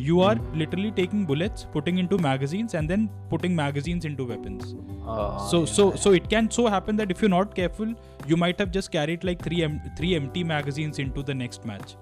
you 0.09 0.21
are 0.27 0.37
literally 0.61 0.91
taking 0.99 1.25
bullets 1.31 1.67
putting 1.73 1.99
into 2.03 2.19
magazines 2.27 2.75
and 2.75 2.89
then 2.93 3.09
putting 3.33 3.55
magazines 3.65 4.05
into 4.13 4.27
weapons 4.35 4.75
Uh, 5.13 5.39
so 5.51 5.59
so 5.77 5.85
so 6.03 6.11
it 6.19 6.27
can 6.33 6.49
so 6.57 6.65
happen 6.73 6.99
that 7.01 7.11
if 7.15 7.23
you're 7.23 7.37
not 7.39 7.55
careful 7.61 7.89
you 8.33 8.37
might 8.43 8.59
have 8.63 8.71
just 8.77 8.91
carried 8.97 9.25
like 9.29 9.41
three 9.47 9.63
em- 9.69 9.81
three 9.99 10.13
empty 10.19 10.45
magazines 10.51 11.01
into 11.05 11.23
the 11.31 11.37
next 11.43 11.65
match 11.71 11.97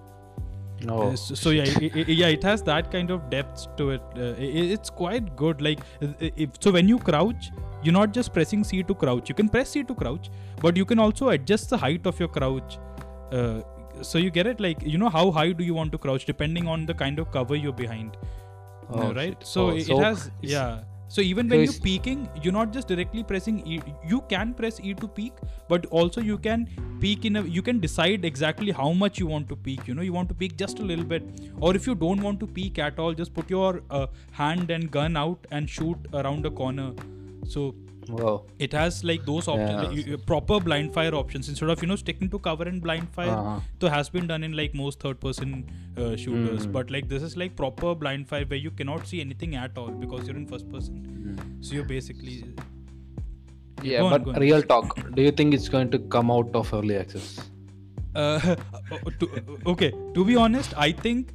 no. 0.88 0.96
uh, 1.02 1.16
so, 1.16 1.34
so 1.34 1.50
yeah, 1.50 1.64
i 1.64 1.90
i 2.00 2.04
yeah, 2.22 2.28
it 2.28 2.44
has 2.48 2.62
that 2.62 2.90
kind 2.90 3.10
of 3.10 3.30
depth 3.30 3.62
to 3.78 3.90
it. 3.90 4.02
Uh, 4.16 4.34
i 4.48 4.50
it's 4.74 4.90
quite 4.90 5.30
good. 5.36 5.60
Like, 5.60 5.80
if, 6.20 6.50
so 6.60 6.70
when 6.76 6.88
you 6.92 6.98
crouch, 6.98 7.48
you're 7.82 7.96
not 7.96 8.12
just 8.18 8.32
pressing 8.32 8.62
C 8.68 8.82
to 8.90 8.94
crouch. 8.94 9.28
You 9.28 9.34
can 9.34 9.48
press 9.48 9.70
C 9.70 9.82
to 9.90 9.94
crouch, 9.94 10.30
but 10.66 10.76
you 10.76 10.84
can 10.84 11.00
also 11.06 11.30
adjust 11.30 11.70
the 11.70 11.78
height 11.86 12.06
of 12.06 12.20
your 12.20 12.28
crouch. 12.28 12.78
Uh, 13.32 13.60
so 14.02 14.18
you 14.18 14.30
get 14.30 14.46
it. 14.46 14.60
Like, 14.60 14.82
you 14.82 14.98
know, 14.98 15.08
how 15.08 15.30
high 15.30 15.52
do 15.52 15.64
you 15.64 15.74
want 15.74 15.92
to 15.92 15.98
crouch 15.98 16.24
depending 16.24 16.66
on 16.66 16.86
the 16.86 16.94
kind 16.94 17.18
of 17.18 17.30
cover 17.30 17.56
you're 17.56 17.72
behind, 17.72 18.16
Oh, 18.90 19.12
right? 19.14 19.36
So 19.44 19.70
Oh, 19.70 19.70
it, 19.70 19.86
so 19.86 19.98
it 20.00 20.04
has, 20.04 20.30
yeah. 20.42 20.80
So 21.10 21.22
even 21.22 21.48
when 21.48 21.60
you're 21.64 21.72
peeking, 21.72 22.28
you're 22.42 22.52
not 22.52 22.70
just 22.70 22.88
directly 22.88 23.22
pressing 23.24 23.66
E. 23.66 23.80
You 24.06 24.20
can 24.28 24.52
press 24.52 24.78
E 24.78 24.92
to 24.92 25.08
peek, 25.08 25.32
but 25.66 25.86
also 25.86 26.20
you 26.20 26.36
can 26.36 26.68
peek 27.00 27.24
in 27.24 27.36
a. 27.36 27.42
You 27.42 27.62
can 27.62 27.80
decide 27.80 28.26
exactly 28.26 28.72
how 28.72 28.92
much 28.92 29.18
you 29.18 29.26
want 29.26 29.48
to 29.48 29.56
peek. 29.56 29.88
You 29.88 29.94
know, 29.94 30.02
you 30.02 30.12
want 30.12 30.28
to 30.28 30.34
peek 30.34 30.58
just 30.58 30.80
a 30.80 30.82
little 30.82 31.06
bit, 31.06 31.22
or 31.60 31.74
if 31.74 31.86
you 31.86 31.94
don't 31.94 32.20
want 32.20 32.40
to 32.40 32.46
peek 32.46 32.78
at 32.78 32.98
all, 32.98 33.14
just 33.14 33.32
put 33.32 33.48
your 33.48 33.80
uh, 33.90 34.06
hand 34.32 34.70
and 34.70 34.90
gun 34.90 35.16
out 35.16 35.46
and 35.50 35.70
shoot 35.70 35.96
around 36.12 36.44
a 36.44 36.50
corner. 36.50 36.92
So 37.46 37.74
Wow. 38.08 38.44
it 38.58 38.72
has 38.72 39.02
like 39.04 39.24
those 39.26 39.48
options, 39.48 39.70
Yeah. 39.70 39.82
like, 39.82 39.96
you- 39.96 40.04
you- 40.12 40.18
proper 40.18 40.58
blind 40.60 40.92
fire 40.94 41.14
options 41.14 41.48
instead 41.48 41.68
of 41.74 41.82
you 41.82 41.88
know 41.88 41.96
sticking 41.96 42.30
to 42.30 42.38
cover 42.38 42.64
and 42.70 42.80
blind 42.86 43.08
fire. 43.18 43.34
Uh-huh. 43.36 43.60
So 43.80 43.88
has 43.94 44.08
been 44.08 44.26
done 44.26 44.42
in 44.48 44.56
like 44.60 44.74
most 44.74 45.00
third 45.00 45.20
person 45.20 45.52
uh, 45.96 46.16
shooters, 46.16 46.66
Mm. 46.66 46.72
but 46.78 46.90
like 46.96 47.08
this 47.08 47.22
is 47.28 47.36
like 47.36 47.54
proper 47.56 47.94
blind 48.06 48.28
fire 48.28 48.44
where 48.54 48.58
you 48.68 48.70
cannot 48.70 49.06
see 49.06 49.20
anything 49.20 49.54
at 49.66 49.76
all 49.84 49.90
because 50.06 50.26
you're 50.26 50.36
in 50.36 50.46
first 50.46 50.68
person. 50.70 51.04
Mm. 51.04 51.64
So 51.64 51.74
you're 51.74 51.84
basically 51.94 52.44
Yeah, 53.82 54.00
Go 54.00 54.10
but 54.10 54.26
on. 54.28 54.40
real 54.40 54.62
talk. 54.62 54.96
Do 55.14 55.22
you 55.22 55.30
think 55.30 55.54
it's 55.54 55.68
going 55.68 55.90
to 55.90 55.98
come 56.16 56.30
out 56.30 56.54
of 56.54 56.72
early 56.74 56.96
access? 56.96 57.38
uh, 58.14 58.56
to, 59.20 59.58
okay. 59.66 59.92
To 60.14 60.24
be 60.24 60.34
honest, 60.44 60.72
I 60.76 60.90
think 60.92 61.28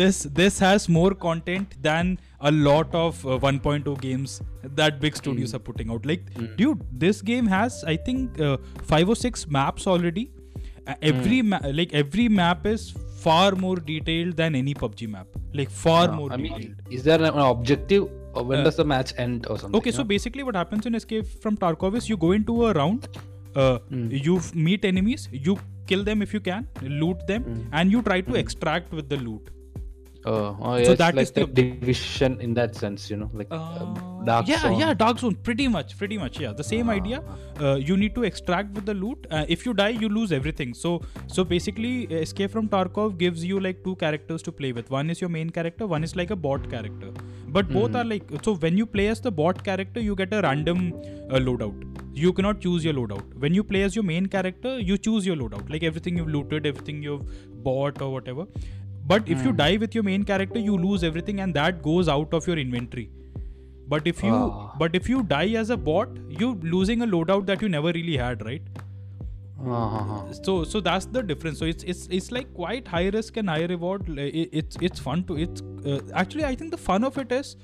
this 0.00 0.24
this 0.40 0.58
has 0.64 0.88
more 0.96 1.12
content 1.14 1.76
than 1.86 2.18
a 2.48 2.52
lot 2.66 2.94
of 3.02 3.20
uh, 3.26 3.38
1.0 3.50 3.92
games 4.06 4.34
that 4.80 5.00
big 5.04 5.16
studios 5.20 5.50
Hmm. 5.52 5.56
are 5.58 5.64
putting 5.68 5.90
out. 5.96 6.06
Like, 6.10 6.24
dude, 6.60 6.82
this 7.04 7.22
game 7.30 7.46
has 7.52 7.78
I 7.94 7.96
think 8.08 8.40
uh, 8.48 8.56
five 8.92 9.08
or 9.14 9.16
six 9.26 9.46
maps 9.58 9.86
already. 9.94 10.24
Uh, 10.86 10.94
every 11.12 11.40
Hmm. 11.40 11.48
ma- 11.54 11.62
like 11.80 11.94
every 12.02 12.28
map 12.40 12.66
is 12.74 12.84
far 13.24 13.48
more 13.64 13.76
detailed 13.90 14.36
than 14.42 14.54
any 14.62 14.74
PUBG 14.82 15.08
map. 15.14 15.26
Like 15.60 15.70
far 15.86 16.02
more 16.18 16.28
I 16.32 16.36
detailed. 16.42 16.60
mean, 16.60 16.76
is 16.98 17.02
there 17.10 17.20
an 17.30 17.40
objective? 17.46 18.04
Or 18.38 18.42
when 18.50 18.58
Uh, 18.60 18.64
does 18.68 18.76
the 18.82 18.84
match 18.92 19.12
end 19.24 19.46
or 19.52 19.56
something? 19.60 19.78
Okay, 19.78 19.92
so 19.98 20.04
basically, 20.04 20.42
what 20.50 20.56
happens 20.62 20.86
in 20.90 20.94
Escape 21.00 21.26
from 21.44 21.56
Tarkov 21.64 21.94
is 22.02 22.08
you 22.12 22.18
go 22.24 22.32
into 22.38 22.56
a 22.70 22.72
round, 22.78 23.08
uh, 23.62 23.78
Hmm. 23.92 24.06
you 24.28 24.34
meet 24.68 24.84
enemies, 24.92 25.28
you 25.48 25.54
kill 25.92 26.02
them 26.08 26.22
if 26.26 26.34
you 26.36 26.40
can, 26.48 26.66
loot 27.02 27.26
them, 27.30 27.42
Hmm. 27.46 27.62
and 27.80 27.96
you 27.96 28.02
try 28.10 28.20
to 28.28 28.34
extract 28.44 28.92
with 29.00 29.08
the 29.14 29.18
loot. 29.28 29.48
Oh, 30.28 30.56
oh 30.60 30.76
yeah, 30.76 30.84
So 30.86 30.94
that 30.96 31.14
like 31.14 31.22
is 31.24 31.30
the- 31.30 31.46
division 31.46 32.40
in 32.40 32.54
that 32.54 32.74
sense, 32.74 33.08
you 33.10 33.16
know, 33.16 33.30
like 33.32 33.46
uh, 33.50 33.84
Dark 34.24 34.48
yeah, 34.48 34.58
Zone. 34.62 34.72
yeah, 34.80 34.88
yeah, 34.88 34.94
Dark 34.94 35.20
Zone, 35.20 35.36
pretty 35.48 35.68
much, 35.68 35.96
pretty 35.96 36.18
much, 36.18 36.40
yeah, 36.40 36.52
the 36.52 36.64
same 36.64 36.90
idea. 36.90 37.22
Uh, 37.60 37.74
you 37.76 37.96
need 37.96 38.14
to 38.16 38.24
extract 38.24 38.72
with 38.74 38.86
the 38.86 38.94
loot. 38.94 39.26
Uh, 39.30 39.44
if 39.48 39.64
you 39.64 39.72
die, 39.72 39.90
you 39.90 40.08
lose 40.08 40.32
everything. 40.32 40.74
So, 40.74 41.00
so 41.28 41.44
basically, 41.44 41.92
Escape 42.24 42.50
from 42.50 42.68
Tarkov 42.68 43.18
gives 43.18 43.44
you 43.44 43.60
like 43.60 43.84
two 43.84 43.94
characters 43.96 44.42
to 44.42 44.50
play 44.52 44.72
with. 44.72 44.90
One 44.90 45.10
is 45.10 45.20
your 45.20 45.30
main 45.30 45.50
character, 45.50 45.86
one 45.86 46.02
is 46.02 46.16
like 46.16 46.32
a 46.32 46.36
bot 46.36 46.68
character. 46.68 47.12
But 47.58 47.68
both 47.68 47.90
Hmm. 47.92 47.96
are 47.96 48.04
like 48.04 48.24
so. 48.42 48.56
When 48.56 48.76
you 48.76 48.86
play 48.86 49.06
as 49.08 49.20
the 49.20 49.30
bot 49.42 49.62
character, 49.68 50.00
you 50.00 50.16
get 50.16 50.32
a 50.34 50.40
random 50.42 50.82
uh, 51.30 51.38
loadout. 51.50 51.84
You 52.24 52.32
cannot 52.32 52.60
choose 52.60 52.84
your 52.84 52.94
loadout. 52.94 53.22
When 53.44 53.54
you 53.54 53.62
play 53.62 53.82
as 53.82 53.94
your 53.94 54.02
main 54.10 54.26
character, 54.26 54.78
you 54.90 54.98
choose 54.98 55.24
your 55.30 55.36
loadout. 55.36 55.70
Like 55.76 55.84
everything 55.92 56.16
you've 56.16 56.28
looted, 56.38 56.66
everything 56.66 57.02
you've 57.02 57.24
bought 57.68 58.02
or 58.02 58.10
whatever. 58.12 58.46
But 59.12 59.28
if 59.34 59.44
you 59.46 59.50
Hmm. 59.52 59.56
die 59.62 59.76
with 59.82 59.94
your 59.96 60.04
main 60.08 60.24
character, 60.30 60.62
you 60.68 60.76
lose 60.84 61.04
everything, 61.08 61.40
and 61.46 61.54
that 61.60 61.82
goes 61.82 62.08
out 62.16 62.32
of 62.38 62.46
your 62.50 62.56
inventory. 62.62 63.04
But 63.92 64.06
if 64.12 64.22
you 64.28 64.34
Ah. 64.36 64.72
but 64.82 64.96
if 65.00 65.08
you 65.12 65.22
die 65.32 65.50
as 65.64 65.68
a 65.70 65.76
bot, 65.88 66.16
you're 66.40 66.56
losing 66.76 67.02
a 67.06 67.06
loadout 67.14 67.46
that 67.50 67.62
you 67.66 67.68
never 67.74 67.92
really 67.98 68.16
had, 68.22 68.44
right? 68.50 68.72
Uh-huh. 69.58 70.32
So 70.42 70.54
so 70.64 70.80
that's 70.80 71.06
the 71.18 71.22
difference. 71.28 71.58
So 71.64 71.68
it's 71.74 71.84
it's 71.92 72.06
it's 72.18 72.30
like 72.38 72.52
quite 72.56 72.88
high 72.94 73.06
risk 73.18 73.38
and 73.42 73.48
high 73.54 73.64
reward. 73.74 74.08
It- 74.24 74.50
It's 74.62 74.82
it's 74.88 75.04
fun 75.06 75.22
to 75.30 75.38
it's 75.46 75.62
uh, 75.92 76.00
actually 76.24 76.44
I 76.50 76.54
think 76.62 76.74
the 76.78 76.82
fun 76.88 77.04
of 77.10 77.16
it 77.24 77.32
is 77.38 77.56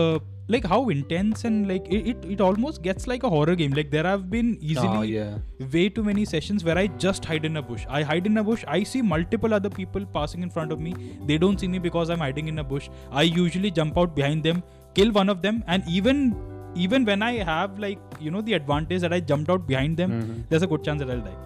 uh, 0.00 0.18
like 0.48 0.64
how 0.64 0.88
intense 0.88 1.44
and 1.44 1.68
like 1.68 1.86
it, 1.88 2.06
it 2.10 2.24
it 2.34 2.40
almost 2.40 2.82
gets 2.82 3.06
like 3.06 3.22
a 3.22 3.28
horror 3.30 3.54
game. 3.54 3.72
Like 3.72 3.90
there 3.90 4.04
have 4.04 4.28
been 4.30 4.58
easily 4.60 4.96
Oh, 4.98 5.02
yeah. 5.02 5.38
way 5.72 5.88
too 5.88 6.02
many 6.04 6.24
sessions 6.24 6.64
where 6.64 6.76
I 6.76 6.86
just 7.04 7.24
hide 7.24 7.44
in 7.44 7.56
a 7.56 7.62
bush. 7.62 7.86
I 7.88 8.02
hide 8.02 8.26
in 8.26 8.36
a 8.38 8.44
bush. 8.44 8.64
I 8.66 8.82
see 8.82 9.02
multiple 9.02 9.54
other 9.54 9.70
people 9.70 10.04
passing 10.06 10.42
in 10.42 10.50
front 10.50 10.72
of 10.72 10.80
me. 10.80 10.94
They 11.26 11.38
don't 11.38 11.58
see 11.60 11.68
me 11.68 11.78
because 11.78 12.10
I'm 12.10 12.18
hiding 12.18 12.48
in 12.48 12.58
a 12.58 12.64
bush. 12.64 12.88
I 13.10 13.22
usually 13.22 13.70
jump 13.70 13.96
out 13.96 14.14
behind 14.16 14.42
them, 14.42 14.62
kill 14.94 15.12
one 15.12 15.28
of 15.28 15.42
them, 15.42 15.62
and 15.68 15.84
even 15.88 16.34
even 16.74 17.04
when 17.04 17.22
I 17.22 17.32
have 17.52 17.78
like 17.78 17.98
you 18.18 18.30
know 18.30 18.40
the 18.40 18.54
advantage 18.54 19.00
that 19.02 19.12
I 19.12 19.20
jumped 19.20 19.50
out 19.50 19.66
behind 19.66 19.96
them, 19.96 20.12
Mhm. 20.20 20.44
there's 20.48 20.62
a 20.62 20.66
good 20.66 20.82
chance 20.84 21.00
that 21.04 21.10
I'll 21.10 21.20
die. 21.30 21.38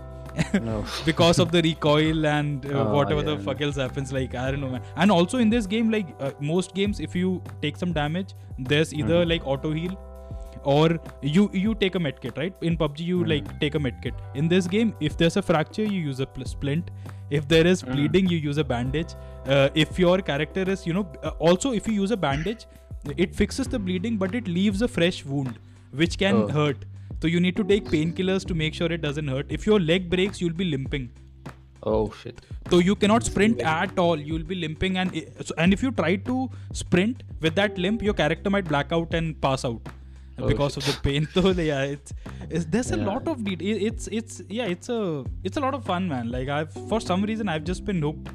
No. 0.63 0.85
because 1.05 1.39
of 1.39 1.51
the 1.53 1.63
recoil 1.63 2.27
and 2.27 2.67
uh, 2.67 2.71
Oh, 2.81 2.95
whatever 2.95 3.23
the 3.23 3.37
yeah. 3.37 3.45
fuck 3.47 3.61
else 3.67 3.77
happens 3.77 4.13
like 4.13 4.35
i 4.35 4.51
don't 4.51 4.61
know 4.61 4.69
man 4.75 4.83
and 4.97 5.11
also 5.11 5.39
in 5.39 5.49
this 5.51 5.67
game 5.67 5.91
like 5.91 6.09
uh, 6.21 6.31
most 6.41 6.75
games 6.75 7.01
if 7.01 7.15
you 7.21 7.43
take 7.63 7.77
some 7.77 7.93
damage 7.93 8.35
there's 8.59 8.93
either 8.95 9.15
Mm-hmm. 9.21 9.31
like 9.31 9.47
auto 9.47 9.73
heal 9.73 9.97
or 10.65 10.99
you 11.23 11.43
you 11.65 11.75
take 11.75 11.95
a 11.95 11.99
medkit 12.07 12.37
right 12.43 12.55
in 12.71 12.77
pubg 12.77 12.99
you 13.09 13.19
Mm-hmm. 13.19 13.31
like 13.35 13.61
take 13.61 13.75
a 13.77 13.83
medkit 13.89 14.15
in 14.35 14.49
this 14.55 14.67
game 14.77 14.95
if 15.11 15.17
there's 15.17 15.37
a 15.37 15.43
fracture 15.51 15.85
you 15.85 16.01
use 16.09 16.21
a 16.21 16.27
pl- 16.27 16.45
splint 16.55 16.91
if 17.31 17.47
there 17.53 17.67
is 17.67 17.83
Mm. 17.83 17.93
bleeding 17.93 18.29
you 18.33 18.39
use 18.49 18.59
a 18.59 18.65
bandage 18.73 19.15
uh, 19.47 19.69
if 19.75 19.99
your 19.99 20.19
character 20.33 20.65
is 20.75 20.87
you 20.87 20.93
know 20.99 21.07
uh, 21.23 21.31
also 21.51 21.73
if 21.73 21.87
you 21.89 21.95
use 22.03 22.11
a 22.11 22.17
bandage 22.27 22.67
it 23.17 23.35
fixes 23.37 23.69
the 23.69 23.79
bleeding, 23.79 24.17
but 24.17 24.35
it 24.35 24.49
leaves 24.49 24.83
a 24.83 24.89
fresh 24.89 25.25
wound, 25.25 25.59
which 25.93 26.19
can 26.19 26.35
Oh. 26.37 26.49
hurt. 26.49 26.85
So 27.21 27.29
you 27.29 27.41
need 27.41 27.57
to 27.57 27.65
take 27.65 27.85
painkillers 27.85 28.45
to 28.47 28.55
make 28.55 28.75
sure 28.75 28.93
it 28.93 29.03
doesn't 29.03 29.29
hurt. 29.29 29.47
If 29.49 29.67
your 29.67 29.81
leg 29.81 30.11
breaks, 30.11 30.41
you'll 30.41 30.53
be 30.53 30.65
limping. 30.65 31.11
Oh 31.83 32.13
shit. 32.23 32.41
So 32.71 32.79
you 32.79 32.97
cannot 32.97 33.23
sprint 33.25 33.61
at 33.63 33.99
all. 33.99 34.19
You'll 34.19 34.43
be 34.43 34.57
limping, 34.57 34.99
and 34.99 35.17
eh, 35.17 35.25
and 35.57 35.73
if 35.73 35.83
you 35.83 35.93
try 35.93 36.17
to 36.17 36.51
sprint 36.73 37.23
with 37.41 37.55
that 37.55 37.79
limp, 37.79 38.03
your 38.03 38.15
character 38.15 38.51
might 38.51 38.65
black 38.65 38.93
out 38.93 39.15
and 39.15 39.41
pass 39.41 39.65
out 39.65 39.89
Oh, 40.39 40.49
because 40.49 40.77
of 40.77 40.85
the 40.85 40.93
pain. 41.03 41.27
So 41.35 41.51
yeah, 41.53 41.83
it's, 41.83 42.13
it's 42.51 42.65
there's 42.67 42.91
a 42.91 42.97
lot 42.97 43.27
of 43.27 43.41
it's 43.47 44.09
it's 44.09 44.43
yeah 44.49 44.67
it's 44.67 44.89
a 44.89 45.25
it's 45.45 45.57
a 45.57 45.61
lot 45.61 45.75
of 45.75 45.85
fun, 45.85 46.09
man. 46.09 46.31
Like 46.31 46.49
I've 46.49 46.73
for 46.89 47.01
some 47.01 47.23
reason 47.23 47.49
I've 47.49 47.65
just 47.65 47.85
been 47.85 48.03
hooked 48.03 48.29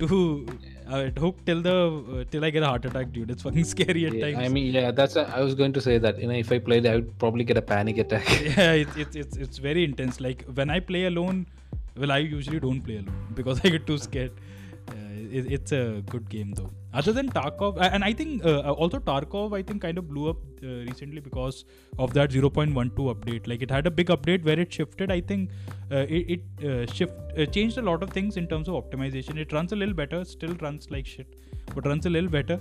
to 0.00 0.46
uh, 0.88 1.10
hooked 1.18 1.46
till 1.46 1.60
the 1.62 1.76
uh, 2.20 2.24
till 2.30 2.44
I 2.44 2.50
get 2.50 2.62
a 2.62 2.66
heart 2.66 2.84
attack, 2.84 3.12
dude. 3.12 3.30
It's 3.30 3.42
fucking 3.42 3.64
scary 3.64 4.06
at 4.06 4.14
Yeah, 4.14 4.26
times. 4.26 4.38
I 4.46 4.48
mean, 4.48 4.74
yeah, 4.74 4.90
that's. 4.90 5.16
I 5.16 5.40
was 5.40 5.54
going 5.54 5.72
to 5.74 5.80
say 5.80 5.98
that. 5.98 6.18
You 6.20 6.28
know, 6.28 6.34
if 6.34 6.50
I 6.50 6.58
played, 6.58 6.86
I 6.86 6.94
would 6.96 7.18
probably 7.18 7.44
get 7.44 7.56
a 7.56 7.62
panic 7.62 7.98
attack. 7.98 8.28
yeah, 8.56 8.72
it's, 8.72 8.96
it's 8.96 9.16
it's 9.16 9.36
it's 9.36 9.58
very 9.58 9.84
intense. 9.84 10.20
Like 10.20 10.44
when 10.60 10.70
I 10.70 10.80
play 10.80 11.04
alone, 11.06 11.46
well, 11.96 12.12
I 12.12 12.18
usually 12.18 12.60
don't 12.60 12.80
play 12.80 12.96
alone 12.96 13.26
because 13.34 13.60
I 13.64 13.68
get 13.76 13.86
too 13.86 13.98
scared. 13.98 14.32
Uh, 14.88 14.94
it, 15.40 15.52
it's 15.58 15.72
a 15.72 16.02
good 16.06 16.28
game 16.28 16.52
though. 16.52 16.70
Other 16.98 17.12
than 17.12 17.28
Tarkov, 17.28 17.76
and 17.80 18.02
I 18.02 18.12
think 18.12 18.44
uh, 18.44 18.72
also 18.82 18.98
Tarkov, 18.98 19.56
I 19.56 19.62
think 19.62 19.82
kind 19.82 19.98
of 19.98 20.08
blew 20.08 20.30
up 20.30 20.38
uh, 20.62 20.66
recently 20.90 21.20
because 21.20 21.64
of 21.98 22.12
that 22.14 22.30
0.12 22.30 22.72
update. 23.14 23.46
Like 23.46 23.62
it 23.62 23.70
had 23.70 23.86
a 23.86 23.90
big 23.90 24.08
update 24.08 24.44
where 24.44 24.58
it 24.58 24.72
shifted. 24.72 25.12
I 25.12 25.20
think 25.20 25.50
uh, 25.92 26.06
it, 26.08 26.32
it 26.34 26.64
uh, 26.70 26.92
shift 26.92 27.12
uh, 27.38 27.46
changed 27.46 27.78
a 27.78 27.82
lot 27.82 28.02
of 28.02 28.10
things 28.10 28.36
in 28.36 28.48
terms 28.48 28.68
of 28.68 28.74
optimization. 28.74 29.38
It 29.38 29.52
runs 29.52 29.72
a 29.72 29.76
little 29.76 29.94
better, 29.94 30.24
still 30.24 30.54
runs 30.54 30.90
like 30.90 31.06
shit, 31.06 31.36
but 31.74 31.86
runs 31.86 32.06
a 32.06 32.10
little 32.10 32.30
better. 32.30 32.60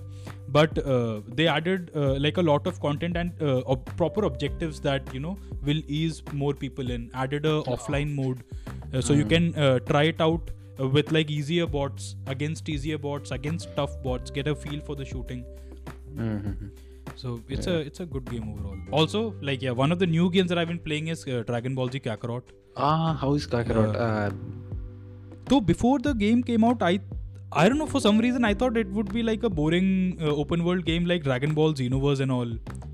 But 0.50 0.78
uh, 0.86 1.22
they 1.34 1.48
added 1.48 1.92
uh, 1.96 2.14
like 2.28 2.38
a 2.38 2.42
lot 2.44 2.68
of 2.68 2.80
content 2.80 3.18
and 3.18 3.32
uh, 3.42 3.64
ob- 3.66 3.98
proper 3.98 4.26
objectives 4.26 4.80
that 4.82 5.14
you 5.14 5.20
know 5.20 5.38
will 5.64 5.82
ease 5.88 6.22
more 6.34 6.54
people 6.54 6.92
in. 6.92 7.10
Added 7.14 7.46
a 7.46 7.64
offline 7.64 8.14
mode, 8.14 8.44
uh, 8.94 9.02
so 9.02 9.14
you 9.14 9.26
can 9.26 9.56
uh, 9.56 9.80
try 9.80 10.04
it 10.04 10.22
out 10.22 10.52
uh, 10.52 10.57
with 10.78 11.12
like 11.12 11.30
easier 11.32 11.66
bots 11.68 12.16
against 12.28 12.70
easier 12.70 12.98
bots 12.98 13.32
against 13.32 13.76
tough 13.76 14.02
bots. 14.04 14.32
Get 14.32 14.48
a 14.48 14.56
feel 14.56 14.80
for 14.82 14.96
the 14.96 15.06
shooting. 15.06 15.44
Mhm. 16.16 16.70
So 17.16 17.40
it's 17.50 17.68
a 17.68 17.76
it's 17.80 18.00
a 18.00 18.06
good 18.06 18.26
game 18.30 18.50
overall. 18.54 18.78
Also, 18.92 19.34
like 19.42 19.62
yeah, 19.62 19.72
one 19.72 19.92
of 19.92 20.00
the 20.00 20.08
new 20.08 20.30
games 20.30 20.50
that 20.50 20.58
I've 20.58 20.68
been 20.68 20.80
playing 20.80 21.08
is 21.08 21.26
uh, 21.28 21.44
Dragon 21.48 21.76
Ball 21.76 21.90
Z 21.90 22.00
Kakarot. 22.02 22.44
Ah, 22.76 23.14
how 23.22 23.34
is 23.34 23.48
Kakarot? 23.48 23.96
Uh, 24.08 24.32
So 25.50 25.62
before 25.62 25.98
the 26.00 26.14
game 26.14 26.44
came 26.44 26.64
out, 26.70 26.82
I 26.88 27.00
I 27.64 27.70
don't 27.70 27.78
know 27.82 27.86
for 27.92 28.00
some 28.06 28.18
reason 28.24 28.44
I 28.48 28.54
thought 28.54 28.78
it 28.80 28.90
would 28.96 29.12
be 29.18 29.24
like 29.24 29.44
a 29.44 29.50
boring 29.60 30.18
uh, 30.22 30.34
open 30.44 30.64
world 30.66 30.84
game 30.90 31.06
like 31.12 31.24
Dragon 31.28 31.54
Ball 31.60 31.74
Xenoverse 31.82 32.20
and 32.26 32.32
all. 32.38 32.50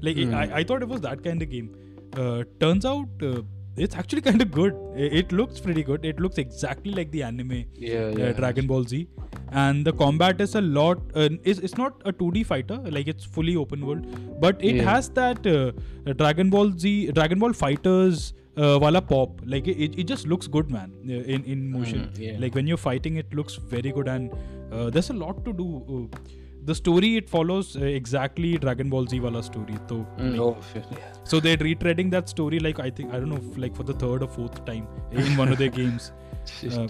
Like 0.08 0.18
it- 0.26 0.34
I, 0.42 0.44
I 0.60 0.64
thought 0.64 0.84
it 0.88 0.92
was 0.96 1.02
that 1.06 1.24
kind 1.24 1.42
of 1.48 1.50
game. 1.56 1.72
Uh, 2.16 2.44
turns 2.64 2.86
out 2.86 3.24
uh, 3.30 3.42
it's 3.76 3.96
actually 3.96 4.22
kind 4.22 4.42
of 4.42 4.52
good. 4.52 4.76
It, 4.96 5.32
looks 5.32 5.60
pretty 5.60 5.84
good. 5.84 6.06
It 6.06 6.20
looks 6.20 6.38
exactly 6.38 6.92
like 6.92 7.12
the 7.12 7.24
anime 7.24 7.66
yeah, 7.76 8.00
uh, 8.06 8.18
yeah. 8.18 8.32
Dragon 8.34 8.68
Ball 8.68 8.84
Z, 8.84 9.08
and 9.52 9.84
the 9.86 9.94
combat 9.94 10.40
is 10.42 10.56
a 10.56 10.62
lot. 10.62 11.00
Uh, 11.16 11.30
it's, 11.44 11.60
it's 11.60 11.78
not 11.78 12.02
a 12.06 12.14
2D 12.14 12.46
fighter, 12.46 12.78
like 12.90 13.08
it's 13.08 13.24
fully 13.24 13.56
open 13.56 13.86
world, 13.86 14.06
but 14.40 14.64
it 14.64 14.76
Yeah. 14.76 14.84
has 14.84 15.10
that 15.10 15.46
uh, 15.48 15.72
Dragon 16.14 16.50
Ball 16.50 16.72
Z, 16.78 17.12
Dragon 17.12 17.40
Ball 17.40 17.54
Fighters. 17.54 18.34
Uh, 18.56 18.78
wala 18.80 19.02
pop 19.02 19.32
like 19.48 19.68
it, 19.68 19.98
it, 20.00 20.04
just 20.04 20.28
looks 20.28 20.46
good 20.46 20.70
man 20.70 20.92
uh, 21.10 21.14
in 21.14 21.44
in 21.46 21.72
motion 21.72 22.02
Mm, 22.02 22.20
yeah. 22.20 22.36
like 22.38 22.54
when 22.54 22.68
you're 22.68 22.78
fighting 22.78 23.16
it 23.16 23.34
looks 23.34 23.56
very 23.56 23.92
good 23.92 24.08
and 24.08 24.30
uh, 24.72 24.92
there's 24.92 25.10
a 25.10 25.14
lot 25.14 25.44
to 25.44 25.54
do 25.54 25.66
uh, 25.90 26.18
the 26.66 26.76
story 26.76 27.08
it 27.20 27.30
follows 27.30 27.76
uh, 27.76 27.82
exactly 28.00 28.50
dragon 28.66 28.90
ball 28.94 29.06
z 29.14 29.20
wala 29.26 29.42
story 29.48 29.78
so 29.90 29.98
Mm, 30.18 30.40
oh 30.46 30.56
shit. 30.72 30.86
so 31.32 31.40
they're 31.40 31.58
retreading 31.70 32.12
that 32.16 32.30
story 32.34 32.60
like 32.68 32.80
i 32.80 32.90
think 33.00 33.14
i 33.14 33.20
don't 33.24 33.30
know 33.36 33.42
like 33.64 33.76
for 33.80 33.84
the 33.84 33.94
third 34.04 34.24
or 34.28 34.30
fourth 34.38 34.64
time 34.70 34.86
in 35.12 35.36
one 35.42 35.52
of 35.56 35.58
their 35.64 35.74
games 35.82 36.12
uh, 36.70 36.88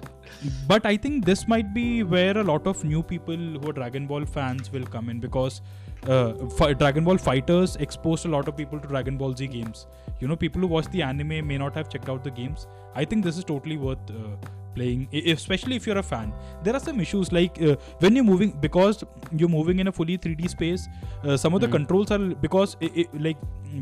but 0.68 0.84
I 0.90 0.98
think 0.98 1.26
this 1.26 1.48
might 1.48 1.74
be 1.76 2.02
where 2.02 2.36
a 2.40 2.44
lot 2.44 2.66
of 2.66 2.84
new 2.84 3.02
people 3.04 3.36
who 3.38 3.70
are 3.70 3.74
Dragon 3.74 4.08
Ball 4.08 4.26
fans 4.26 4.72
will 4.72 4.86
come 4.96 5.10
in 5.12 5.20
because 5.20 5.62
uh, 6.08 6.34
fi- 6.58 6.74
Dragon 6.74 7.04
Ball 7.04 7.20
Fighters 7.20 7.76
exposed 7.76 8.26
a 8.26 8.30
lot 8.30 8.48
of 8.48 8.58
people 8.58 8.80
to 8.80 8.88
Dragon 8.88 9.16
Ball 9.16 9.36
Z 9.36 9.46
games. 9.48 9.86
You 10.22 10.28
know, 10.28 10.36
people 10.36 10.60
who 10.62 10.66
watch 10.68 10.88
the 10.96 11.04
anime 11.04 11.46
may 11.52 11.60
not 11.60 11.76
have 11.76 11.88
checked 11.88 12.10
out 12.10 12.24
the 12.24 12.32
games. 12.32 12.66
I 12.96 13.06
think 13.06 13.24
this 13.24 13.38
is 13.38 13.44
totally 13.44 13.78
worth 13.78 14.10
uh, 14.10 14.36
playing, 14.76 15.08
especially 15.34 15.76
if 15.82 15.88
you're 15.88 15.98
a 16.02 16.04
fan. 16.12 16.34
There 16.64 16.76
are 16.80 16.80
some 16.80 17.00
issues 17.06 17.32
like 17.38 17.62
uh, 17.62 17.76
when 18.00 18.16
you're 18.20 18.26
moving 18.30 18.52
because 18.66 19.04
you're 19.44 19.50
moving 19.58 19.80
in 19.86 19.88
a 19.88 19.92
fully 20.00 20.18
3D 20.18 20.50
space. 20.56 20.88
Uh, 21.24 21.38
some 21.38 21.54
of 21.54 21.62
the 21.62 21.68
controls 21.78 22.12
are 22.18 22.20
because 22.48 22.76
i 22.82 22.90
i 23.04 23.06
like 23.28 23.38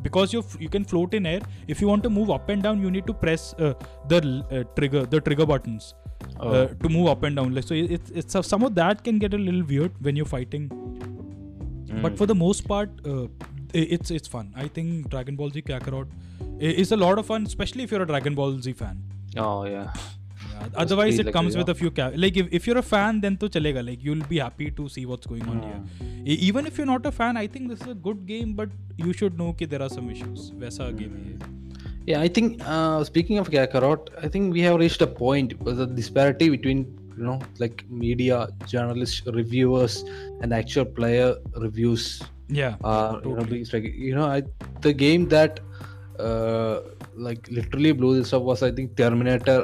because 0.07 0.33
you 0.37 0.43
you 0.65 0.69
can 0.77 0.85
float 0.93 1.13
in 1.21 1.25
air. 1.33 1.41
If 1.75 1.81
you 1.81 1.87
want 1.93 2.03
to 2.09 2.13
move 2.19 2.29
up 2.37 2.49
and 2.55 2.63
down, 2.69 2.81
you 2.87 2.91
need 2.97 3.07
to 3.13 3.17
press 3.25 3.47
uh, 3.53 3.73
the 4.13 4.21
uh, 4.51 4.63
trigger 4.79 5.05
the 5.15 5.21
trigger 5.29 5.47
buttons 5.53 5.93
uh, 6.39 6.45
Oh. 6.49 6.67
to 6.85 6.89
move 6.97 7.07
up 7.15 7.23
and 7.29 7.35
down. 7.41 7.53
Like 7.59 7.67
so, 7.71 7.79
it- 7.83 7.91
it's 7.99 8.11
it's 8.23 8.47
some 8.55 8.63
of 8.69 8.75
that 8.81 9.03
can 9.09 9.19
get 9.25 9.33
a 9.39 9.41
little 9.47 9.63
weird 9.75 9.99
when 10.09 10.15
you're 10.21 10.31
fighting. 10.37 10.69
But 12.01 12.17
for 12.17 12.25
the 12.25 12.35
most 12.35 12.67
part, 12.67 12.89
uh, 13.05 13.27
it's 13.73 14.11
it's 14.11 14.27
fun. 14.27 14.53
I 14.55 14.67
think 14.67 15.09
Dragon 15.09 15.35
Ball 15.35 15.49
Z 15.55 15.61
Kakarot 15.61 16.07
is 16.59 16.91
a 16.91 16.97
lot 16.97 17.19
of 17.19 17.25
fun, 17.31 17.45
especially 17.49 17.83
if 17.83 17.91
you're 17.91 18.01
a 18.05 18.07
Dragon 18.11 18.33
Ball 18.35 18.57
Z 18.67 18.73
fan. 18.73 19.01
Oh 19.37 19.65
yeah 19.65 19.91
Yeah, 20.60 20.68
Otherwise, 20.84 21.14
be 21.16 21.20
it 21.20 21.26
like 21.26 21.34
comes 21.34 21.54
a- 21.54 21.58
with 21.58 21.68
a 21.70 21.74
few 21.74 21.90
ca- 21.90 22.12
like 22.14 22.36
if, 22.36 22.48
if 22.58 22.66
you're 22.66 22.78
a 22.78 22.82
fan, 22.82 23.20
then 23.20 23.36
to 23.38 23.48
chalega. 23.48 23.84
Like 23.86 24.02
you'll 24.08 24.24
be 24.32 24.38
happy 24.38 24.70
to 24.80 24.88
see 24.88 25.04
what's 25.06 25.26
going 25.26 25.48
on 25.54 25.62
here. 25.62 25.80
E- 26.34 26.38
even 26.48 26.66
if 26.66 26.76
you're 26.78 26.86
not 26.92 27.06
a 27.06 27.12
fan, 27.20 27.36
I 27.36 27.46
think 27.46 27.68
this 27.70 27.80
is 27.80 27.88
a 27.88 27.94
good 28.08 28.26
game, 28.26 28.52
but 28.54 28.68
you 28.96 29.12
should 29.12 29.38
know 29.38 29.54
that 29.58 29.70
there 29.70 29.82
are 29.82 29.88
some 29.96 30.10
issues. 30.16 30.50
वैसा 30.64 30.90
game 31.00 31.16
है 31.16 31.24
ये. 31.32 31.54
Yeah, 32.10 32.20
I 32.20 32.28
think 32.28 32.60
uh, 32.74 33.02
speaking 33.04 33.38
of 33.38 33.48
Kakarot, 33.50 34.10
I 34.22 34.28
think 34.36 34.52
we 34.58 34.60
have 34.68 34.76
reached 34.84 35.00
a 35.02 35.06
point 35.06 35.54
where 35.62 35.74
the 35.74 35.86
disparity 35.86 36.48
between 36.50 36.84
you 37.18 37.24
know 37.24 37.38
like 37.64 37.84
media, 38.04 38.46
journalists, 38.74 39.22
reviewers, 39.40 39.96
and 40.42 40.52
actual 40.62 40.84
player 41.00 41.34
reviews 41.66 42.04
Yeah. 42.58 42.76
are 42.84 43.14
you 43.24 43.30
know 43.30 43.36
Totally. 43.40 43.64
being 43.64 43.66
like 43.72 43.88
you 44.10 44.14
know 44.20 44.26
I, 44.34 44.42
the 44.86 44.92
game 44.92 45.26
that 45.32 45.58
uh, 46.28 46.80
like 47.16 47.48
literally 47.50 47.92
blew 47.92 48.12
this 48.18 48.32
up 48.32 48.42
was 48.42 48.62
I 48.62 48.70
think 48.70 48.96
Terminator. 48.96 49.58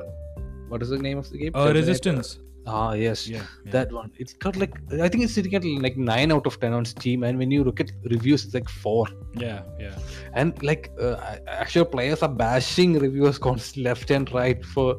what 0.70 0.82
is 0.82 0.90
the 0.90 0.98
name 0.98 1.18
of 1.18 1.30
the 1.30 1.38
game? 1.38 1.52
Uh, 1.56 1.72
resistance. 1.74 2.40
Ah 2.70 2.94
yes, 2.94 3.28
Yeah. 3.30 3.44
yeah. 3.66 3.72
that 3.72 3.92
one. 3.98 4.12
It's 4.18 4.34
got 4.46 4.58
like 4.58 4.74
I 5.06 5.08
think 5.08 5.24
it's 5.26 5.34
sitting 5.34 5.54
at 5.60 5.64
like 5.84 5.96
nine 5.98 6.34
out 6.34 6.46
of 6.50 6.60
ten 6.60 6.74
on 6.74 6.84
Steam, 6.86 7.24
and 7.24 7.38
when 7.38 7.50
you 7.50 7.64
look 7.64 7.80
at 7.80 7.92
reviews, 8.16 8.44
it's 8.46 8.54
like 8.54 8.68
four. 8.70 9.06
Yeah. 9.46 9.62
Yeah. 9.80 9.96
and 10.34 10.62
like 10.72 10.92
uh, 11.02 11.16
actual 11.48 11.86
players 11.86 12.22
are 12.28 12.34
bashing 12.42 13.00
reviewers 13.06 13.38
constantly 13.38 13.84
left 13.92 14.12
and 14.12 14.34
right 14.34 14.66
for 14.74 14.98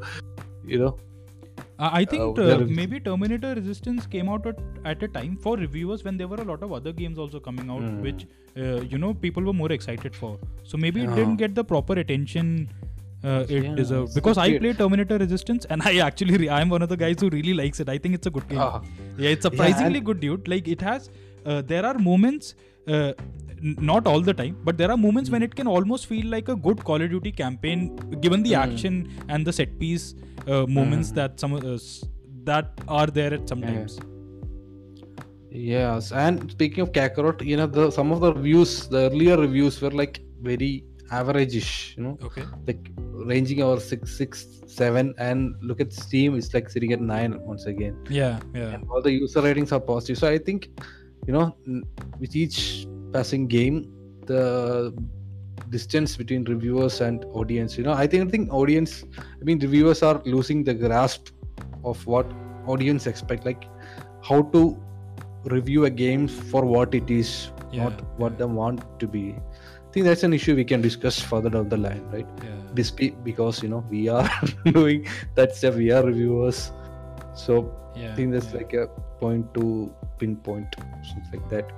you 0.64 0.78
know 0.78 0.96
I 1.78 2.04
think 2.04 2.38
Uh, 2.38 2.42
uh, 2.54 2.58
maybe 2.78 2.98
Terminator 2.98 3.54
Resistance 3.54 4.06
came 4.06 4.28
out 4.28 4.46
at, 4.46 4.58
at 4.84 5.02
a 5.02 5.08
time 5.08 5.36
for 5.36 5.56
reviewers 5.56 6.02
when 6.04 6.16
there 6.16 6.26
were 6.26 6.40
a 6.44 6.44
lot 6.44 6.62
of 6.64 6.72
other 6.72 6.92
games 6.92 7.18
also 7.24 7.38
coming 7.38 7.70
out, 7.70 7.82
Hmm. 7.82 8.00
which 8.06 8.26
uh, 8.56 8.80
you 8.92 8.98
know 8.98 9.14
people 9.14 9.44
were 9.50 9.52
more 9.52 9.70
excited 9.70 10.16
for. 10.16 10.38
So 10.64 10.76
maybe 10.76 11.02
it 11.04 11.14
didn't 11.14 11.36
get 11.36 11.54
the 11.54 11.64
proper 11.64 11.94
attention 12.04 12.68
uh, 13.24 13.44
it 13.48 13.64
Yeah, 13.64 13.74
deserved. 13.74 14.06
it's 14.08 14.14
Because 14.14 14.38
I 14.38 14.58
play 14.58 14.72
Terminator 14.72 15.18
Resistance, 15.18 15.64
and 15.70 15.82
I 15.82 15.98
actually 15.98 16.36
re- 16.36 16.48
I'm 16.50 16.68
one 16.68 16.82
of 16.82 16.88
the 16.88 16.96
guys 16.96 17.16
who 17.20 17.28
really 17.30 17.54
likes 17.54 17.80
it. 17.80 17.88
I 17.88 17.98
think 17.98 18.14
it's 18.14 18.26
a 18.26 18.30
good 18.30 18.48
game. 18.48 18.58
Ah. 18.60 18.80
Yeah, 19.16 19.30
it's 19.30 19.42
surprisingly 19.42 19.96
and- 19.98 20.06
good, 20.06 20.20
dude. 20.20 20.48
Like 20.48 20.68
it 20.68 20.80
has, 20.80 21.10
uh, 21.46 21.62
there 21.62 21.84
are 21.86 21.98
moments. 21.98 22.54
Uh, 22.86 23.12
n- 23.62 23.76
not 23.88 24.06
all 24.06 24.20
the 24.20 24.32
time, 24.32 24.56
but 24.64 24.78
there 24.78 24.90
are 24.90 24.96
moments 24.96 25.28
when 25.30 25.42
it 25.42 25.54
can 25.54 25.66
almost 25.66 26.06
feel 26.06 26.26
like 26.34 26.48
a 26.48 26.56
good 26.56 26.82
Call 26.84 27.02
of 27.02 27.10
Duty 27.10 27.32
campaign, 27.32 27.96
given 28.20 28.42
the 28.42 28.54
action 28.54 29.10
and 29.28 29.46
the 29.46 29.52
set 29.52 29.78
piece 29.78 30.14
uh, 30.46 30.64
moments 30.66 31.10
that 31.12 31.38
some 31.38 31.52
uh, 31.54 31.74
s- 31.74 32.04
that 32.44 32.70
are 32.88 33.08
there 33.18 33.34
at 33.34 33.46
sometimes. 33.48 33.98
yes 35.50 36.12
and 36.12 36.50
speaking 36.54 36.82
of 36.84 36.92
kakarot 36.92 37.42
you 37.50 37.56
know 37.56 37.66
the 37.66 37.90
some 37.90 38.10
of 38.12 38.20
the 38.24 38.32
reviews 38.34 38.72
the 38.94 39.00
earlier 39.10 39.36
reviews 39.36 39.80
were 39.84 39.90
like 40.00 40.20
very 40.48 40.84
average-ish 41.10 41.94
you 41.96 42.02
know. 42.04 42.18
Okay. 42.22 42.44
like 42.66 42.90
ranging 43.30 43.62
over 43.62 43.80
six 43.80 44.16
six 44.16 44.46
seven 44.66 45.14
and 45.18 45.54
look 45.62 45.80
at 45.80 45.92
steam 45.92 46.34
it's 46.36 46.52
like 46.54 46.68
sitting 46.70 46.92
at 46.92 47.00
nine 47.00 47.40
once 47.42 47.66
again. 47.66 47.96
Yeah, 48.08 48.38
yeah, 48.54 48.74
and 48.74 48.84
all 48.90 49.02
the 49.02 49.12
user 49.12 49.40
ratings 49.42 49.72
are 49.72 49.80
positive. 49.80 50.18
So 50.18 50.28
i 50.28 50.38
think 50.38 50.68
you 51.26 51.32
know 51.32 51.56
with 52.20 52.36
each 52.36 52.86
passing 53.12 53.46
game 53.48 53.92
the 54.26 54.94
distance 55.70 56.16
between 56.16 56.44
reviewers 56.44 57.00
and 57.00 57.24
audience 57.32 57.76
you 57.76 57.84
know 57.84 57.92
i 57.92 58.06
think 58.06 58.26
i 58.26 58.30
think 58.30 58.52
audience 58.52 59.04
i 59.40 59.44
mean 59.44 59.58
reviewers 59.58 60.02
are 60.02 60.22
losing 60.24 60.62
the 60.64 60.72
grasp 60.74 61.28
of 61.84 62.06
what 62.06 62.26
audience 62.66 63.06
expect 63.06 63.44
like 63.44 63.64
how 64.22 64.42
to 64.54 64.76
review 65.44 65.84
a 65.86 65.90
game 65.90 66.26
for 66.28 66.64
what 66.64 66.94
it 66.94 67.10
is 67.10 67.50
Yeah, 67.72 67.84
not 67.84 68.18
what 68.18 68.38
they 68.38 68.44
want 68.44 68.80
to 69.00 69.06
be 69.06 69.34
think 69.98 70.06
that's 70.06 70.22
an 70.22 70.32
issue 70.32 70.54
we 70.54 70.64
can 70.64 70.80
discuss 70.80 71.20
further 71.20 71.50
down 71.50 71.68
the 71.68 71.76
line 71.76 72.02
right 72.12 72.26
yeah. 72.44 72.54
Because 73.24 73.60
you 73.62 73.68
know 73.68 73.84
we 73.90 74.08
are 74.08 74.30
doing 74.66 75.08
that 75.34 75.56
stuff 75.56 75.74
we 75.74 75.90
are 75.90 76.04
reviewers 76.04 76.70
so 77.34 77.74
yeah 77.96 78.12
I 78.12 78.14
think 78.14 78.32
that's 78.32 78.52
yeah. 78.52 78.58
like 78.58 78.74
a 78.74 78.86
point 79.20 79.52
to 79.54 79.92
pinpoint 80.18 80.76
something 81.02 81.40
like 81.40 81.48
that. 81.50 81.70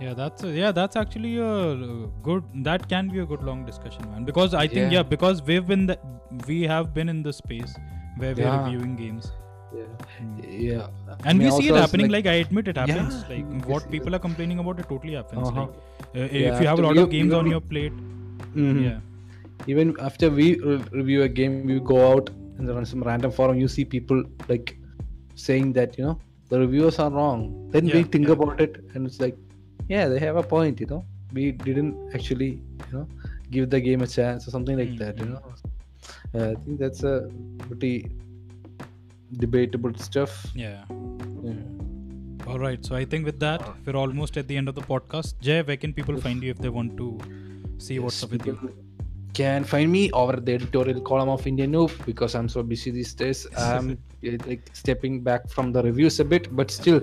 Yeah, 0.00 0.14
that's 0.14 0.44
a, 0.44 0.48
yeah, 0.50 0.72
that's 0.72 0.96
actually 0.96 1.38
a 1.38 1.76
good. 2.22 2.44
That 2.54 2.88
can 2.88 3.08
be 3.08 3.18
a 3.18 3.26
good 3.26 3.42
long 3.42 3.66
discussion, 3.66 4.10
man. 4.10 4.24
Because 4.24 4.54
I 4.54 4.66
think 4.66 4.92
Yeah. 4.92 5.00
yeah, 5.00 5.02
because 5.02 5.42
we've 5.42 5.66
been 5.66 5.86
the, 5.86 5.98
we 6.46 6.62
have 6.62 6.94
been 6.94 7.10
in 7.10 7.22
the 7.22 7.34
space 7.34 7.74
where 8.16 8.34
we're 8.34 8.62
reviewing 8.62 8.96
games, 8.96 9.32
Yeah, 9.72 9.84
Hmm. 10.18 10.38
yeah. 10.68 10.86
and 11.24 11.38
we 11.38 11.50
see 11.56 11.68
it 11.68 11.76
happening. 11.76 12.10
Like, 12.10 12.26
I 12.26 12.34
admit 12.44 12.68
it 12.68 12.76
happens. 12.76 13.18
Yeah, 13.28 13.34
like 13.34 13.66
what 13.72 13.82
see 13.84 13.88
people 13.90 14.14
are 14.18 14.18
complaining 14.18 14.58
about, 14.62 14.80
it 14.80 14.88
totally 14.88 15.14
happens. 15.14 15.48
Uh-huh. 15.48 15.60
Like 15.60 15.70
uh, 16.14 16.26
if 16.26 16.32
Yeah, 16.32 16.60
you 16.60 16.66
have 16.70 16.78
a 16.80 16.82
lot 16.86 16.96
we- 16.96 17.02
of 17.02 17.10
games 17.10 17.32
on 17.40 17.46
your 17.54 17.60
plate, 17.74 17.92
Mhm. 18.54 18.82
yeah, 18.84 18.98
even 19.74 19.94
after 20.08 20.30
we 20.40 20.48
re- 20.70 20.82
review 21.02 21.22
a 21.28 21.28
game 21.40 21.54
we 21.70 21.78
go 21.92 21.98
out 22.10 22.30
and 22.58 22.68
then 22.68 22.76
on 22.82 22.86
some 22.94 23.02
random 23.10 23.30
forum 23.38 23.58
you 23.64 23.68
see 23.76 23.84
people 23.94 24.22
like 24.48 24.76
saying 25.46 25.72
that 25.78 25.96
you 25.98 26.04
know 26.06 26.16
the 26.50 26.58
reviewers 26.62 26.98
are 27.04 27.10
wrong 27.18 27.44
then 27.74 27.84
we 27.94 28.02
think 28.14 28.26
yeah. 28.26 28.34
about 28.36 28.60
it 28.64 28.74
and 28.94 29.06
it's 29.10 29.20
like 29.24 29.36
yeah 29.92 30.08
they 30.12 30.18
have 30.24 30.36
a 30.40 30.42
point 30.54 30.80
you 30.84 30.88
know 30.92 31.00
we 31.38 31.44
didn't 31.68 31.94
actually 32.18 32.50
you 32.88 32.92
know 32.96 33.06
give 33.56 33.68
the 33.74 33.80
game 33.86 34.02
a 34.08 34.10
chance 34.16 34.48
or 34.48 34.50
something 34.56 34.76
like 34.82 34.92
that 35.02 35.18
you 35.22 35.26
Mhm. 35.26 35.32
know 35.34 35.42
uh, 36.40 36.48
i 36.50 36.54
think 36.64 36.78
that's 36.84 37.02
a 37.12 37.14
pretty 37.68 37.94
debatable 39.38 39.94
stuff 39.94 40.46
yeah. 40.54 40.84
Yeah. 41.42 41.52
All 42.46 42.58
right. 42.58 42.84
So 42.84 42.96
I 42.96 43.04
think 43.04 43.24
with 43.24 43.38
that, 43.40 43.62
we're 43.84 43.96
almost 43.96 44.36
at 44.36 44.48
the 44.48 44.56
end 44.56 44.68
of 44.68 44.74
the 44.74 44.80
podcast. 44.82 45.34
Jay, 45.40 45.62
where 45.62 45.76
can 45.76 45.92
people 45.92 46.20
find 46.20 46.42
you 46.42 46.50
if 46.50 46.58
they 46.58 46.68
want 46.68 46.96
to 46.96 47.18
see 47.78 47.98
what's 47.98 48.22
up 48.24 48.32
with 48.32 48.46
you? 48.46 48.74
Can 49.34 49.62
find 49.64 49.92
me 49.92 50.10
over 50.12 50.36
the 50.36 50.54
editorial 50.54 51.00
column 51.00 51.28
of 51.28 51.46
Indian 51.46 51.72
Noob 51.72 52.04
because 52.04 52.34
I'm 52.34 52.48
so 52.48 52.62
busy 52.62 52.90
these 52.90 53.14
days. 53.14 53.46
I'm 53.56 53.98
eh, 54.24 54.36
like 54.46 54.68
stepping 54.72 55.22
back 55.22 55.48
from 55.48 55.72
the 55.72 55.82
reviews 55.82 56.18
a 56.18 56.24
bit, 56.24 56.54
but 56.56 56.70
still, 56.70 57.02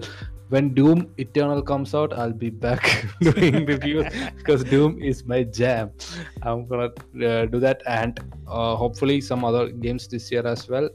when 0.50 0.74
Doom 0.74 1.14
Eternal 1.18 1.62
comes 1.62 1.94
out, 1.94 2.14
I'll 2.14 2.32
be 2.32 2.50
back 2.50 3.06
doing 3.22 3.66
reviews 3.66 4.06
because 4.38 4.64
Doom 4.64 5.02
is 5.02 5.26
my 5.26 5.44
jam. 5.44 5.92
I'm 6.42 6.66
gonna 6.68 6.92
uh, 7.26 7.46
do 7.46 7.60
that 7.60 7.82
and 7.86 8.20
uh, 8.48 8.76
hopefully 8.76 9.20
some 9.22 9.44
other 9.44 9.70
games 9.70 10.08
this 10.08 10.32
year 10.32 10.46
as 10.46 10.68
well. 10.70 10.90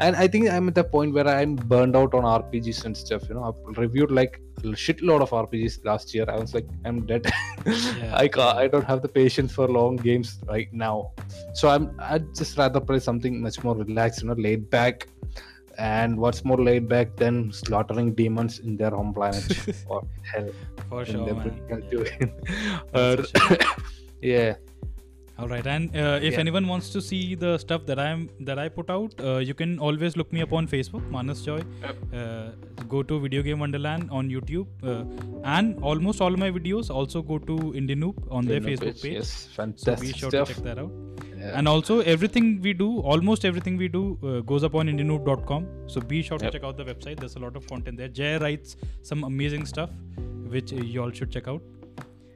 And 0.00 0.16
I 0.16 0.28
think 0.28 0.50
I'm 0.50 0.68
at 0.68 0.74
the 0.74 0.84
point 0.84 1.14
where 1.14 1.26
I'm 1.26 1.56
burned 1.56 1.96
out 1.96 2.14
on 2.14 2.24
RPGs 2.24 2.84
and 2.84 2.96
stuff. 2.96 3.28
You 3.28 3.36
know, 3.36 3.44
I've 3.44 3.78
reviewed 3.78 4.10
like 4.10 4.40
a 4.58 4.68
shitload 4.68 5.22
of 5.22 5.30
RPGs 5.30 5.84
last 5.84 6.14
year. 6.14 6.26
I 6.28 6.36
was 6.36 6.52
like, 6.54 6.66
I'm 6.84 7.06
dead. 7.06 7.30
I 8.12 8.28
can't, 8.28 8.56
I 8.56 8.68
don't 8.68 8.84
have 8.84 9.02
the 9.02 9.08
patience 9.08 9.52
for 9.52 9.68
long 9.68 9.96
games 9.96 10.38
right 10.46 10.72
now. 10.72 11.12
So 11.54 11.68
I'm 11.68 11.94
I'd 11.98 12.34
just 12.34 12.58
rather 12.58 12.80
play 12.80 12.98
something 12.98 13.40
much 13.40 13.62
more 13.64 13.76
relaxed, 13.76 14.22
you 14.22 14.28
know, 14.28 14.34
laid 14.34 14.68
back. 14.70 15.08
And 15.78 16.18
what's 16.18 16.44
more 16.44 16.58
laid 16.68 16.88
back 16.88 17.14
than 17.16 17.52
slaughtering 17.52 18.12
demons 18.14 18.58
in 18.58 18.76
their 18.76 18.90
home 18.90 19.14
planet 19.14 19.44
or 19.88 20.02
hell 20.22 20.48
For 20.88 21.04
sure, 21.04 21.34
man. 21.34 21.60
Yeah. 21.92 22.28
Uh, 22.92 23.16
for 23.22 23.58
yeah. 24.22 24.54
All 25.38 25.46
right, 25.46 25.64
and 25.72 25.94
uh, 25.96 26.18
if 26.20 26.32
Yeah. 26.32 26.40
anyone 26.40 26.66
wants 26.66 26.90
to 26.94 27.00
see 27.00 27.36
the 27.36 27.58
stuff 27.58 27.86
that 27.86 28.00
I'm 28.04 28.28
that 28.40 28.58
I 28.58 28.68
put 28.68 28.90
out, 28.90 29.12
uh, 29.20 29.36
you 29.38 29.54
can 29.54 29.78
always 29.78 30.16
look 30.16 30.32
me 30.32 30.42
up 30.42 30.52
on 30.52 30.66
Facebook, 30.66 31.08
Manas 31.16 31.42
Joy. 31.42 31.60
Uh, 32.12 32.48
go 32.88 33.04
to 33.04 33.20
Video 33.20 33.42
Game 33.42 33.60
Wonderland 33.60 34.08
on 34.10 34.28
YouTube, 34.28 34.66
uh, 34.82 35.04
and 35.44 35.78
almost 35.80 36.20
all 36.20 36.36
my 36.44 36.50
videos 36.50 36.90
also 36.90 37.22
go 37.22 37.38
to 37.38 37.60
Indian 37.82 38.00
Noob 38.06 38.18
on 38.32 38.46
their 38.46 38.56
Indian 38.56 38.78
Facebook 38.78 38.94
page, 38.94 39.02
page. 39.02 39.12
Yes, 39.12 39.48
So 39.76 39.94
be 39.94 40.12
sure 40.12 40.30
stuff. 40.30 40.48
to 40.48 40.54
check 40.54 40.64
that 40.64 40.78
out. 40.80 40.90
Yeah. 41.38 41.52
And 41.58 41.68
also, 41.68 42.00
everything 42.00 42.60
we 42.60 42.72
do, 42.72 42.98
almost 43.00 43.44
everything 43.44 43.76
we 43.76 43.88
do, 43.88 44.18
uh, 44.22 44.40
goes 44.40 44.64
up 44.64 44.74
on 44.74 44.88
IndianNoob.com. 44.88 45.66
So 45.86 46.00
be 46.00 46.22
sure 46.22 46.38
to 46.38 46.44
Yep. 46.46 46.52
check 46.52 46.64
out 46.64 46.76
the 46.76 46.84
website. 46.84 47.20
There's 47.20 47.36
a 47.36 47.38
lot 47.38 47.54
of 47.56 47.66
content 47.68 47.96
there. 47.98 48.08
Jay 48.08 48.36
writes 48.38 48.76
some 49.02 49.22
amazing 49.24 49.66
stuff, 49.66 49.90
which 50.56 50.72
uh, 50.72 50.76
you 50.76 51.02
all 51.02 51.10
should 51.12 51.30
check 51.30 51.46
out. 51.46 51.62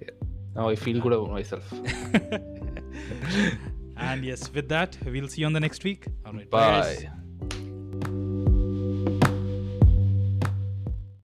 Yeah. 0.00 0.08
now 0.54 0.68
I 0.68 0.76
feel 0.76 1.00
good 1.00 1.12
about 1.12 1.30
myself. 1.30 1.72
and 3.96 4.24
yes, 4.24 4.52
with 4.54 4.68
that, 4.68 4.96
we'll 5.04 5.28
see 5.28 5.40
you 5.42 5.46
on 5.46 5.52
the 5.52 5.60
next 5.60 5.84
week. 5.84 6.06
All 6.26 6.32
right, 6.32 6.48
bye. 6.50 6.80
Bye. 6.82 7.10